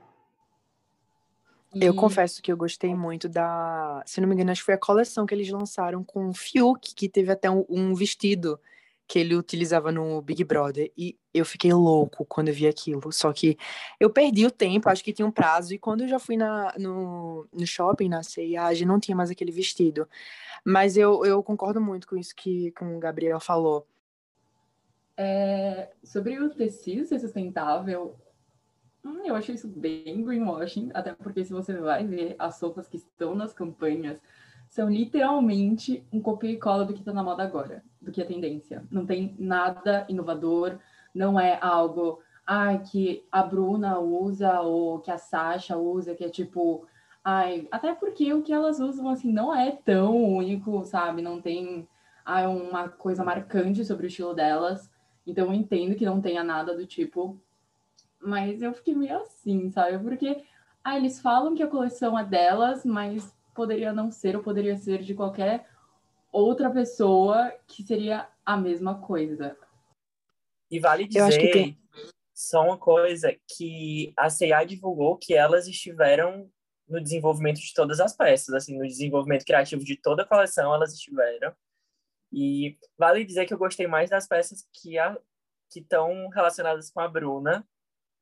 Eu 1.80 1.94
confesso 1.94 2.42
que 2.42 2.52
eu 2.52 2.56
gostei 2.56 2.94
muito 2.94 3.28
da. 3.28 4.02
Se 4.06 4.20
não 4.20 4.28
me 4.28 4.34
engano, 4.34 4.50
acho 4.50 4.60
que 4.60 4.66
foi 4.66 4.74
a 4.74 4.78
coleção 4.78 5.26
que 5.26 5.34
eles 5.34 5.48
lançaram 5.50 6.04
com 6.04 6.28
o 6.28 6.34
Fiuk, 6.34 6.94
que 6.94 7.08
teve 7.08 7.30
até 7.30 7.50
um, 7.50 7.64
um 7.68 7.94
vestido 7.94 8.60
que 9.06 9.18
ele 9.18 9.34
utilizava 9.34 9.92
no 9.92 10.20
Big 10.22 10.42
Brother. 10.44 10.90
E 10.96 11.18
eu 11.32 11.44
fiquei 11.44 11.72
louco 11.72 12.24
quando 12.24 12.48
eu 12.48 12.54
vi 12.54 12.66
aquilo. 12.66 13.12
Só 13.12 13.32
que 13.32 13.56
eu 14.00 14.08
perdi 14.08 14.46
o 14.46 14.50
tempo, 14.50 14.88
acho 14.88 15.04
que 15.04 15.12
tinha 15.12 15.26
um 15.26 15.30
prazo. 15.30 15.74
E 15.74 15.78
quando 15.78 16.02
eu 16.02 16.08
já 16.08 16.18
fui 16.18 16.36
na, 16.36 16.74
no, 16.78 17.46
no 17.52 17.66
shopping, 17.66 18.08
na 18.08 18.22
C&A, 18.22 18.72
não 18.86 18.98
tinha 18.98 19.16
mais 19.16 19.30
aquele 19.30 19.52
vestido. 19.52 20.08
Mas 20.64 20.96
eu, 20.96 21.24
eu 21.24 21.42
concordo 21.42 21.80
muito 21.80 22.06
com 22.06 22.16
isso 22.16 22.34
que 22.34 22.70
com 22.72 22.96
o 22.96 22.98
Gabriel 22.98 23.40
falou. 23.40 23.86
É, 25.16 25.90
sobre 26.02 26.38
o 26.40 26.50
tecido 26.50 27.04
ser 27.04 27.20
sustentável, 27.20 28.16
hum, 29.04 29.22
eu 29.24 29.34
achei 29.34 29.54
isso 29.54 29.68
bem 29.68 30.22
greenwashing, 30.24 30.90
até 30.94 31.12
porque 31.12 31.44
se 31.44 31.52
você 31.52 31.74
vai 31.74 32.06
ver 32.06 32.36
as 32.38 32.60
roupas 32.60 32.88
que 32.88 32.96
estão 32.96 33.34
nas 33.34 33.52
campanhas, 33.52 34.20
são 34.68 34.90
literalmente 34.90 36.04
um 36.12 36.20
copia 36.20 36.50
e 36.50 36.58
cola 36.58 36.84
do 36.84 36.92
que 36.92 37.00
está 37.00 37.12
na 37.12 37.22
moda 37.22 37.42
agora, 37.42 37.84
do 38.00 38.10
que 38.10 38.20
é 38.20 38.24
tendência. 38.24 38.84
Não 38.90 39.06
tem 39.06 39.34
nada 39.38 40.04
inovador, 40.08 40.78
não 41.14 41.38
é 41.38 41.58
algo 41.60 42.20
ai, 42.46 42.82
que 42.82 43.24
a 43.30 43.42
Bruna 43.42 43.98
usa 43.98 44.60
ou 44.60 45.00
que 45.00 45.10
a 45.10 45.18
Sasha 45.18 45.76
usa, 45.76 46.14
que 46.14 46.24
é 46.24 46.28
tipo. 46.28 46.86
Ai, 47.22 47.66
até 47.70 47.94
porque 47.94 48.32
o 48.34 48.42
que 48.42 48.52
elas 48.52 48.80
usam 48.80 49.08
assim 49.08 49.32
não 49.32 49.54
é 49.54 49.72
tão 49.72 50.14
único, 50.16 50.84
sabe? 50.84 51.22
Não 51.22 51.40
tem 51.40 51.88
ai, 52.24 52.46
uma 52.46 52.88
coisa 52.88 53.24
marcante 53.24 53.84
sobre 53.84 54.06
o 54.06 54.08
estilo 54.08 54.34
delas. 54.34 54.90
Então 55.26 55.46
eu 55.46 55.54
entendo 55.54 55.96
que 55.96 56.04
não 56.04 56.20
tenha 56.20 56.44
nada 56.44 56.74
do 56.76 56.86
tipo. 56.86 57.40
Mas 58.24 58.62
eu 58.62 58.72
fiquei 58.72 58.94
meio 58.94 59.18
assim, 59.20 59.70
sabe? 59.70 59.98
Porque 59.98 60.44
ah, 60.82 60.96
eles 60.96 61.20
falam 61.20 61.54
que 61.54 61.62
a 61.62 61.68
coleção 61.68 62.18
é 62.18 62.24
delas, 62.24 62.84
mas 62.84 63.34
poderia 63.54 63.92
não 63.92 64.10
ser, 64.10 64.36
ou 64.36 64.42
poderia 64.42 64.76
ser 64.76 65.02
de 65.02 65.14
qualquer 65.14 65.68
outra 66.32 66.70
pessoa 66.70 67.52
que 67.66 67.82
seria 67.82 68.28
a 68.44 68.56
mesma 68.56 69.00
coisa. 69.00 69.56
E 70.70 70.80
vale 70.80 71.08
Eu 71.14 71.24
acho 71.24 71.38
que 71.38 71.46
dizer 71.46 71.52
tem- 71.52 71.78
só 72.34 72.64
uma 72.64 72.78
coisa 72.78 73.34
que 73.46 74.12
a 74.16 74.28
C&A 74.28 74.64
divulgou 74.64 75.16
que 75.16 75.34
elas 75.34 75.68
estiveram 75.68 76.50
no 76.88 77.00
desenvolvimento 77.00 77.60
de 77.60 77.72
todas 77.72 78.00
as 78.00 78.14
peças, 78.16 78.54
assim, 78.54 78.76
no 78.76 78.86
desenvolvimento 78.86 79.44
criativo 79.44 79.84
de 79.84 79.96
toda 79.96 80.22
a 80.22 80.26
coleção 80.26 80.74
elas 80.74 80.92
estiveram. 80.92 81.54
E 82.32 82.76
vale 82.98 83.24
dizer 83.24 83.46
que 83.46 83.54
eu 83.54 83.58
gostei 83.58 83.86
mais 83.86 84.10
das 84.10 84.26
peças 84.26 84.66
que 84.72 84.98
a, 84.98 85.16
que 85.70 85.78
estão 85.80 86.28
relacionadas 86.30 86.90
com 86.90 87.00
a 87.00 87.08
Bruna. 87.08 87.66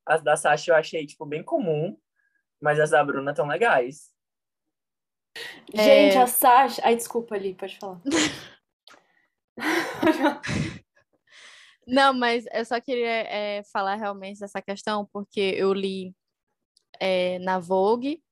As 0.07 0.23
da 0.23 0.37
Sasha 0.37 0.73
eu 0.73 0.77
achei 0.77 1.07
tipo 1.07 1.25
bem 1.25 1.43
comum, 1.43 1.97
mas 2.61 2.79
as 2.81 2.91
da 2.91 3.05
Bruna 3.05 3.31
estão 3.31 3.47
legais. 3.47 4.11
É. 5.75 5.83
Gente, 5.83 6.19
a 6.19 6.27
Sasha. 6.27 6.83
Ai, 6.85 6.97
desculpa 6.97 7.35
ali, 7.35 7.55
pode 7.55 7.79
falar. 7.79 8.01
Não, 11.87 12.15
mas 12.15 12.45
eu 12.53 12.65
só 12.65 12.81
queria 12.81 13.27
é, 13.29 13.63
falar 13.73 13.97
realmente 13.97 14.39
dessa 14.39 14.63
questão, 14.63 15.09
porque 15.13 15.41
eu 15.57 15.73
li 15.73 16.15
é, 17.01 17.39
na 17.41 17.59
Vogue, 17.59 18.23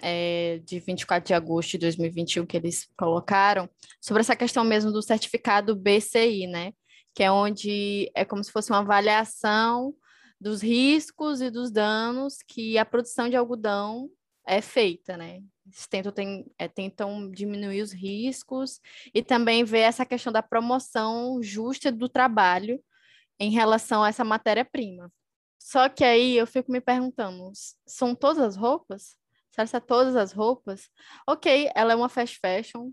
é, 0.00 0.60
de 0.64 0.78
24 0.78 1.26
de 1.26 1.34
agosto 1.34 1.72
de 1.72 1.78
2021, 1.78 2.46
que 2.46 2.56
eles 2.56 2.88
colocaram, 2.96 3.68
sobre 4.00 4.20
essa 4.20 4.36
questão 4.36 4.64
mesmo 4.64 4.92
do 4.92 5.02
certificado 5.02 5.74
BCI, 5.74 6.46
né? 6.46 6.72
Que 7.14 7.24
é 7.24 7.30
onde 7.30 8.10
é 8.14 8.24
como 8.24 8.42
se 8.42 8.52
fosse 8.52 8.70
uma 8.70 8.80
avaliação 8.80 9.94
dos 10.40 10.62
riscos 10.62 11.40
e 11.40 11.50
dos 11.50 11.70
danos 11.70 12.38
que 12.46 12.76
a 12.78 12.84
produção 12.84 13.28
de 13.28 13.36
algodão 13.36 14.10
é 14.46 14.60
feita, 14.60 15.16
né? 15.16 15.42
Eles 15.66 15.86
tentam, 15.88 16.12
tem- 16.12 16.46
é, 16.58 16.68
tentam 16.68 17.30
diminuir 17.30 17.80
os 17.82 17.92
riscos 17.92 18.80
e 19.14 19.22
também 19.22 19.64
ver 19.64 19.80
essa 19.80 20.04
questão 20.04 20.32
da 20.32 20.42
promoção 20.42 21.42
justa 21.42 21.90
do 21.90 22.08
trabalho 22.08 22.82
em 23.38 23.50
relação 23.50 24.02
a 24.04 24.08
essa 24.08 24.24
matéria-prima. 24.24 25.12
Só 25.58 25.88
que 25.88 26.04
aí 26.04 26.36
eu 26.36 26.46
fico 26.46 26.70
me 26.70 26.80
perguntando, 26.80 27.50
são 27.86 28.14
todas 28.14 28.42
as 28.42 28.56
roupas? 28.56 29.16
Será 29.50 29.66
que 29.66 29.76
é 29.76 29.80
todas 29.80 30.16
as 30.16 30.32
roupas? 30.32 30.90
Ok, 31.28 31.70
ela 31.74 31.92
é 31.92 31.96
uma 31.96 32.08
fast 32.08 32.38
fashion, 32.40 32.90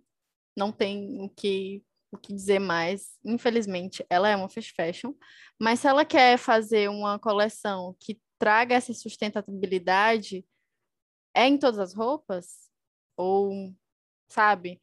não 0.55 0.72
tem 0.72 1.22
o 1.22 1.30
que, 1.30 1.84
o 2.12 2.18
que 2.18 2.34
dizer 2.34 2.59
mais. 2.59 3.18
Infelizmente, 3.24 4.05
ela 4.09 4.30
é 4.30 4.36
uma 4.36 4.49
fast 4.49 4.74
fashion, 4.74 5.14
mas 5.59 5.80
se 5.80 5.88
ela 5.88 6.03
quer 6.05 6.38
fazer 6.38 6.89
uma 6.89 7.18
coleção 7.18 7.95
que 7.99 8.20
traga 8.38 8.76
essa 8.76 8.93
sustentabilidade, 8.93 10.45
é 11.34 11.47
em 11.47 11.57
todas 11.57 11.80
as 11.80 11.93
roupas? 11.93 12.70
Ou, 13.16 13.74
sabe? 14.28 14.82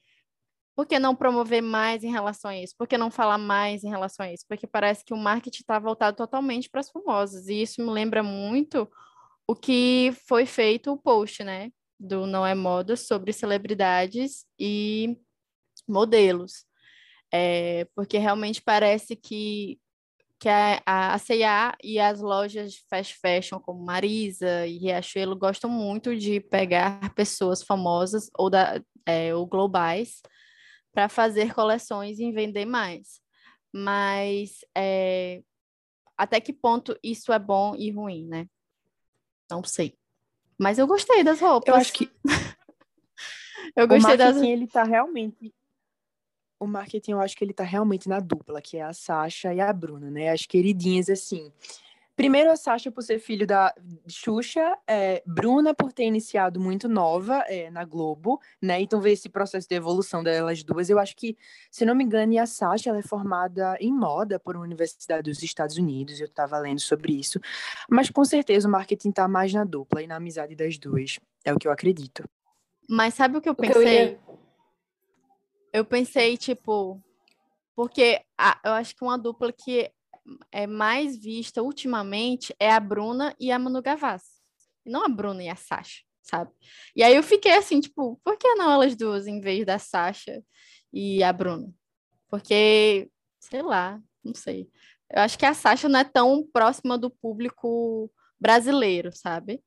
Por 0.77 0.87
que 0.87 0.99
não 0.99 1.17
promover 1.17 1.61
mais 1.61 2.05
em 2.05 2.11
relação 2.11 2.53
a 2.53 2.57
isso? 2.57 2.75
Por 2.79 2.87
que 2.87 2.97
não 2.97 3.11
falar 3.11 3.37
mais 3.37 3.83
em 3.83 3.89
relação 3.89 4.25
a 4.25 4.33
isso? 4.33 4.45
Porque 4.49 4.67
parece 4.67 5.05
que 5.05 5.13
o 5.13 5.17
marketing 5.17 5.63
está 5.63 5.79
voltado 5.79 6.17
totalmente 6.17 6.71
para 6.71 6.81
as 6.81 6.89
famosas. 6.89 7.49
E 7.49 7.63
isso 7.63 7.83
me 7.83 7.91
lembra 7.91 8.23
muito 8.23 8.89
o 9.47 9.57
que 9.57 10.15
foi 10.29 10.47
feito 10.47 10.93
o 10.93 10.97
post, 10.97 11.43
né? 11.43 11.73
Do 11.99 12.29
Não 12.29 12.47
é 12.47 12.55
Moda 12.55 12.95
sobre 12.95 13.33
celebridades 13.33 14.47
e 14.57 15.19
modelos. 15.89 16.68
É, 17.33 17.87
porque 17.95 18.19
realmente 18.19 18.63
parece 18.63 19.15
que 19.15 19.79
que 20.41 20.49
a, 20.49 20.81
a 20.87 21.19
C&A 21.19 21.77
e 21.83 21.99
as 21.99 22.21
lojas 22.21 22.73
de 22.73 22.85
fast 22.89 23.17
fashion 23.17 23.59
como 23.59 23.85
Marisa 23.85 24.67
e 24.67 24.79
Riachuelo 24.79 25.35
gostam 25.37 25.69
muito 25.69 26.17
de 26.17 26.41
pegar 26.41 27.13
pessoas 27.15 27.63
famosas 27.63 28.31
ou, 28.39 28.49
da, 28.49 28.81
é, 29.05 29.35
ou 29.35 29.45
globais 29.47 30.23
para 30.93 31.09
fazer 31.09 31.53
coleções 31.55 32.21
e 32.21 32.31
vender 32.31 32.65
mais. 32.65 33.21
Mas 33.73 34.61
é, 34.77 35.43
até 36.17 36.41
que 36.41 36.53
ponto 36.53 36.97
isso 37.03 37.33
é 37.33 37.39
bom 37.39 37.75
e 37.77 37.91
ruim, 37.91 38.27
né? 38.29 38.47
Não 39.51 39.65
sei. 39.65 39.99
Mas 40.57 40.79
eu 40.79 40.87
gostei 40.87 41.25
das 41.25 41.41
roupas. 41.41 41.69
Eu 41.69 41.75
acho 41.75 41.93
que 41.93 42.11
eu 43.77 43.89
gostei 43.89 44.15
o 44.15 44.19
das 44.19 44.37
ele 44.37 44.69
tá 44.69 44.85
realmente 44.85 45.53
o 46.59 46.67
marketing, 46.67 47.13
eu 47.13 47.21
acho 47.21 47.37
que 47.37 47.45
ele 47.45 47.53
tá 47.53 47.65
realmente 47.65 48.09
na 48.09 48.21
dupla, 48.21 48.61
que 48.61 48.77
é 48.77 48.83
a 48.83 48.93
Sasha 48.93 49.53
e 49.55 49.61
a 49.61 49.73
Bruna, 49.73 50.11
né? 50.11 50.31
As 50.31 50.45
queridinhas, 50.47 51.09
assim. 51.09 51.53
Primeiro, 52.17 52.51
a 52.51 52.57
Sasha 52.57 52.91
por 52.91 53.03
ser 53.03 53.21
filho 53.21 53.47
da 53.47 53.73
Xuxa, 54.09 54.77
é, 54.89 55.23
Bruna 55.25 55.73
por 55.73 55.93
ter 55.93 56.03
iniciado 56.03 56.59
muito 56.59 56.89
nova 56.89 57.45
é, 57.47 57.71
na 57.71 57.85
Globo, 57.85 58.41
né? 58.61 58.81
Então, 58.81 59.01
ver 59.01 59.13
esse 59.13 59.29
processo 59.29 59.69
de 59.69 59.77
evolução 59.77 60.25
delas 60.25 60.65
duas. 60.65 60.91
Eu 60.91 60.99
acho 60.99 61.15
que, 61.15 61.37
se 61.71 61.85
não 61.85 61.95
me 61.95 62.03
engano, 62.03 62.37
a 62.41 62.47
Sasha 62.47 62.91
ela 62.91 62.99
é 62.99 63.03
formada 63.03 63.77
em 63.79 63.93
moda 63.93 64.41
por 64.41 64.57
uma 64.57 64.65
universidade 64.65 65.31
dos 65.31 65.45
Estados 65.45 65.77
Unidos, 65.77 66.19
eu 66.19 66.27
estava 66.27 66.59
lendo 66.59 66.81
sobre 66.81 67.13
isso. 67.13 67.39
Mas, 67.89 68.11
com 68.11 68.25
certeza, 68.25 68.67
o 68.67 68.71
marketing 68.71 69.13
tá 69.13 69.29
mais 69.29 69.53
na 69.53 69.63
dupla 69.63 70.03
e 70.03 70.09
na 70.09 70.17
amizade 70.17 70.57
das 70.57 70.77
duas. 70.77 71.21
É 71.45 71.55
o 71.55 71.57
que 71.57 71.69
eu 71.69 71.73
acredito. 71.73 72.29
Mas 72.91 73.15
sabe 73.15 73.39
o 73.39 73.41
que 73.41 73.49
eu 73.49 73.53
O 73.53 73.57
que 73.57 73.67
eu 73.67 73.75
pensei? 73.75 73.95
ia- 73.95 74.19
Eu 75.73 75.85
pensei, 75.85 76.37
tipo, 76.37 77.03
porque 77.77 78.23
a- 78.37 78.61
eu 78.65 78.73
acho 78.73 78.95
que 78.95 79.05
uma 79.05 79.19
dupla 79.19 79.53
que 79.53 79.91
é 80.53 80.67
mais 80.67 81.17
vista 81.17 81.63
ultimamente 81.63 82.55
é 82.59 82.71
a 82.71 82.81
Bruna 82.81 83.35
e 83.39 83.51
a 83.51 83.59
Manu 83.59 83.81
Gavassi. 83.83 84.41
Não 84.85 85.05
a 85.05 85.09
Bruna 85.09 85.43
e 85.43 85.49
a 85.49 85.57
Sasha, 85.57 86.03
sabe? 86.23 86.51
E 86.97 87.03
aí 87.03 87.15
eu 87.15 87.23
fiquei 87.23 87.53
assim, 87.53 87.81
tipo, 87.81 88.21
por 88.25 88.37
que 88.37 88.55
não 88.55 88.71
elas 88.71 88.97
duas 88.97 89.27
em 89.27 89.41
vez 89.41 89.65
da 89.65 89.79
Sasha 89.79 90.43
e 90.93 91.23
a 91.23 91.33
Bruna? 91.33 91.73
Porque, 92.29 93.11
sei 93.41 93.63
lá, 93.63 94.01
não 94.25 94.35
sei. 94.35 94.69
Eu 95.11 95.23
acho 95.23 95.39
que 95.39 95.47
a 95.47 95.55
Sasha 95.55 95.89
não 95.89 96.01
é 96.01 96.05
tão 96.05 96.47
próxima 96.53 96.99
do 96.99 97.11
público 97.11 98.11
brasileiro, 98.39 99.11
sabe? 99.13 99.63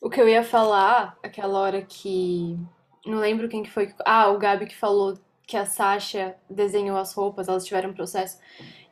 O 0.00 0.08
que 0.10 0.20
eu 0.20 0.28
ia 0.28 0.44
falar, 0.44 1.18
aquela 1.22 1.58
hora 1.58 1.82
que. 1.82 2.56
Não 3.08 3.18
lembro 3.18 3.48
quem 3.48 3.62
que 3.62 3.70
foi. 3.70 3.94
Ah, 4.04 4.28
o 4.28 4.38
Gabi 4.38 4.66
que 4.66 4.76
falou 4.76 5.18
que 5.46 5.56
a 5.56 5.64
Sasha 5.64 6.36
desenhou 6.48 6.98
as 6.98 7.14
roupas, 7.14 7.48
elas 7.48 7.64
tiveram 7.64 7.88
um 7.88 7.94
processo. 7.94 8.38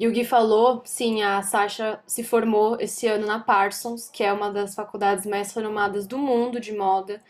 E 0.00 0.08
o 0.08 0.10
Gui 0.10 0.24
falou, 0.24 0.80
sim, 0.86 1.22
a 1.22 1.42
Sasha 1.42 2.00
se 2.06 2.24
formou 2.24 2.78
esse 2.80 3.06
ano 3.06 3.26
na 3.26 3.38
Parsons, 3.38 4.08
que 4.08 4.24
é 4.24 4.32
uma 4.32 4.50
das 4.50 4.74
faculdades 4.74 5.26
mais 5.26 5.52
renomadas 5.52 6.06
do 6.06 6.16
mundo 6.16 6.58
de 6.58 6.72
moda. 6.72 7.22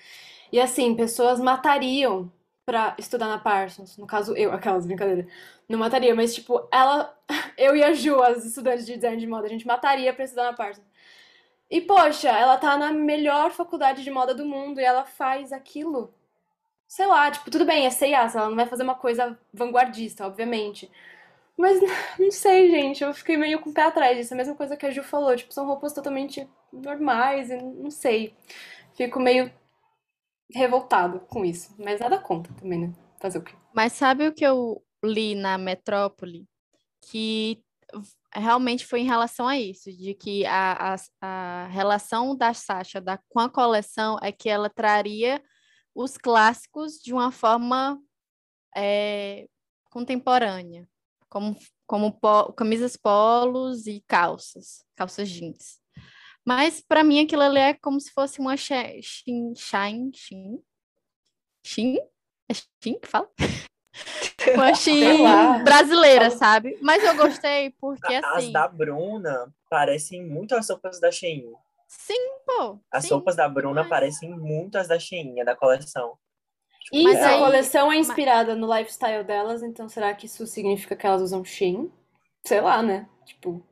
E 0.53 0.61
assim, 0.61 0.95
pessoas 0.95 1.41
matariam 1.41 2.30
pra 2.64 2.95
estudar 2.99 3.26
na 3.26 3.39
Parsons. 3.39 3.99
No 3.99 4.07
caso, 4.07 4.37
eu, 4.37 4.53
aquelas 4.53 4.87
brincadeiras. 4.87 5.26
Não 5.68 5.80
mataria, 5.80 6.14
mas 6.14 6.34
tipo, 6.34 6.68
ela. 6.72 7.12
Eu 7.59 7.74
e 7.74 7.82
a 7.82 7.95
Ju, 7.95 8.22
as 8.22 8.45
estudantes 8.45 8.87
de 8.87 8.95
design 8.95 9.16
de 9.16 9.26
moda, 9.26 9.47
a 9.47 9.49
gente 9.49 9.66
mataria 9.66 10.12
pra 10.12 10.24
estudar 10.24 10.45
na 10.45 10.53
Parsons. 10.53 10.87
E, 11.70 11.80
poxa, 11.80 12.28
ela 12.28 12.57
tá 12.59 12.76
na 12.76 12.93
melhor 12.93 13.51
faculdade 13.51 14.05
de 14.05 14.11
moda 14.11 14.34
do 14.34 14.45
mundo 14.45 14.80
e 14.80 14.84
ela 14.84 15.05
faz 15.05 15.53
aquilo. 15.53 16.14
Sei 16.89 17.07
lá, 17.07 17.30
tipo, 17.30 17.51
tudo 17.51 17.64
bem, 17.64 17.87
é 17.87 17.91
C&A, 17.91 18.30
ela 18.32 18.49
não 18.49 18.57
vai 18.57 18.66
fazer 18.66 18.82
uma 18.82 18.95
coisa 18.95 19.39
vanguardista, 19.53 20.26
obviamente. 20.26 20.91
Mas 21.57 21.80
não 22.18 22.30
sei, 22.30 22.70
gente, 22.70 23.03
eu 23.03 23.12
fiquei 23.14 23.37
meio 23.37 23.61
com 23.61 23.70
o 23.70 23.74
pé 23.74 23.82
atrás 23.82 24.16
disso. 24.16 24.34
A 24.34 24.37
mesma 24.37 24.55
coisa 24.55 24.76
que 24.76 24.87
a 24.87 24.91
Ju 24.91 25.03
falou, 25.03 25.34
tipo, 25.37 25.53
são 25.53 25.66
roupas 25.66 25.93
totalmente 25.93 26.49
normais 26.72 27.51
e 27.51 27.57
não 27.57 27.91
sei. 27.91 28.34
Fico 28.95 29.18
meio 29.18 29.53
revoltada 30.53 31.18
com 31.18 31.45
isso. 31.45 31.74
Mas 31.78 32.01
nada 32.01 32.18
contra 32.18 32.53
também, 32.55 32.89
né? 32.89 32.95
Fazer 33.20 33.39
o 33.39 33.43
quê? 33.43 33.55
Mas 33.74 33.93
sabe 33.93 34.28
o 34.28 34.34
que 34.34 34.45
eu 34.45 34.82
li 35.05 35.34
na 35.34 35.59
Metrópole? 35.59 36.47
Que 37.11 37.62
realmente 38.34 38.87
foi 38.87 39.01
em 39.01 39.07
relação 39.07 39.49
a 39.49 39.59
isso, 39.59 39.91
de 39.91 40.14
que 40.14 40.45
a, 40.45 40.95
a, 40.95 40.97
a 41.22 41.66
relação 41.68 42.37
da 42.37 42.53
Sasha 42.53 43.01
da, 43.01 43.18
com 43.28 43.41
a 43.41 43.49
coleção 43.49 44.18
é 44.22 44.30
que 44.30 44.49
ela 44.49 44.68
traria 44.68 45.43
os 45.97 46.18
clássicos 46.18 46.99
de 46.99 47.12
uma 47.14 47.32
forma 47.32 47.99
é, 48.76 49.49
contemporânea, 49.90 50.86
como, 51.30 51.57
como 51.86 52.12
po- 52.12 52.53
camisas 52.53 52.97
polos 52.97 53.86
e 53.86 54.05
calças, 54.07 54.84
calças 54.94 55.28
jeans. 55.30 55.80
Mas 56.44 56.82
para 56.86 57.03
mim 57.03 57.20
aquilo 57.24 57.42
ali 57.42 57.59
é 57.59 57.74
como 57.74 57.99
se 57.99 58.12
fosse 58.12 58.38
uma 58.40 58.57
Shein, 58.57 59.01
Shein, 59.57 60.12
Shein, 60.14 60.62
Shein? 61.64 61.99
É 62.49 62.55
Shein 62.55 63.01
que 63.01 63.09
fala? 63.09 63.28
Uma 64.55 64.74
Shein 64.74 65.22
lá. 65.22 65.59
brasileira, 65.59 66.30
sabe? 66.30 66.78
Mas 66.80 67.03
eu 67.03 67.16
gostei 67.16 67.70
porque 67.80 68.14
As 68.14 68.24
assim, 68.24 68.53
da 68.53 68.68
Bruna 68.68 69.53
parecem 69.68 70.24
muito 70.24 70.55
as 70.55 70.68
roupas 70.68 71.01
da 71.01 71.11
Shein. 71.11 71.53
Sim, 71.99 72.38
pô, 72.47 72.78
As 72.90 73.05
sim. 73.05 73.14
roupas 73.14 73.36
da 73.36 73.49
Bruna 73.49 73.82
mas- 73.82 73.88
parecem 73.90 74.30
muito 74.30 74.76
as 74.78 74.88
da 74.88 74.99
Shein, 74.99 75.40
é 75.40 75.44
da 75.44 75.57
coleção. 75.57 76.16
E 76.92 77.03
Mas 77.03 77.18
se 77.18 77.24
a 77.24 77.38
coleção 77.38 77.90
é 77.92 77.97
inspirada 77.97 78.55
no 78.55 78.72
lifestyle 78.72 79.24
delas, 79.24 79.62
então 79.62 79.88
será 79.88 80.14
que 80.14 80.26
isso 80.26 80.47
significa 80.47 80.94
que 80.94 81.05
elas 81.07 81.20
usam 81.20 81.44
Shein? 81.44 81.90
Sei 82.47 82.61
lá, 82.61 82.80
né? 82.82 83.09
Tipo, 83.24 83.66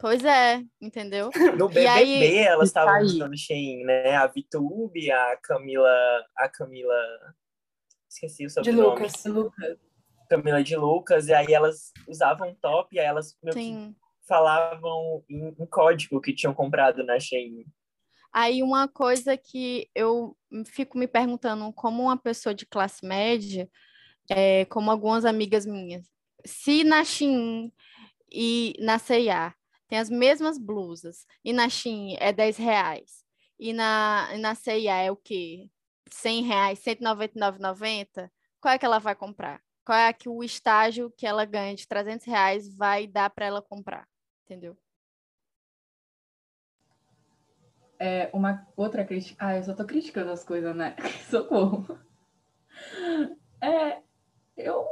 Pois 0.00 0.22
é, 0.24 0.62
entendeu? 0.80 1.30
No 1.58 1.64
E 1.66 1.74
BBB 1.74 1.88
aí- 1.88 2.38
elas 2.38 2.70
Tá 2.70 2.82
estavam 2.82 3.02
usando 3.02 3.36
Shein, 3.36 3.84
né? 3.84 4.14
A 4.16 4.26
Vitube, 4.28 5.10
a 5.10 5.36
Camila, 5.38 5.90
a 6.36 6.48
Camila, 6.48 6.94
esqueci 8.08 8.44
o 8.44 8.48
de 8.48 8.52
sobrenome. 8.52 8.90
Lucas. 8.90 9.24
Lucas. 9.24 9.78
Camila 10.28 10.62
de 10.62 10.76
Lucas, 10.76 11.26
e 11.28 11.32
aí 11.34 11.52
elas 11.54 11.90
usavam 12.06 12.54
top, 12.60 12.94
e 12.94 13.00
aí 13.00 13.06
elas 13.06 13.34
meio 13.42 13.54
que 13.56 13.62
Sim. 13.62 13.96
Falavam 14.28 15.24
em, 15.28 15.48
em 15.58 15.66
código 15.66 16.20
que 16.20 16.34
tinham 16.34 16.54
comprado 16.54 17.02
na 17.04 17.18
Shein. 17.18 17.64
Aí 18.32 18.62
uma 18.62 18.86
coisa 18.86 19.36
que 19.36 19.88
eu 19.94 20.36
fico 20.66 20.98
me 20.98 21.08
perguntando, 21.08 21.72
como 21.72 22.04
uma 22.04 22.16
pessoa 22.16 22.54
de 22.54 22.66
classe 22.66 23.04
média, 23.04 23.68
é, 24.30 24.66
como 24.66 24.90
algumas 24.90 25.24
amigas 25.24 25.64
minhas, 25.64 26.06
se 26.44 26.84
na 26.84 27.02
Shein 27.02 27.72
e 28.30 28.74
na 28.78 28.98
C&A 28.98 29.54
tem 29.88 29.98
as 29.98 30.10
mesmas 30.10 30.58
blusas, 30.58 31.26
e 31.42 31.52
na 31.52 31.68
Shein 31.68 32.16
é 32.20 32.30
10 32.30 32.58
reais, 32.58 33.24
e 33.58 33.72
na, 33.72 34.28
na 34.38 34.54
C&A 34.54 34.98
é 34.98 35.10
o 35.10 35.16
quê? 35.16 35.70
100 36.10 36.42
reais, 36.42 36.84
R$ 36.84 36.96
199,90, 36.96 38.30
qual 38.60 38.74
é 38.74 38.78
que 38.78 38.84
ela 38.84 38.98
vai 38.98 39.14
comprar? 39.14 39.62
Qual 39.84 39.96
é 39.96 40.12
que 40.12 40.28
o 40.28 40.44
estágio 40.44 41.10
que 41.16 41.26
ela 41.26 41.44
ganha 41.46 41.74
de 41.74 41.88
300 41.88 42.26
reais 42.26 42.76
vai 42.76 43.06
dar 43.06 43.30
para 43.30 43.46
ela 43.46 43.62
comprar? 43.62 44.06
Entendeu? 44.48 44.74
É 47.98 48.30
uma 48.32 48.66
outra 48.74 49.04
crítica. 49.04 49.36
Ah, 49.44 49.58
eu 49.58 49.62
só 49.62 49.74
tô 49.74 49.84
criticando 49.84 50.30
as 50.30 50.42
coisas, 50.42 50.74
né? 50.74 50.96
Socorro. 51.28 51.98
É, 53.60 54.00
eu 54.56 54.86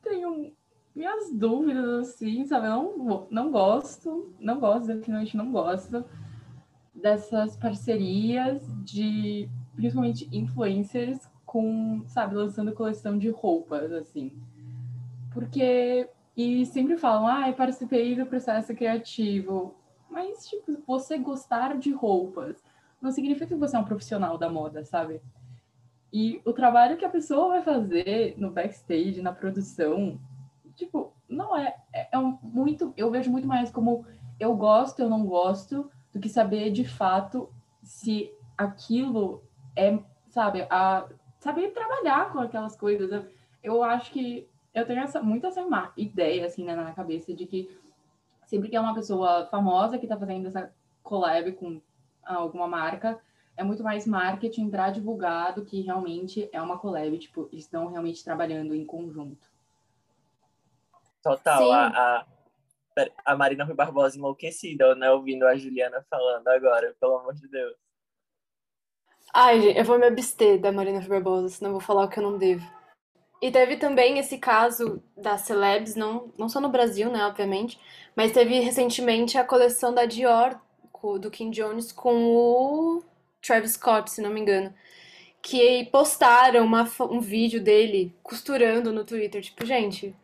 tenho 0.00 0.56
minhas 0.94 1.30
dúvidas, 1.30 2.08
assim, 2.08 2.46
sabe? 2.46 2.68
Eu 2.68 2.96
não, 2.96 3.26
não 3.30 3.50
gosto, 3.52 4.34
não 4.40 4.58
gosto, 4.58 4.86
definitivamente 4.86 5.36
não 5.36 5.52
gosto 5.52 6.02
dessas 6.94 7.54
parcerias 7.54 8.62
de, 8.82 9.46
principalmente, 9.74 10.26
influencers 10.32 11.28
com, 11.44 12.02
sabe, 12.06 12.34
lançando 12.34 12.72
coleção 12.72 13.18
de 13.18 13.28
roupas, 13.28 13.92
assim. 13.92 14.32
Porque, 15.34 16.08
e 16.36 16.64
sempre 16.66 16.96
falam, 16.96 17.26
ah, 17.26 17.52
participei 17.52 18.14
do 18.16 18.26
processo 18.26 18.74
criativo. 18.74 19.74
Mas, 20.10 20.46
tipo, 20.46 20.82
você 20.86 21.18
gostar 21.18 21.78
de 21.78 21.92
roupas 21.92 22.62
não 23.00 23.10
significa 23.10 23.46
que 23.46 23.54
você 23.54 23.76
é 23.76 23.78
um 23.78 23.84
profissional 23.84 24.38
da 24.38 24.48
moda, 24.48 24.84
sabe? 24.84 25.20
E 26.12 26.40
o 26.44 26.52
trabalho 26.52 26.96
que 26.96 27.04
a 27.04 27.10
pessoa 27.10 27.48
vai 27.48 27.62
fazer 27.62 28.34
no 28.38 28.50
backstage, 28.50 29.20
na 29.22 29.32
produção, 29.32 30.20
tipo, 30.76 31.12
não 31.28 31.56
é, 31.56 31.74
é, 31.92 32.08
é 32.12 32.18
um 32.18 32.38
muito, 32.42 32.92
eu 32.96 33.10
vejo 33.10 33.30
muito 33.30 33.48
mais 33.48 33.70
como 33.70 34.06
eu 34.38 34.54
gosto, 34.54 35.00
eu 35.00 35.08
não 35.08 35.24
gosto, 35.24 35.90
do 36.12 36.20
que 36.20 36.28
saber 36.28 36.70
de 36.70 36.84
fato 36.84 37.48
se 37.82 38.30
aquilo 38.56 39.42
é, 39.74 39.98
sabe, 40.28 40.66
a 40.70 41.08
saber 41.38 41.72
trabalhar 41.72 42.30
com 42.32 42.38
aquelas 42.38 42.76
coisas. 42.76 43.24
Eu 43.62 43.82
acho 43.82 44.12
que 44.12 44.48
eu 44.74 44.86
tenho 44.86 45.00
essa, 45.00 45.22
muito 45.22 45.46
essa 45.46 45.62
ideia 45.96 46.46
assim 46.46 46.64
né, 46.64 46.74
na 46.74 46.92
cabeça 46.92 47.34
de 47.34 47.46
que 47.46 47.78
sempre 48.46 48.68
que 48.68 48.76
é 48.76 48.80
uma 48.80 48.94
pessoa 48.94 49.46
famosa 49.46 49.98
que 49.98 50.04
está 50.04 50.16
fazendo 50.16 50.48
essa 50.48 50.72
collab 51.02 51.52
com 51.52 51.80
alguma 52.24 52.68
marca, 52.68 53.20
é 53.56 53.62
muito 53.62 53.82
mais 53.82 54.06
marketing 54.06 54.70
para 54.70 54.90
divulgar 54.90 55.54
do 55.54 55.64
que 55.64 55.80
realmente 55.80 56.48
é 56.52 56.60
uma 56.60 56.78
collab, 56.78 57.18
tipo, 57.18 57.48
eles 57.52 57.64
estão 57.64 57.88
realmente 57.88 58.24
trabalhando 58.24 58.74
em 58.74 58.84
conjunto. 58.84 59.50
Total, 61.22 61.62
Sim. 61.62 61.72
a, 61.72 61.86
a, 61.86 62.26
a 63.24 63.36
Marina 63.36 63.64
Rui 63.64 63.74
Barbosa 63.74 64.16
enlouquecida, 64.16 64.94
né? 64.94 65.10
Ouvindo 65.10 65.46
a 65.46 65.56
Juliana 65.56 66.04
falando 66.10 66.48
agora, 66.48 66.94
pelo 66.98 67.18
amor 67.18 67.34
de 67.34 67.46
Deus. 67.48 67.76
Ai, 69.32 69.60
gente, 69.60 69.78
eu 69.78 69.84
vou 69.84 69.98
me 69.98 70.06
abster 70.06 70.60
da 70.60 70.72
Marina 70.72 70.98
Rui 70.98 71.08
Barbosa, 71.08 71.48
senão 71.48 71.70
eu 71.70 71.74
vou 71.74 71.80
falar 71.80 72.04
o 72.04 72.08
que 72.08 72.18
eu 72.18 72.22
não 72.22 72.38
devo. 72.38 72.66
E 73.42 73.50
teve 73.50 73.76
também 73.76 74.20
esse 74.20 74.38
caso 74.38 75.02
das 75.16 75.40
celebs, 75.40 75.96
não, 75.96 76.32
não 76.38 76.48
só 76.48 76.60
no 76.60 76.68
Brasil, 76.68 77.10
né, 77.10 77.26
obviamente, 77.26 77.76
mas 78.14 78.30
teve 78.30 78.60
recentemente 78.60 79.36
a 79.36 79.42
coleção 79.42 79.92
da 79.92 80.06
Dior, 80.06 80.56
do 81.20 81.28
Kim 81.32 81.50
Jones, 81.50 81.90
com 81.90 82.24
o 82.24 83.02
Travis 83.44 83.72
Scott, 83.72 84.08
se 84.08 84.22
não 84.22 84.30
me 84.30 84.40
engano. 84.40 84.72
Que 85.42 85.86
postaram 85.86 86.64
uma, 86.64 86.88
um 87.10 87.18
vídeo 87.18 87.60
dele 87.60 88.14
costurando 88.22 88.92
no 88.92 89.04
Twitter. 89.04 89.42
Tipo, 89.42 89.66
gente, 89.66 90.14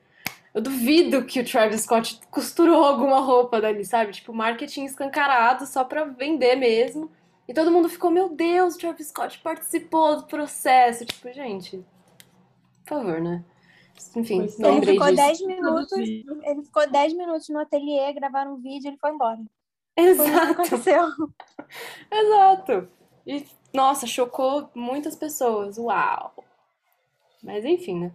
eu 0.54 0.62
duvido 0.62 1.24
que 1.24 1.40
o 1.40 1.44
Travis 1.44 1.80
Scott 1.80 2.20
costurou 2.30 2.84
alguma 2.84 3.18
roupa 3.18 3.60
dali, 3.60 3.84
sabe? 3.84 4.12
Tipo, 4.12 4.32
marketing 4.32 4.84
escancarado 4.84 5.66
só 5.66 5.82
pra 5.82 6.04
vender 6.04 6.54
mesmo. 6.54 7.10
E 7.48 7.52
todo 7.52 7.72
mundo 7.72 7.88
ficou, 7.88 8.12
meu 8.12 8.28
Deus, 8.28 8.76
o 8.76 8.78
Travis 8.78 9.08
Scott 9.08 9.40
participou 9.40 10.18
do 10.18 10.22
processo. 10.28 11.04
Tipo, 11.04 11.32
gente, 11.32 11.84
por 12.88 13.00
favor, 13.00 13.20
né? 13.20 13.44
Enfim, 14.16 14.42
ele 14.42 14.54
lembrei 14.58 14.94
ficou 14.94 15.08
disso. 15.08 15.16
10 15.16 15.40
minutos, 15.42 15.98
ele 15.98 16.62
ficou 16.64 16.90
10 16.90 17.12
minutos 17.14 17.48
no 17.48 17.58
ateliê, 17.58 18.12
gravaram 18.12 18.54
um 18.54 18.60
vídeo 18.60 18.86
e 18.86 18.88
ele 18.88 18.96
foi 18.98 19.10
embora. 19.10 19.40
Exato. 19.96 20.30
Foi 20.30 20.50
aconteceu. 20.50 21.02
Exato. 22.10 22.88
E, 23.26 23.44
nossa, 23.74 24.06
chocou 24.06 24.70
muitas 24.74 25.16
pessoas. 25.16 25.76
Uau! 25.76 26.32
Mas 27.42 27.64
enfim, 27.64 28.00
né? 28.00 28.12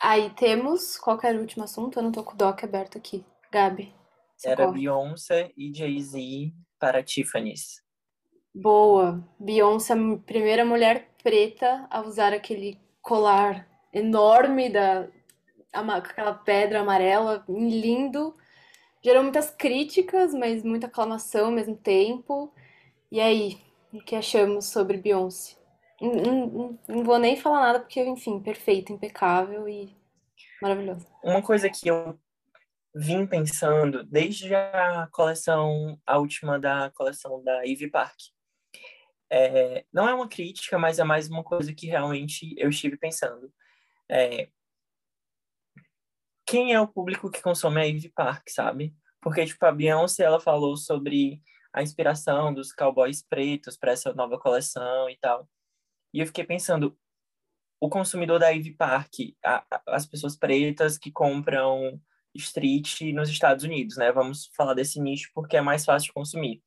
Aí 0.00 0.30
temos. 0.30 0.98
Qual 0.98 1.18
era 1.22 1.38
o 1.38 1.40
último 1.40 1.64
assunto? 1.64 1.98
Eu 1.98 2.02
não 2.02 2.12
tô 2.12 2.22
com 2.22 2.34
o 2.34 2.36
doc 2.36 2.62
aberto 2.62 2.98
aqui. 2.98 3.24
Gabi. 3.50 3.94
Era 4.44 4.68
Beyoncé 4.68 5.52
e 5.56 5.72
Jay-Z 5.74 6.52
para 6.78 7.02
Tiffany's. 7.02 7.82
Boa. 8.60 9.24
Beyoncé, 9.38 9.94
a 9.94 10.18
primeira 10.26 10.64
mulher 10.64 11.08
preta 11.22 11.86
a 11.88 12.00
usar 12.00 12.32
aquele 12.32 12.76
colar 13.00 13.68
enorme 13.92 14.68
da 14.68 15.08
aquela 15.72 16.34
pedra 16.34 16.80
amarela, 16.80 17.44
lindo. 17.48 18.34
Gerou 19.00 19.22
muitas 19.22 19.48
críticas, 19.48 20.34
mas 20.34 20.64
muita 20.64 20.88
aclamação 20.88 21.46
ao 21.46 21.52
mesmo 21.52 21.76
tempo. 21.76 22.52
E 23.12 23.20
aí, 23.20 23.60
o 23.92 24.00
que 24.00 24.16
achamos 24.16 24.66
sobre 24.66 24.96
Beyoncé? 24.96 25.56
Não, 26.00 26.46
não, 26.46 26.78
não 26.88 27.04
vou 27.04 27.18
nem 27.18 27.36
falar 27.36 27.60
nada, 27.60 27.78
porque, 27.78 28.02
enfim, 28.02 28.40
perfeito, 28.40 28.92
impecável 28.92 29.68
e 29.68 29.96
maravilhoso. 30.60 31.06
Uma 31.22 31.42
coisa 31.42 31.70
que 31.70 31.88
eu 31.88 32.18
vim 32.92 33.24
pensando 33.24 34.02
desde 34.02 34.52
a 34.52 35.08
coleção, 35.12 35.96
a 36.04 36.18
última 36.18 36.58
da 36.58 36.90
coleção 36.90 37.40
da 37.44 37.64
Ivy 37.64 37.88
Park, 37.88 38.18
é, 39.30 39.84
não 39.92 40.08
é 40.08 40.14
uma 40.14 40.28
crítica, 40.28 40.78
mas 40.78 40.98
é 40.98 41.04
mais 41.04 41.28
uma 41.28 41.44
coisa 41.44 41.74
que 41.74 41.86
realmente 41.86 42.54
eu 42.56 42.70
estive 42.70 42.96
pensando. 42.96 43.52
É, 44.10 44.48
quem 46.46 46.72
é 46.72 46.80
o 46.80 46.88
público 46.88 47.30
que 47.30 47.42
consome 47.42 47.80
a 47.80 47.84
Ivy 47.84 48.08
Park, 48.10 48.48
sabe? 48.48 48.94
Porque, 49.20 49.44
tipo, 49.44 49.64
a 49.66 49.72
Beyoncé, 49.72 50.24
ela 50.24 50.40
falou 50.40 50.76
sobre 50.76 51.42
a 51.72 51.82
inspiração 51.82 52.54
dos 52.54 52.72
cowboys 52.72 53.22
pretos 53.22 53.76
para 53.76 53.92
essa 53.92 54.14
nova 54.14 54.38
coleção 54.38 55.10
e 55.10 55.16
tal. 55.18 55.48
E 56.12 56.20
eu 56.20 56.26
fiquei 56.26 56.44
pensando, 56.44 56.98
o 57.80 57.88
consumidor 57.90 58.38
da 58.40 58.48
Ivy 58.48 58.74
Park, 58.74 59.12
a, 59.44 59.64
as 59.88 60.06
pessoas 60.06 60.36
pretas 60.36 60.96
que 60.96 61.12
compram 61.12 62.00
street 62.34 63.02
nos 63.12 63.28
Estados 63.28 63.64
Unidos, 63.64 63.96
né? 63.96 64.10
Vamos 64.12 64.50
falar 64.56 64.74
desse 64.74 65.00
nicho 65.00 65.30
porque 65.34 65.56
é 65.56 65.60
mais 65.60 65.84
fácil 65.84 66.08
de 66.08 66.14
consumir 66.14 66.62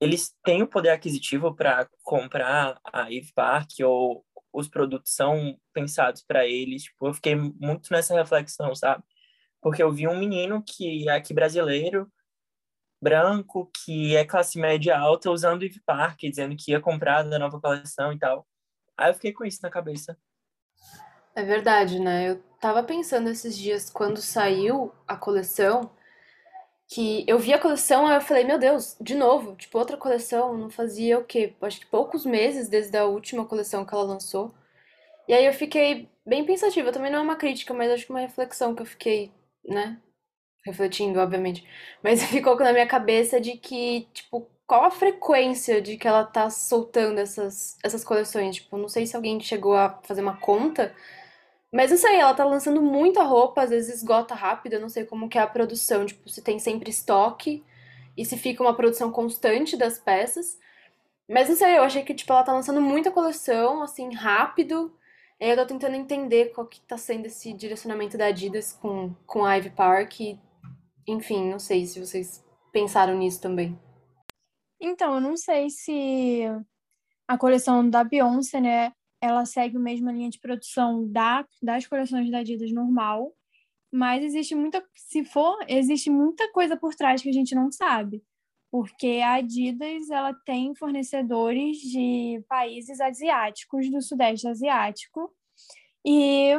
eles 0.00 0.34
têm 0.44 0.62
o 0.62 0.66
poder 0.66 0.90
aquisitivo 0.90 1.54
para 1.54 1.88
comprar 2.02 2.80
a 2.84 3.12
Eve 3.12 3.32
Park 3.34 3.70
ou 3.84 4.24
os 4.52 4.68
produtos 4.68 5.14
são 5.14 5.58
pensados 5.72 6.22
para 6.22 6.46
eles. 6.46 6.84
Tipo, 6.84 7.08
eu 7.08 7.14
fiquei 7.14 7.34
muito 7.34 7.92
nessa 7.92 8.14
reflexão, 8.14 8.74
sabe? 8.74 9.02
Porque 9.60 9.82
eu 9.82 9.92
vi 9.92 10.06
um 10.06 10.18
menino 10.18 10.62
que 10.62 11.08
é 11.08 11.12
aqui 11.12 11.34
brasileiro, 11.34 12.10
branco, 13.02 13.70
que 13.84 14.16
é 14.16 14.24
classe 14.24 14.58
média 14.58 14.98
alta, 14.98 15.30
usando 15.30 15.64
Eve 15.64 15.80
Park, 15.84 16.20
dizendo 16.20 16.56
que 16.56 16.72
ia 16.72 16.80
comprar 16.80 17.22
da 17.22 17.38
nova 17.38 17.60
coleção 17.60 18.12
e 18.12 18.18
tal. 18.18 18.46
Aí 18.96 19.10
eu 19.10 19.14
fiquei 19.14 19.32
com 19.32 19.44
isso 19.44 19.60
na 19.62 19.70
cabeça. 19.70 20.16
É 21.34 21.42
verdade, 21.44 22.00
né? 22.00 22.30
Eu 22.30 22.42
tava 22.60 22.82
pensando 22.82 23.28
esses 23.28 23.56
dias, 23.56 23.90
quando 23.90 24.20
saiu 24.20 24.92
a 25.06 25.16
coleção, 25.16 25.90
que 26.88 27.24
eu 27.28 27.38
vi 27.38 27.52
a 27.52 27.58
coleção, 27.58 28.06
aí 28.06 28.16
eu 28.16 28.20
falei, 28.22 28.44
meu 28.44 28.58
Deus, 28.58 28.96
de 29.00 29.14
novo, 29.14 29.54
tipo, 29.56 29.78
outra 29.78 29.96
coleção, 29.96 30.56
não 30.56 30.70
fazia 30.70 31.18
o 31.18 31.24
quê? 31.24 31.54
Acho 31.62 31.80
que 31.80 31.86
poucos 31.86 32.24
meses 32.24 32.68
desde 32.68 32.96
a 32.96 33.04
última 33.06 33.44
coleção 33.46 33.84
que 33.84 33.94
ela 33.94 34.04
lançou. 34.04 34.54
E 35.28 35.34
aí 35.34 35.44
eu 35.46 35.52
fiquei 35.52 36.08
bem 36.26 36.44
pensativa, 36.44 36.92
também 36.92 37.10
não 37.12 37.20
é 37.20 37.22
uma 37.22 37.36
crítica, 37.36 37.74
mas 37.74 37.90
acho 37.92 38.06
que 38.06 38.10
uma 38.12 38.20
reflexão 38.20 38.74
que 38.74 38.82
eu 38.82 38.86
fiquei, 38.86 39.32
né, 39.64 39.98
refletindo, 40.66 41.18
obviamente. 41.20 41.66
Mas 42.02 42.22
ficou 42.28 42.56
na 42.58 42.72
minha 42.72 42.86
cabeça 42.86 43.40
de 43.40 43.56
que, 43.58 44.08
tipo, 44.14 44.48
qual 44.66 44.84
a 44.84 44.90
frequência 44.90 45.80
de 45.82 45.96
que 45.96 46.06
ela 46.08 46.24
tá 46.24 46.50
soltando 46.50 47.18
essas, 47.20 47.78
essas 47.84 48.04
coleções? 48.04 48.56
Tipo, 48.56 48.76
não 48.78 48.88
sei 48.88 49.06
se 49.06 49.16
alguém 49.16 49.40
chegou 49.40 49.76
a 49.76 50.00
fazer 50.04 50.22
uma 50.22 50.36
conta, 50.38 50.94
mas 51.72 51.90
não 51.90 51.98
sei, 51.98 52.16
ela 52.16 52.34
tá 52.34 52.44
lançando 52.44 52.80
muita 52.80 53.22
roupa, 53.22 53.62
às 53.62 53.70
vezes 53.70 53.96
esgota 53.96 54.34
rápido, 54.34 54.74
eu 54.74 54.80
não 54.80 54.88
sei 54.88 55.04
como 55.04 55.28
que 55.28 55.38
é 55.38 55.42
a 55.42 55.46
produção, 55.46 56.06
tipo, 56.06 56.28
se 56.28 56.42
tem 56.42 56.58
sempre 56.58 56.90
estoque 56.90 57.62
e 58.16 58.24
se 58.24 58.36
fica 58.36 58.62
uma 58.62 58.74
produção 58.74 59.12
constante 59.12 59.76
das 59.76 59.98
peças. 59.98 60.58
Mas 61.28 61.48
não 61.48 61.56
sei, 61.56 61.76
eu 61.76 61.82
achei 61.82 62.02
que, 62.02 62.14
tipo, 62.14 62.32
ela 62.32 62.42
tá 62.42 62.52
lançando 62.52 62.80
muita 62.80 63.10
coleção, 63.10 63.82
assim, 63.82 64.14
rápido. 64.14 64.96
E 65.38 65.48
eu 65.48 65.56
tô 65.56 65.66
tentando 65.66 65.94
entender 65.94 66.46
qual 66.46 66.66
que 66.66 66.80
tá 66.80 66.96
sendo 66.96 67.26
esse 67.26 67.52
direcionamento 67.52 68.16
da 68.16 68.26
Adidas 68.26 68.72
com, 68.72 69.14
com 69.26 69.44
a 69.44 69.54
Ivy 69.56 69.70
Park. 69.70 70.20
E, 70.20 70.40
enfim, 71.06 71.50
não 71.50 71.58
sei 71.58 71.86
se 71.86 72.00
vocês 72.00 72.44
pensaram 72.72 73.16
nisso 73.16 73.42
também. 73.42 73.78
Então, 74.80 75.14
eu 75.14 75.20
não 75.20 75.36
sei 75.36 75.68
se 75.68 76.44
a 77.26 77.36
coleção 77.36 77.88
da 77.88 78.02
Beyoncé, 78.02 78.60
né, 78.60 78.92
ela 79.20 79.44
segue 79.44 79.76
a 79.76 79.80
mesma 79.80 80.12
linha 80.12 80.30
de 80.30 80.38
produção 80.38 81.06
da, 81.10 81.46
das 81.62 81.86
coleções 81.86 82.30
da 82.30 82.38
Adidas 82.38 82.72
normal, 82.72 83.32
mas 83.90 84.22
existe 84.22 84.54
muita, 84.54 84.84
se 84.94 85.24
for, 85.24 85.58
existe 85.66 86.10
muita 86.10 86.50
coisa 86.52 86.76
por 86.76 86.94
trás 86.94 87.22
que 87.22 87.28
a 87.28 87.32
gente 87.32 87.54
não 87.54 87.70
sabe, 87.72 88.22
porque 88.70 89.20
a 89.24 89.34
Adidas 89.34 90.10
ela 90.10 90.34
tem 90.44 90.74
fornecedores 90.74 91.78
de 91.78 92.44
países 92.48 93.00
asiáticos 93.00 93.90
do 93.90 94.02
sudeste 94.02 94.46
asiático 94.46 95.32
e 96.04 96.54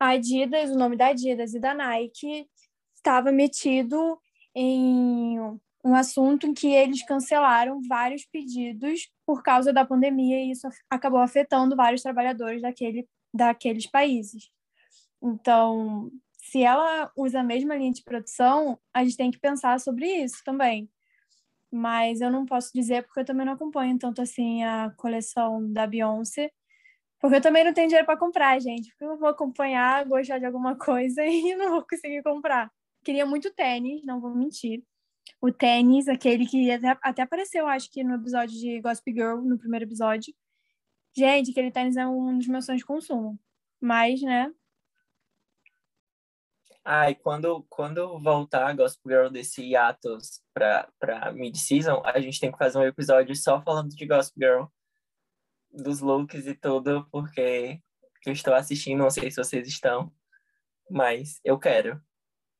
a 0.00 0.10
Adidas, 0.10 0.70
o 0.70 0.78
nome 0.78 0.96
da 0.96 1.08
Adidas 1.08 1.54
e 1.54 1.60
da 1.60 1.74
Nike 1.74 2.48
estava 2.94 3.32
metido 3.32 4.18
em 4.54 5.38
um 5.84 5.94
assunto 5.94 6.46
em 6.46 6.54
que 6.54 6.68
eles 6.68 7.04
cancelaram 7.04 7.80
vários 7.88 8.24
pedidos 8.24 9.08
por 9.28 9.42
causa 9.42 9.74
da 9.74 9.84
pandemia 9.84 10.42
e 10.42 10.52
isso 10.52 10.66
acabou 10.88 11.20
afetando 11.20 11.76
vários 11.76 12.00
trabalhadores 12.00 12.62
daquele, 12.62 13.06
daqueles 13.32 13.86
países. 13.86 14.50
Então, 15.22 16.10
se 16.38 16.62
ela 16.62 17.12
usa 17.14 17.40
a 17.40 17.44
mesma 17.44 17.76
linha 17.76 17.92
de 17.92 18.02
produção, 18.02 18.80
a 18.90 19.04
gente 19.04 19.18
tem 19.18 19.30
que 19.30 19.38
pensar 19.38 19.78
sobre 19.80 20.06
isso 20.06 20.42
também. 20.46 20.88
Mas 21.70 22.22
eu 22.22 22.30
não 22.30 22.46
posso 22.46 22.70
dizer 22.72 23.02
porque 23.02 23.20
eu 23.20 23.24
também 23.26 23.44
não 23.44 23.52
acompanho 23.52 23.98
tanto 23.98 24.22
assim 24.22 24.64
a 24.64 24.90
coleção 24.96 25.70
da 25.70 25.86
Beyoncé, 25.86 26.50
porque 27.20 27.36
eu 27.36 27.42
também 27.42 27.64
não 27.64 27.74
tenho 27.74 27.88
dinheiro 27.88 28.06
para 28.06 28.18
comprar, 28.18 28.58
gente. 28.62 28.88
Porque 28.92 29.04
eu 29.04 29.18
vou 29.18 29.28
acompanhar, 29.28 30.06
gostar 30.06 30.38
de 30.38 30.46
alguma 30.46 30.74
coisa 30.74 31.20
e 31.28 31.54
não 31.54 31.72
vou 31.72 31.86
conseguir 31.86 32.22
comprar. 32.22 32.72
Queria 33.04 33.26
muito 33.26 33.52
tênis, 33.52 34.02
não 34.06 34.22
vou 34.22 34.34
mentir 34.34 34.82
o 35.40 35.52
tênis, 35.52 36.08
aquele 36.08 36.46
que 36.46 36.70
até, 36.70 36.98
até 37.02 37.22
apareceu, 37.22 37.66
acho 37.66 37.90
que 37.90 38.02
no 38.04 38.14
episódio 38.14 38.58
de 38.58 38.80
Gossip 38.80 39.12
Girl, 39.12 39.40
no 39.40 39.58
primeiro 39.58 39.84
episódio. 39.84 40.34
Gente, 41.16 41.50
aquele 41.50 41.70
tênis 41.70 41.96
é 41.96 42.06
um 42.06 42.38
dos 42.38 42.46
meus 42.46 42.64
sonhos 42.64 42.80
de 42.80 42.86
consumo. 42.86 43.38
Mas, 43.80 44.20
né? 44.22 44.52
Ai, 46.84 47.14
quando, 47.14 47.66
quando 47.68 48.18
voltar 48.18 48.74
Gossip 48.74 49.02
Girl 49.06 49.28
desse 49.28 49.62
hiatus 49.62 50.40
pra, 50.54 50.88
pra 50.98 51.32
mid-season, 51.32 52.02
a 52.04 52.18
gente 52.18 52.40
tem 52.40 52.50
que 52.50 52.56
fazer 52.56 52.78
um 52.78 52.86
episódio 52.86 53.36
só 53.36 53.60
falando 53.60 53.90
de 53.90 54.06
Gossip 54.06 54.34
Girl, 54.38 54.64
dos 55.70 56.00
looks 56.00 56.46
e 56.46 56.54
tudo, 56.54 57.06
porque 57.10 57.78
eu 58.26 58.32
estou 58.32 58.54
assistindo, 58.54 59.00
não 59.00 59.10
sei 59.10 59.30
se 59.30 59.36
vocês 59.36 59.68
estão, 59.68 60.10
mas 60.90 61.40
eu 61.44 61.58
quero. 61.58 62.00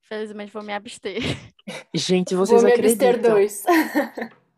Felizmente 0.09 0.51
vou 0.51 0.63
me 0.63 0.73
abster. 0.73 1.21
Gente, 1.95 2.35
vocês 2.35 2.63
vou 2.63 2.71
me 2.71 2.75
acreditam? 2.75 3.09
abster 3.09 3.31
dois. 3.31 3.65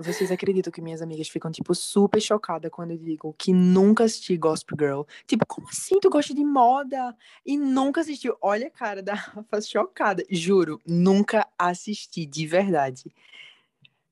Vocês 0.00 0.30
acreditam 0.30 0.72
que 0.72 0.80
minhas 0.80 1.02
amigas 1.02 1.28
ficam, 1.28 1.50
tipo, 1.50 1.74
super 1.74 2.20
chocadas 2.20 2.70
quando 2.70 2.92
eu 2.92 2.96
digo 2.96 3.34
que 3.36 3.52
nunca 3.52 4.04
assisti 4.04 4.36
Gossip 4.36 4.72
Girl? 4.78 5.02
Tipo, 5.26 5.44
como 5.44 5.66
assim 5.68 5.98
tu 5.98 6.08
gosta 6.08 6.32
de 6.32 6.44
moda 6.44 7.16
e 7.44 7.56
nunca 7.58 8.02
assistiu? 8.02 8.36
Olha 8.40 8.68
a 8.68 8.70
cara 8.70 9.02
da 9.02 9.14
Rafa 9.18 9.60
chocada. 9.60 10.24
Juro, 10.30 10.80
nunca 10.86 11.44
assisti, 11.58 12.24
de 12.24 12.46
verdade. 12.46 13.12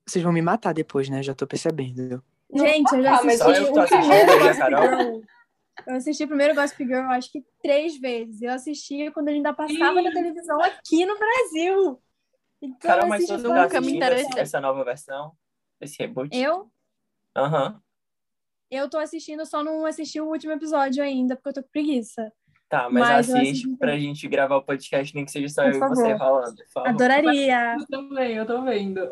Vocês 0.04 0.24
vão 0.24 0.32
me 0.32 0.42
matar 0.42 0.74
depois, 0.74 1.08
né? 1.08 1.22
Já 1.22 1.36
tô 1.36 1.46
percebendo. 1.46 2.20
Gente, 2.52 2.92
eu 2.92 3.02
já 3.04 3.18
Ah, 3.18 3.22
mas 3.24 3.40
assisti 3.40 3.62
eu 3.62 3.70
o 3.70 3.72
tô 3.74 3.80
assistindo, 3.80 4.08
primeiro 4.08 4.26
né, 4.26 4.38
Gossip 4.40 4.58
Carol? 4.58 4.88
Girl. 4.88 5.20
Eu 5.86 5.96
assisti 5.96 6.24
o 6.24 6.28
primeiro 6.28 6.54
Gossip 6.54 6.84
Girl, 6.84 7.10
acho 7.10 7.30
que 7.30 7.44
três 7.62 7.98
vezes. 7.98 8.40
Eu 8.42 8.52
assistia 8.52 9.10
quando 9.12 9.28
ele 9.28 9.38
ainda 9.38 9.52
passava 9.52 10.00
na 10.00 10.10
televisão 10.12 10.60
aqui 10.62 11.04
no 11.04 11.18
Brasil. 11.18 12.00
Então, 12.62 12.78
Carol, 12.80 13.02
eu 13.04 13.08
mas 13.08 13.26
você 13.26 13.36
nunca 13.36 13.48
tá 13.48 13.54
me 13.54 13.64
assistindo 13.66 13.96
interessei. 13.96 14.26
essa- 14.30 14.40
essa 14.40 14.60
nova 14.60 14.84
versão? 14.84 15.32
Esse 15.80 15.98
reboot? 15.98 16.34
Eu, 16.36 16.70
Aham. 17.36 17.80
eu 18.70 18.88
tô 18.88 18.98
assistindo, 18.98 19.44
só 19.44 19.62
não 19.62 19.84
assisti 19.84 20.20
o 20.20 20.26
último 20.26 20.52
episódio 20.52 21.02
ainda, 21.02 21.36
porque 21.36 21.50
eu 21.50 21.54
tô 21.54 21.62
com 21.62 21.68
preguiça. 21.70 22.32
Tá, 22.68 22.90
mas, 22.90 23.08
Mas 23.08 23.30
assiste 23.30 23.50
assisti. 23.66 23.76
pra 23.76 23.96
gente 23.96 24.26
gravar 24.26 24.56
o 24.56 24.64
podcast, 24.64 25.14
nem 25.14 25.24
que 25.24 25.30
seja 25.30 25.48
só 25.48 25.62
Por 25.62 25.72
eu 25.72 25.76
e 25.76 25.88
você 25.88 26.18
falando. 26.18 26.56
Adoraria. 26.84 27.76
Eu 27.78 27.86
também, 27.86 28.34
eu 28.34 28.44
tô 28.44 28.62
vendo. 28.62 29.08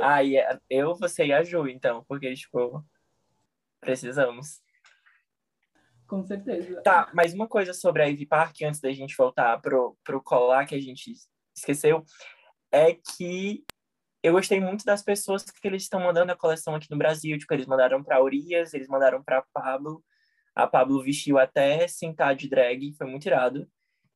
Ah, 0.00 0.22
e 0.24 0.36
eu, 0.70 0.94
você 0.94 1.26
e 1.26 1.32
a 1.32 1.42
Ju, 1.42 1.68
então, 1.68 2.02
porque, 2.08 2.32
tipo, 2.34 2.82
precisamos. 3.80 4.62
Com 6.06 6.24
certeza. 6.24 6.82
Tá, 6.82 7.10
mas 7.14 7.32
uma 7.32 7.48
coisa 7.48 7.72
sobre 7.72 8.02
a 8.02 8.06
Ivy 8.06 8.26
Park, 8.26 8.62
antes 8.62 8.80
da 8.80 8.92
gente 8.92 9.16
voltar 9.16 9.60
pro, 9.60 9.96
pro 10.04 10.22
colar 10.22 10.66
que 10.66 10.74
a 10.74 10.80
gente 10.80 11.12
esqueceu, 11.56 12.04
é 12.70 12.94
que 12.94 13.64
eu 14.22 14.32
gostei 14.32 14.58
muito 14.58 14.84
das 14.84 15.02
pessoas 15.02 15.44
que 15.44 15.68
eles 15.68 15.82
estão 15.82 16.00
mandando 16.00 16.32
a 16.32 16.36
coleção 16.36 16.74
aqui 16.74 16.90
no 16.90 16.96
Brasil. 16.96 17.38
Tipo, 17.38 17.54
eles 17.54 17.66
mandaram 17.66 18.02
pra 18.02 18.22
Urias, 18.22 18.72
eles 18.72 18.88
mandaram 18.88 19.22
pra 19.22 19.44
Pablo. 19.52 20.02
A 20.54 20.66
Pablo 20.66 21.02
vestiu 21.02 21.38
até 21.38 21.86
sentar 21.86 22.34
de 22.34 22.48
drag, 22.48 22.94
foi 22.94 23.06
muito 23.06 23.26
irado. 23.26 23.68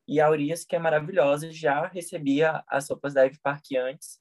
E 0.07 0.19
a 0.19 0.29
Urias, 0.29 0.65
que 0.65 0.75
é 0.75 0.79
maravilhosa, 0.79 1.51
já 1.51 1.85
recebia 1.85 2.63
as 2.67 2.89
roupas 2.89 3.13
da 3.13 3.23
Ivy 3.23 3.39
Park 3.39 3.65
antes. 3.77 4.19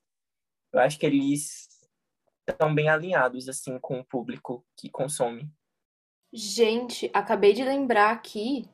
Eu 0.73 0.81
acho 0.81 0.99
que 0.99 1.07
eles 1.07 1.69
estão 2.47 2.75
bem 2.75 2.91
alinhados, 2.91 3.49
assim, 3.49 3.79
com 3.79 3.99
o 3.99 4.05
público 4.05 4.67
que 4.77 4.91
consome. 4.91 5.51
Gente, 6.33 7.11
acabei 7.15 7.53
de 7.53 7.65
lembrar 7.65 8.11
aqui 8.11 8.69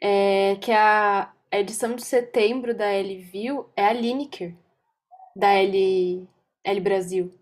é, 0.00 0.56
que 0.56 0.72
a 0.72 1.30
edição 1.50 1.94
de 1.94 2.04
setembro 2.04 2.74
da 2.74 2.86
L 2.86 3.18
View 3.18 3.68
é 3.76 3.84
a 3.84 3.92
Lineker, 3.92 4.54
da 5.36 5.52
L, 5.52 6.26
L 6.64 6.80
Brasil. 6.80 7.32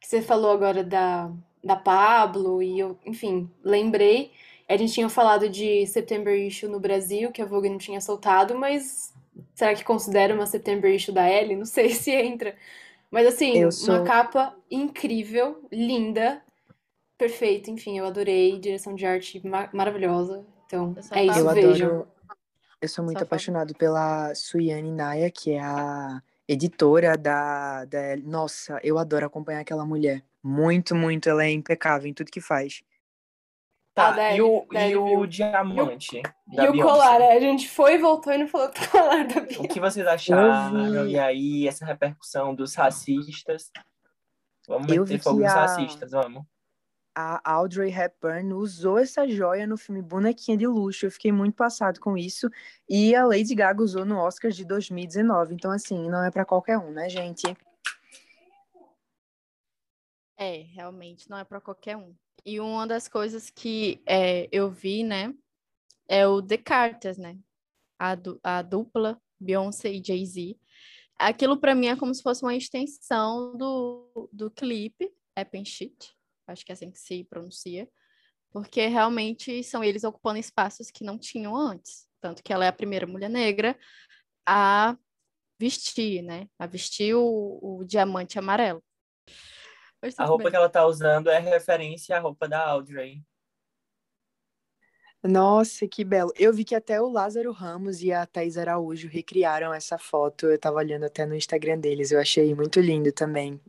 Que 0.00 0.06
você 0.08 0.22
falou 0.22 0.50
agora 0.52 0.84
da, 0.84 1.30
da 1.62 1.76
Pablo, 1.76 2.62
e 2.62 2.78
eu, 2.78 2.98
enfim, 3.04 3.50
lembrei. 3.62 4.30
A 4.68 4.76
gente 4.76 4.92
tinha 4.94 5.08
falado 5.08 5.48
de 5.48 5.86
September 5.86 6.34
Issue 6.38 6.68
no 6.68 6.80
Brasil, 6.80 7.32
que 7.32 7.42
a 7.42 7.46
Vogue 7.46 7.68
não 7.68 7.78
tinha 7.78 8.00
soltado, 8.00 8.56
mas 8.56 9.12
será 9.54 9.74
que 9.74 9.84
considera 9.84 10.34
uma 10.34 10.46
September 10.46 10.94
Issue 10.94 11.12
da 11.14 11.26
L? 11.28 11.56
Não 11.56 11.66
sei 11.66 11.90
se 11.94 12.12
entra. 12.12 12.56
Mas 13.10 13.26
assim, 13.26 13.58
Eu 13.58 13.64
uma 13.64 13.72
sou- 13.72 14.04
capa 14.04 14.56
incrível, 14.70 15.60
linda, 15.70 16.42
perfeito, 17.18 17.70
enfim, 17.70 17.98
eu 17.98 18.06
adorei, 18.06 18.58
direção 18.58 18.94
de 18.94 19.06
arte 19.06 19.44
ma- 19.46 19.70
maravilhosa. 19.72 20.44
Então, 20.66 20.92
Eu 20.96 21.02
sou 21.02 21.16
é 21.16 21.24
isso, 21.24 21.38
Eu 21.38 21.48
vejam. 21.50 21.88
adoro. 21.88 22.08
Eu 22.80 22.88
sou 22.88 23.04
muito 23.04 23.18
Só 23.18 23.24
apaixonado 23.24 23.74
pela 23.74 24.34
Suiane 24.34 24.90
Naya, 24.90 25.30
que 25.30 25.52
é 25.52 25.60
a 25.60 26.20
editora 26.48 27.16
da, 27.16 27.84
da. 27.84 28.16
Nossa, 28.16 28.80
eu 28.82 28.98
adoro 28.98 29.26
acompanhar 29.26 29.60
aquela 29.60 29.84
mulher. 29.86 30.24
Muito, 30.42 30.94
muito. 30.94 31.28
Ela 31.28 31.44
é 31.44 31.50
impecável 31.50 32.08
em 32.10 32.14
tudo 32.14 32.30
que 32.32 32.40
faz. 32.40 32.82
Tá, 33.94 34.14
Ah, 34.16 34.34
e 34.34 34.40
o, 34.40 34.66
e 34.72 34.96
o 34.96 35.26
diamante 35.26 36.22
da 36.46 36.64
E 36.64 36.68
o 36.68 36.72
Beyoncé? 36.72 36.92
colar, 36.92 37.20
é, 37.20 37.36
a 37.36 37.40
gente 37.40 37.68
foi 37.68 37.94
e 37.94 37.98
voltou 37.98 38.32
e 38.32 38.38
não 38.38 38.48
falou 38.48 38.68
do 38.72 38.74
colar 38.90 39.28
da 39.28 39.40
O 39.42 39.46
Beyoncé. 39.46 39.68
que 39.68 39.78
vocês 39.78 40.06
acharam? 40.06 41.06
E 41.06 41.18
aí, 41.18 41.68
essa 41.68 41.84
repercussão 41.84 42.54
dos 42.54 42.74
racistas? 42.74 43.70
Vamos 44.66 44.90
Eu 44.92 45.02
meter 45.04 45.18
fogo 45.22 45.40
nos 45.40 45.52
a- 45.52 45.60
racistas, 45.60 46.10
vamos. 46.10 46.42
A 47.14 47.40
Audrey 47.52 47.92
Hepburn 47.92 48.54
usou 48.54 48.98
essa 48.98 49.28
joia 49.28 49.66
no 49.66 49.76
filme 49.76 50.00
Bonequinha 50.00 50.56
de 50.56 50.66
Luxo. 50.66 51.06
Eu 51.06 51.10
fiquei 51.10 51.30
muito 51.30 51.54
passado 51.54 52.00
com 52.00 52.16
isso. 52.16 52.48
E 52.88 53.14
a 53.14 53.24
Lady 53.26 53.54
Gaga 53.54 53.82
usou 53.82 54.04
no 54.04 54.16
Oscar 54.16 54.50
de 54.50 54.64
2019. 54.64 55.54
Então, 55.54 55.70
assim, 55.70 56.08
não 56.08 56.24
é 56.24 56.30
pra 56.30 56.44
qualquer 56.44 56.78
um, 56.78 56.90
né, 56.90 57.08
gente? 57.10 57.42
É, 60.36 60.62
realmente, 60.72 61.28
não 61.30 61.38
é 61.38 61.44
para 61.44 61.60
qualquer 61.60 61.96
um. 61.96 62.14
E 62.44 62.58
uma 62.58 62.86
das 62.86 63.06
coisas 63.08 63.50
que 63.50 64.02
é, 64.06 64.48
eu 64.50 64.70
vi, 64.70 65.04
né, 65.04 65.34
é 66.08 66.26
o 66.26 66.42
The 66.42 66.56
Carters, 66.56 67.18
né? 67.18 67.38
A, 67.98 68.14
du- 68.14 68.40
a 68.42 68.62
dupla 68.62 69.20
Beyoncé 69.38 69.92
e 69.92 70.02
Jay-Z. 70.04 70.58
Aquilo 71.18 71.56
para 71.56 71.74
mim 71.74 71.86
é 71.86 71.96
como 71.96 72.12
se 72.14 72.22
fosse 72.22 72.42
uma 72.42 72.54
extensão 72.54 73.56
do, 73.56 74.28
do 74.32 74.50
clipe 74.50 75.12
Happen 75.36 75.64
Shit, 75.64 76.12
acho 76.46 76.64
que 76.64 76.72
é 76.72 76.74
assim 76.74 76.90
que 76.90 76.98
se 76.98 77.24
pronuncia, 77.24 77.88
porque 78.50 78.86
realmente 78.86 79.62
são 79.62 79.82
eles 79.82 80.04
ocupando 80.04 80.38
espaços 80.38 80.90
que 80.90 81.04
não 81.04 81.18
tinham 81.18 81.56
antes. 81.56 82.06
Tanto 82.20 82.42
que 82.42 82.52
ela 82.52 82.64
é 82.64 82.68
a 82.68 82.72
primeira 82.72 83.06
mulher 83.06 83.30
negra 83.30 83.76
a 84.46 84.96
vestir, 85.58 86.22
né? 86.22 86.48
A 86.58 86.66
vestir 86.66 87.14
o, 87.14 87.58
o 87.62 87.84
diamante 87.84 88.38
amarelo. 88.38 88.82
A 90.18 90.24
roupa 90.24 90.44
bem. 90.44 90.50
que 90.50 90.56
ela 90.56 90.68
tá 90.68 90.84
usando 90.84 91.30
é 91.30 91.38
referência 91.38 92.16
à 92.16 92.20
roupa 92.20 92.48
da 92.48 92.64
Audrey. 92.66 93.22
Nossa, 95.22 95.86
que 95.86 96.02
belo. 96.02 96.32
Eu 96.36 96.52
vi 96.52 96.64
que 96.64 96.74
até 96.74 97.00
o 97.00 97.08
Lázaro 97.08 97.52
Ramos 97.52 98.02
e 98.02 98.12
a 98.12 98.26
Thaís 98.26 98.58
Araújo 98.58 99.06
recriaram 99.06 99.72
essa 99.72 99.96
foto. 99.96 100.46
Eu 100.46 100.58
tava 100.58 100.78
olhando 100.78 101.04
até 101.04 101.24
no 101.24 101.36
Instagram 101.36 101.78
deles. 101.78 102.10
Eu 102.10 102.20
achei 102.20 102.52
muito 102.56 102.80
lindo 102.80 103.12
também. 103.12 103.60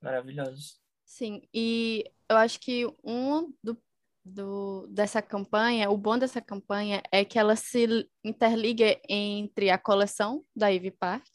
Maravilhoso. 0.00 0.81
Sim, 1.12 1.42
e 1.52 2.10
eu 2.26 2.38
acho 2.38 2.58
que 2.58 2.86
um 3.04 3.52
do, 3.62 3.76
do, 4.24 4.86
dessa 4.86 5.20
campanha, 5.20 5.90
o 5.90 5.96
bom 5.98 6.16
dessa 6.16 6.40
campanha 6.40 7.02
é 7.12 7.22
que 7.22 7.38
ela 7.38 7.54
se 7.54 8.08
interliga 8.24 8.98
entre 9.06 9.68
a 9.68 9.76
coleção 9.76 10.42
da 10.56 10.68
Ivy 10.68 10.90
Park, 10.92 11.28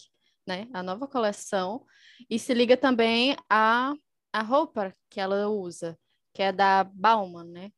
né, 0.48 0.68
a 0.74 0.82
nova 0.82 1.08
coleção, 1.08 1.86
e 2.28 2.40
se 2.40 2.56
liga 2.56 2.76
também 2.76 3.38
à, 3.48 3.94
à 4.34 4.42
roupa 4.42 4.92
que 5.12 5.20
ela 5.20 5.48
usa, 5.48 5.96
que 6.34 6.42
é 6.42 6.52
da 6.52 6.84
Bauman, 6.84 7.44
né? 7.46 7.72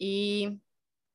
E, 0.00 0.58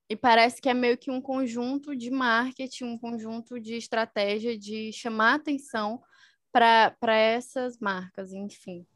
e 0.09 0.15
parece 0.15 0.61
que 0.61 0.69
é 0.69 0.73
meio 0.73 0.97
que 0.97 1.11
um 1.11 1.19
conjunto 1.19 1.93
de 1.93 2.09
marketing, 2.09 2.85
um 2.85 2.97
conjunto 2.97 3.59
de 3.59 3.75
estratégia 3.75 4.57
de 4.57 4.93
chamar 4.93 5.35
atenção 5.35 6.01
para 6.49 6.95
essas 7.13 7.77
marcas, 7.77 8.31
enfim. 8.31 8.87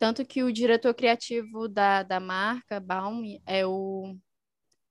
Tanto 0.00 0.24
que 0.24 0.42
o 0.42 0.50
diretor 0.50 0.94
criativo 0.94 1.68
da, 1.68 2.02
da 2.02 2.18
marca, 2.18 2.80
Baum, 2.80 3.22
é 3.46 3.66
o 3.66 4.16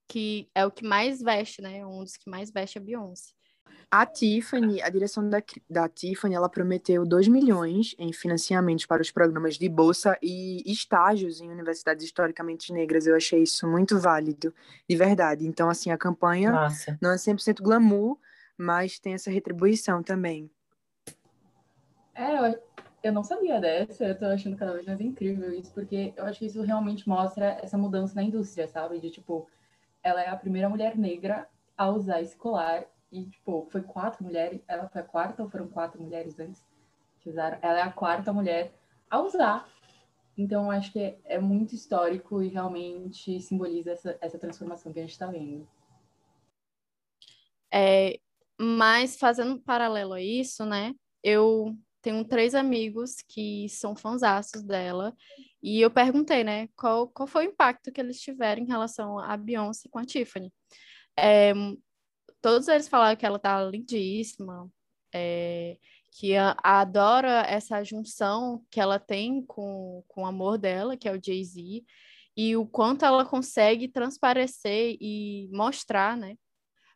que 0.06 0.48
é 0.54 0.64
o 0.64 0.70
que 0.70 0.86
mais 0.86 1.20
veste, 1.20 1.60
né? 1.60 1.84
Um 1.84 2.04
dos 2.04 2.16
que 2.16 2.30
mais 2.30 2.52
veste 2.52 2.78
a 2.78 2.80
Beyoncé. 2.80 3.32
A 3.90 4.06
Tiffany, 4.06 4.80
a 4.80 4.88
direção 4.88 5.28
da, 5.28 5.42
da 5.68 5.88
Tiffany, 5.88 6.36
ela 6.36 6.48
prometeu 6.48 7.04
2 7.04 7.26
milhões 7.26 7.92
em 7.98 8.12
financiamentos 8.12 8.86
para 8.86 9.02
os 9.02 9.10
programas 9.10 9.56
de 9.56 9.68
bolsa 9.68 10.16
e 10.22 10.62
estágios 10.70 11.40
em 11.40 11.50
universidades 11.50 12.04
historicamente 12.04 12.72
negras. 12.72 13.04
Eu 13.04 13.16
achei 13.16 13.42
isso 13.42 13.66
muito 13.66 13.98
válido, 13.98 14.54
de 14.88 14.94
verdade. 14.94 15.44
Então, 15.44 15.68
assim, 15.68 15.90
a 15.90 15.98
campanha 15.98 16.52
Massa. 16.52 16.96
não 17.02 17.10
é 17.10 17.16
100% 17.16 17.60
glamour, 17.60 18.16
mas 18.56 19.00
tem 19.00 19.14
essa 19.14 19.28
retribuição 19.28 20.04
também. 20.04 20.48
É, 22.14 22.60
eu, 23.02 23.12
não 23.12 23.22
sabia 23.22 23.60
dessa, 23.60 24.04
eu 24.04 24.18
tô 24.18 24.26
achando 24.26 24.56
cada 24.56 24.72
vez 24.72 24.86
mais 24.86 25.00
incrível 25.00 25.52
isso, 25.52 25.72
porque 25.72 26.12
eu 26.16 26.24
acho 26.24 26.38
que 26.38 26.46
isso 26.46 26.62
realmente 26.62 27.08
mostra 27.08 27.58
essa 27.62 27.78
mudança 27.78 28.14
na 28.14 28.22
indústria, 28.22 28.68
sabe? 28.68 29.00
De 29.00 29.10
tipo, 29.10 29.48
ela 30.02 30.22
é 30.22 30.28
a 30.28 30.36
primeira 30.36 30.68
mulher 30.68 30.96
negra 30.96 31.48
a 31.76 31.88
usar 31.88 32.20
esse 32.20 32.36
colar, 32.36 32.84
e 33.12 33.24
tipo, 33.26 33.66
foi 33.70 33.82
quatro 33.82 34.24
mulheres, 34.24 34.62
ela 34.68 34.88
foi 34.88 35.00
a 35.00 35.04
quarta 35.04 35.42
ou 35.42 35.48
foram 35.48 35.66
quatro 35.68 36.00
mulheres 36.00 36.38
antes 36.38 36.64
que 37.20 37.28
usaram? 37.28 37.58
Ela 37.60 37.80
é 37.80 37.82
a 37.82 37.92
quarta 37.92 38.32
mulher 38.32 38.72
a 39.08 39.20
usar. 39.20 39.68
Então, 40.36 40.70
acho 40.70 40.92
que 40.92 40.98
é, 40.98 41.18
é 41.24 41.38
muito 41.38 41.74
histórico 41.74 42.42
e 42.42 42.48
realmente 42.48 43.40
simboliza 43.40 43.92
essa, 43.92 44.16
essa 44.20 44.38
transformação 44.38 44.92
que 44.92 44.98
a 44.98 45.02
gente 45.02 45.18
tá 45.18 45.26
vendo. 45.26 45.68
É, 47.72 48.18
mas 48.58 49.16
fazendo 49.16 49.54
um 49.54 49.58
paralelo 49.60 50.14
a 50.14 50.20
isso, 50.20 50.64
né? 50.64 50.94
Eu 51.22 51.76
tenho 52.02 52.24
três 52.24 52.54
amigos 52.54 53.16
que 53.28 53.68
são 53.68 53.94
fãzaços 53.94 54.62
dela 54.62 55.14
e 55.62 55.80
eu 55.80 55.90
perguntei, 55.90 56.42
né? 56.42 56.68
Qual, 56.76 57.08
qual 57.08 57.26
foi 57.26 57.46
o 57.46 57.50
impacto 57.50 57.92
que 57.92 58.00
eles 58.00 58.20
tiveram 58.20 58.62
em 58.62 58.66
relação 58.66 59.18
a 59.18 59.36
Beyoncé 59.36 59.88
com 59.90 59.98
a 59.98 60.04
Tiffany? 60.04 60.52
É, 61.18 61.52
todos 62.40 62.68
eles 62.68 62.88
falaram 62.88 63.16
que 63.16 63.26
ela 63.26 63.38
tá 63.38 63.62
lindíssima, 63.62 64.70
é, 65.14 65.76
que 66.12 66.36
a, 66.36 66.56
adora 66.62 67.42
essa 67.42 67.84
junção 67.84 68.64
que 68.70 68.80
ela 68.80 68.98
tem 68.98 69.44
com, 69.44 70.02
com 70.08 70.22
o 70.22 70.26
amor 70.26 70.58
dela, 70.58 70.96
que 70.96 71.08
é 71.08 71.12
o 71.12 71.20
Jay-Z, 71.22 71.84
e 72.36 72.56
o 72.56 72.66
quanto 72.66 73.04
ela 73.04 73.24
consegue 73.24 73.88
transparecer 73.88 74.96
e 75.00 75.50
mostrar, 75.52 76.16
né? 76.16 76.36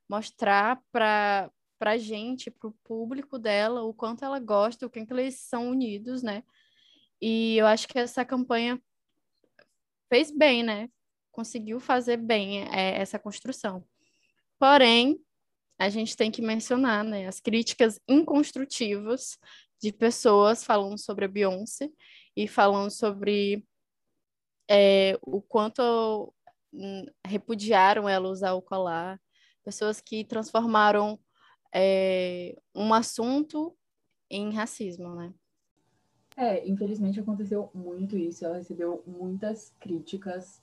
Mostrar 0.09 0.81
para 0.91 1.51
para 1.85 1.99
gente, 1.99 2.51
para 2.51 2.68
o 2.68 2.72
público 2.82 3.39
dela, 3.39 3.82
o 3.82 3.93
quanto 3.93 4.24
ela 4.24 4.39
gosta, 4.39 4.87
o 4.87 4.91
quanto 4.91 5.11
eles 5.12 5.35
são 5.41 5.68
unidos, 5.68 6.22
né? 6.22 6.43
E 7.20 7.59
eu 7.59 7.66
acho 7.66 7.87
que 7.87 7.99
essa 7.99 8.24
campanha 8.24 8.82
fez 10.09 10.30
bem, 10.30 10.62
né? 10.62 10.89
Conseguiu 11.30 11.78
fazer 11.78 12.16
bem 12.16 12.62
é, 12.74 12.99
essa 12.99 13.18
construção. 13.18 13.87
Porém, 14.59 15.20
a 15.78 15.91
gente 15.91 16.16
tem 16.16 16.30
que 16.30 16.41
mencionar, 16.41 17.05
né, 17.05 17.26
as 17.26 17.39
críticas 17.39 18.01
inconstrutivas 18.09 19.39
de 19.78 19.93
pessoas 19.93 20.64
falando 20.64 20.97
sobre 20.97 21.26
a 21.26 21.28
Beyoncé 21.28 21.91
e 22.35 22.49
falando 22.49 22.91
sobre 22.91 23.62
é, 24.70 25.18
o 25.20 25.43
quanto 25.43 26.32
repudiaram 27.26 28.09
ela 28.09 28.30
usar 28.30 28.55
o 28.55 28.62
colar, 28.62 29.20
pessoas 29.62 30.01
que 30.01 30.24
transformaram 30.24 31.20
é, 31.75 32.57
um 32.72 32.95
assunto 32.95 33.77
em 34.31 34.53
racismo, 34.53 35.14
né? 35.16 35.35
É, 36.37 36.66
infelizmente 36.68 37.18
aconteceu 37.18 37.70
muito 37.75 38.16
isso. 38.16 38.45
Ela 38.45 38.57
recebeu 38.57 39.03
muitas 39.07 39.75
críticas 39.81 40.62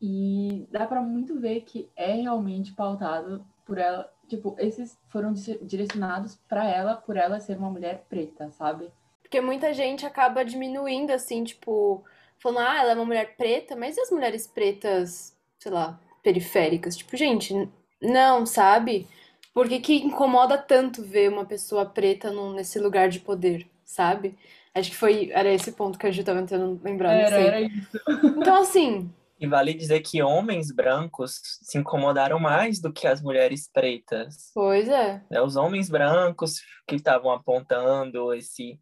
e 0.00 0.66
dá 0.70 0.86
para 0.86 1.02
muito 1.02 1.38
ver 1.38 1.62
que 1.62 1.88
é 1.94 2.14
realmente 2.14 2.72
pautado 2.72 3.44
por 3.64 3.78
ela. 3.78 4.10
Tipo, 4.26 4.54
esses 4.58 4.98
foram 5.08 5.32
direcionados 5.62 6.36
para 6.48 6.68
ela 6.68 6.96
por 6.96 7.16
ela 7.16 7.40
ser 7.40 7.56
uma 7.56 7.70
mulher 7.70 8.04
preta, 8.08 8.50
sabe? 8.50 8.90
Porque 9.22 9.40
muita 9.40 9.74
gente 9.74 10.06
acaba 10.06 10.44
diminuindo, 10.44 11.10
assim, 11.10 11.44
tipo, 11.44 12.04
falando, 12.38 12.66
ah, 12.66 12.80
ela 12.80 12.92
é 12.92 12.94
uma 12.94 13.04
mulher 13.04 13.36
preta, 13.36 13.76
mas 13.76 13.96
e 13.96 14.00
as 14.00 14.10
mulheres 14.10 14.46
pretas, 14.46 15.36
sei 15.58 15.72
lá, 15.72 16.00
periféricas? 16.22 16.96
Tipo, 16.96 17.16
gente, 17.16 17.54
não, 18.00 18.46
sabe? 18.46 19.06
Por 19.52 19.68
que, 19.68 19.80
que 19.80 19.96
incomoda 19.96 20.56
tanto 20.56 21.02
ver 21.02 21.30
uma 21.30 21.44
pessoa 21.44 21.86
preta 21.86 22.30
num, 22.30 22.52
nesse 22.52 22.78
lugar 22.78 23.08
de 23.08 23.20
poder, 23.20 23.68
sabe? 23.84 24.36
Acho 24.74 24.90
que 24.90 24.96
foi, 24.96 25.30
era 25.32 25.52
esse 25.52 25.72
ponto 25.72 25.98
que 25.98 26.06
a 26.06 26.10
gente 26.10 26.24
tava 26.24 26.40
tentando 26.40 26.80
lembrar. 26.82 27.14
Era, 27.14 27.36
era 27.36 27.60
isso. 27.60 27.98
Então, 28.38 28.60
assim. 28.60 29.10
E 29.40 29.46
vale 29.46 29.72
dizer 29.72 30.00
que 30.00 30.22
homens 30.22 30.72
brancos 30.72 31.40
se 31.62 31.78
incomodaram 31.78 32.40
mais 32.40 32.80
do 32.80 32.92
que 32.92 33.06
as 33.06 33.22
mulheres 33.22 33.70
pretas. 33.72 34.50
Pois 34.52 34.88
é. 34.88 35.22
Né? 35.30 35.40
Os 35.40 35.56
homens 35.56 35.88
brancos 35.88 36.60
que 36.86 36.96
estavam 36.96 37.30
apontando 37.30 38.34
esse 38.34 38.78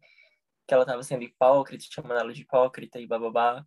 que 0.67 0.73
ela 0.73 0.83
estava 0.83 1.01
sendo 1.01 1.23
hipócrita, 1.23 1.85
chamando 1.89 2.19
ela 2.19 2.33
de 2.33 2.41
hipócrita 2.41 2.99
e 2.99 3.07
bababá. 3.07 3.65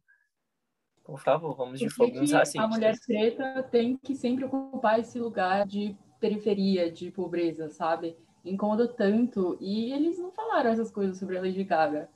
Por 1.02 1.18
favor, 1.18 1.56
vamos 1.56 1.80
de 1.80 1.88
fogo 1.88 2.14
nos 2.14 2.30
racistas. 2.30 2.62
A 2.62 2.68
mulher 2.68 2.94
preta 3.04 3.62
tem 3.62 3.96
que 3.96 4.14
sempre 4.14 4.44
ocupar 4.44 5.00
esse 5.00 5.18
lugar 5.18 5.66
de 5.66 5.96
periferia, 6.20 6.90
de 6.90 7.10
pobreza, 7.10 7.68
sabe? 7.70 8.16
Incomoda 8.44 8.86
tanto. 8.86 9.56
E 9.60 9.92
eles 9.92 10.18
não 10.18 10.30
falaram 10.30 10.70
essas 10.70 10.90
coisas 10.90 11.18
sobre 11.18 11.38
a 11.38 11.40
Lady 11.40 11.64
Gaga. 11.64 12.08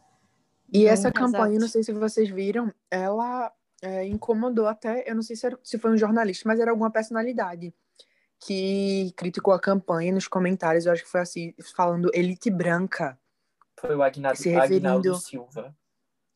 E 0.73 0.87
essa 0.87 1.11
campanha, 1.11 1.59
não 1.59 1.69
sei 1.69 1.83
se 1.83 1.93
vocês 1.93 2.29
viram, 2.29 2.73
ela 2.91 3.53
é, 3.83 4.07
incomodou 4.07 4.67
até, 4.67 5.09
eu 5.09 5.15
não 5.15 5.23
sei 5.23 5.37
se, 5.37 5.47
era, 5.47 5.59
se 5.63 5.79
foi 5.79 5.93
um 5.93 5.97
jornalista, 5.97 6.49
mas 6.49 6.59
era 6.59 6.71
alguma 6.71 6.91
personalidade 6.91 7.73
que 8.41 9.13
criticou 9.17 9.55
a 9.55 9.61
campanha 9.61 10.13
nos 10.13 10.29
comentários, 10.29 10.85
eu 10.85 10.93
acho 10.93 11.05
que 11.05 11.11
foi 11.11 11.21
assim, 11.21 11.55
falando 11.75 12.11
elite 12.13 12.51
branca. 12.51 13.19
Foi 13.81 13.95
o 13.95 14.03
Agnaldo, 14.03 14.39
se 14.39 14.51
referindo... 14.51 14.89
Agnaldo 14.89 15.15
Silva. 15.17 15.77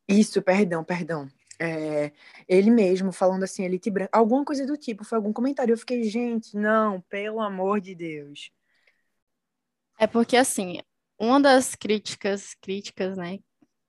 Isso, 0.07 0.41
perdão, 0.41 0.83
perdão. 0.83 1.29
É, 1.61 2.13
ele 2.49 2.71
mesmo 2.71 3.11
falando 3.13 3.43
assim, 3.43 3.65
elite 3.65 3.91
branca, 3.91 4.11
alguma 4.13 4.45
coisa 4.45 4.65
do 4.67 4.77
tipo, 4.77 5.05
foi 5.05 5.17
algum 5.17 5.33
comentário. 5.33 5.73
Eu 5.73 5.79
fiquei, 5.79 6.05
gente, 6.05 6.57
não, 6.57 7.01
pelo 7.03 7.41
amor 7.41 7.81
de 7.81 7.95
Deus. 7.95 8.51
É 9.99 10.07
porque, 10.07 10.37
assim, 10.37 10.81
uma 11.19 11.41
das 11.41 11.75
críticas, 11.75 12.55
críticas, 12.61 13.17
né, 13.17 13.39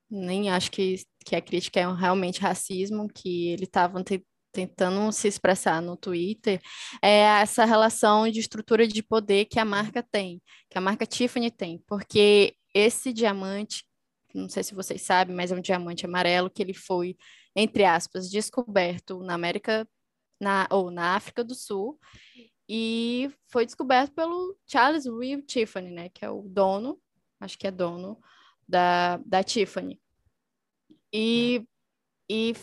nem 0.10 0.50
acho 0.50 0.72
que, 0.72 0.96
que 1.26 1.36
a 1.36 1.42
crítica 1.42 1.80
é 1.80 1.94
realmente 1.94 2.42
racismo, 2.42 3.08
que 3.08 3.50
ele 3.50 3.66
estava 3.66 4.04
te, 4.04 4.26
tentando 4.52 5.12
se 5.12 5.28
expressar 5.28 5.82
no 5.82 5.96
Twitter, 5.96 6.60
é 7.02 7.20
essa 7.42 7.66
relação 7.66 8.30
de 8.30 8.40
estrutura 8.40 8.88
de 8.88 9.04
poder 9.04 9.46
que 9.46 9.60
a 9.60 9.66
marca 9.66 10.02
tem, 10.04 10.42
que 10.70 10.78
a 10.78 10.82
marca 10.82 11.06
Tiffany 11.06 11.52
tem, 11.52 11.84
porque 11.88 12.56
esse 12.74 13.14
diamante, 13.14 13.86
não 14.34 14.50
sei 14.50 14.64
se 14.64 14.74
vocês 14.76 15.02
sabem, 15.02 15.36
mas 15.36 15.52
é 15.52 15.56
um 15.56 15.62
diamante 15.62 16.06
amarelo 16.06 16.50
que 16.50 16.62
ele 16.62 16.74
foi, 16.74 17.16
entre 17.60 17.84
aspas, 17.84 18.30
descoberto 18.30 19.22
na 19.22 19.34
América, 19.34 19.88
na, 20.40 20.68
ou 20.72 20.90
na 20.90 21.16
África 21.16 21.44
do 21.44 21.54
Sul, 21.54 22.00
e 22.68 23.32
foi 23.48 23.66
descoberto 23.66 24.14
pelo 24.14 24.58
Charles 24.66 25.06
Reeve 25.06 25.42
Tiffany, 25.42 25.92
né, 25.92 26.10
que 26.10 26.24
é 26.24 26.30
o 26.30 26.44
dono, 26.44 27.02
acho 27.40 27.58
que 27.58 27.68
é 27.68 27.72
dono 27.72 28.20
da, 28.68 29.18
da 29.18 29.44
Tiffany. 29.44 30.00
E, 31.14 31.66
e 32.30 32.54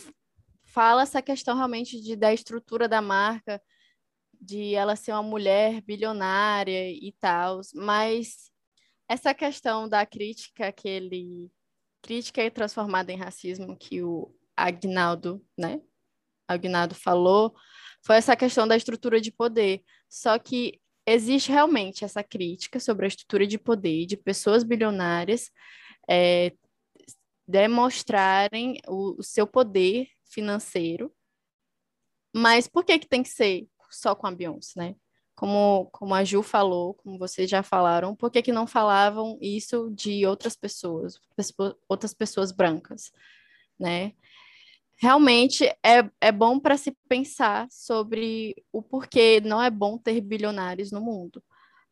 fala 0.63 1.03
essa 1.03 1.21
questão 1.21 1.55
realmente 1.55 2.01
de, 2.01 2.15
da 2.15 2.33
estrutura 2.33 2.87
da 2.87 3.01
marca, 3.01 3.61
de 4.39 4.73
ela 4.75 4.95
ser 4.95 5.11
uma 5.11 5.23
mulher 5.23 5.81
bilionária 5.81 6.91
e 6.91 7.11
tal, 7.19 7.61
mas 7.73 8.51
essa 9.09 9.33
questão 9.33 9.87
da 9.87 10.05
crítica 10.05 10.71
que 10.71 10.87
ele 10.87 11.51
crítica 12.01 12.43
e 12.43 12.51
transformada 12.51 13.11
em 13.11 13.17
racismo 13.17 13.75
que 13.75 14.01
o 14.01 14.33
Agnaldo, 14.57 15.45
né? 15.57 15.79
Agnaldo 16.47 16.95
falou, 16.95 17.55
foi 18.03 18.15
essa 18.15 18.35
questão 18.35 18.67
da 18.67 18.75
estrutura 18.75 19.21
de 19.21 19.31
poder. 19.31 19.83
Só 20.09 20.39
que 20.39 20.81
existe 21.05 21.51
realmente 21.51 22.03
essa 22.03 22.23
crítica 22.23 22.79
sobre 22.79 23.05
a 23.05 23.07
estrutura 23.07 23.45
de 23.45 23.57
poder 23.57 24.05
de 24.05 24.17
pessoas 24.17 24.63
bilionárias 24.63 25.49
é, 26.09 26.53
demonstrarem 27.47 28.79
o, 28.87 29.19
o, 29.19 29.23
seu 29.23 29.47
poder 29.47 30.07
financeiro. 30.25 31.13
Mas 32.35 32.67
por 32.67 32.83
que, 32.83 32.99
que 32.99 33.07
tem 33.07 33.23
que 33.23 33.29
ser 33.29 33.67
só 33.89 34.13
com 34.13 34.27
a 34.27 34.31
Beyoncé, 34.31 34.79
né? 34.79 34.95
Como, 35.35 35.87
como 35.91 36.15
a 36.15 36.23
Ju 36.23 36.41
falou, 36.41 36.95
como 36.95 37.19
vocês 37.19 37.49
já 37.49 37.61
falaram, 37.61 38.15
por 38.15 38.31
que, 38.31 38.41
que 38.41 38.51
não 38.51 38.65
falavam 38.65 39.37
isso 39.39 39.89
de 39.91 40.25
outras 40.25 40.55
pessoas, 40.55 41.19
outras 41.87 42.13
pessoas 42.13 42.51
brancas, 42.51 43.11
né? 43.79 44.13
Realmente 44.97 45.63
é, 45.83 46.09
é 46.19 46.31
bom 46.31 46.59
para 46.59 46.75
se 46.75 46.91
pensar 47.07 47.67
sobre 47.69 48.55
o 48.71 48.81
porquê 48.81 49.39
não 49.41 49.61
é 49.61 49.69
bom 49.69 49.97
ter 49.97 50.19
bilionários 50.21 50.91
no 50.91 50.99
mundo. 50.99 51.41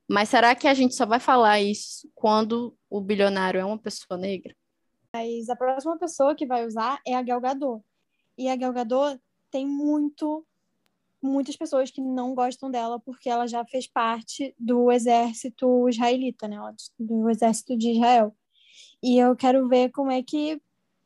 Mas 0.08 0.30
será 0.30 0.54
que 0.54 0.68
a 0.68 0.74
gente 0.74 0.94
só 0.94 1.06
vai 1.06 1.20
falar 1.20 1.62
isso 1.62 2.10
quando 2.14 2.76
o 2.90 3.02
bilionário 3.02 3.60
é 3.60 3.66
uma 3.66 3.78
pessoa 3.78 4.18
negra? 4.18 4.56
Mas 5.14 5.50
a 5.50 5.56
próxima 5.56 5.98
pessoa 5.98 6.36
que 6.36 6.46
vai 6.46 6.66
usar 6.66 7.00
é 7.06 7.16
a 7.16 7.22
Gal 7.22 7.40
Gadot. 7.40 7.84
E 8.38 8.50
a 8.50 8.56
Gal 8.56 8.74
Gadot 8.74 9.20
tem 9.50 9.66
muito 9.66 10.46
muitas 11.22 11.56
pessoas 11.56 11.90
que 11.90 12.02
não 12.02 12.36
gostam 12.36 12.70
dela 12.70 13.00
porque 13.00 13.28
ela 13.28 13.48
já 13.48 13.66
fez 13.66 13.88
parte 13.88 14.54
do 14.60 14.92
exército 14.92 15.90
israelita, 15.90 16.48
né? 16.48 16.58
Do 17.00 17.30
exército 17.30 17.76
de 17.76 17.94
Israel. 17.94 18.36
E 19.02 19.18
eu 19.18 19.36
quero 19.36 19.68
ver 19.68 19.90
como 19.90 20.12
é 20.12 20.22
que 20.22 20.62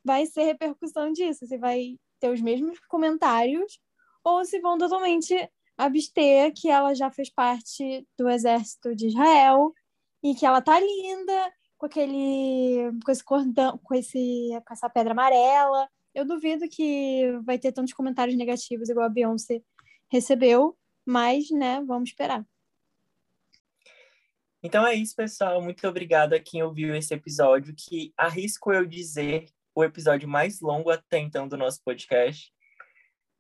vai 0.10 0.26
ser 0.26 0.42
repercussão 0.42 1.12
disso, 1.14 1.46
se 1.46 1.56
vai 1.56 1.96
ter 2.20 2.32
os 2.32 2.42
mesmos 2.42 2.80
comentários 2.88 3.80
ou 4.24 4.44
se 4.44 4.60
vão 4.60 4.76
totalmente 4.76 5.36
abster 5.78 6.52
que 6.52 6.68
ela 6.68 6.96
já 6.96 7.12
fez 7.12 7.30
parte 7.30 8.08
do 8.18 8.28
exército 8.28 8.96
de 8.96 9.10
Israel 9.10 9.72
e 10.24 10.34
que 10.34 10.48
ela 10.48 10.64
tá 10.64 10.80
linda 10.80 11.54
com 11.78 11.86
aquele 11.86 12.92
com 13.06 13.12
esse 13.12 13.24
cordão, 13.24 13.78
com 13.84 13.94
esse 13.94 14.50
com 14.66 14.74
essa 14.74 14.90
pedra 14.90 15.12
amarela. 15.12 15.88
Eu 16.12 16.26
duvido 16.26 16.68
que 16.68 17.32
vai 17.44 17.60
ter 17.60 17.72
tantos 17.72 17.94
comentários 17.94 18.36
negativos 18.36 18.90
igual 18.90 19.06
a 19.06 19.10
Beyoncé 19.10 19.62
recebeu, 20.12 20.76
mas 21.06 21.52
né, 21.52 21.84
vamos 21.86 22.10
esperar. 22.10 22.44
Então 24.64 24.86
é 24.88 24.96
isso, 24.96 25.16
pessoal. 25.16 25.62
Muito 25.62 25.88
obrigado 25.88 26.34
a 26.34 26.40
quem 26.40 26.64
ouviu 26.64 26.96
esse 26.96 27.14
episódio, 27.14 27.76
que 27.78 28.12
arrisco 28.18 28.74
eu 28.74 28.88
dizer 28.88 29.46
o 29.80 29.84
episódio 29.84 30.28
mais 30.28 30.60
longo 30.60 30.90
até 30.90 31.18
então 31.18 31.48
do 31.48 31.58
nosso 31.58 31.82
podcast. 31.84 32.52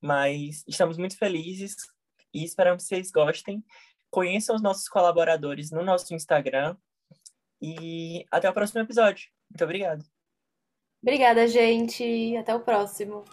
Mas 0.02 0.64
estamos 0.68 0.98
muito 0.98 1.18
felizes 1.18 1.76
e 2.34 2.44
esperamos 2.44 2.84
que 2.84 2.90
vocês 2.90 3.12
gostem. 3.12 3.64
Conheçam 4.10 4.56
os 4.56 4.62
nossos 4.62 4.88
colaboradores 4.88 5.72
no 5.72 5.84
nosso 5.84 6.14
Instagram. 6.14 6.78
E 7.62 8.26
até 8.32 8.50
o 8.50 8.54
próximo 8.54 8.80
episódio. 8.82 9.30
Muito 9.50 9.64
obrigado. 9.64 10.06
Obrigada, 11.04 11.48
gente. 11.48 12.36
Até 12.38 12.56
o 12.56 12.62
próximo. 12.62 13.26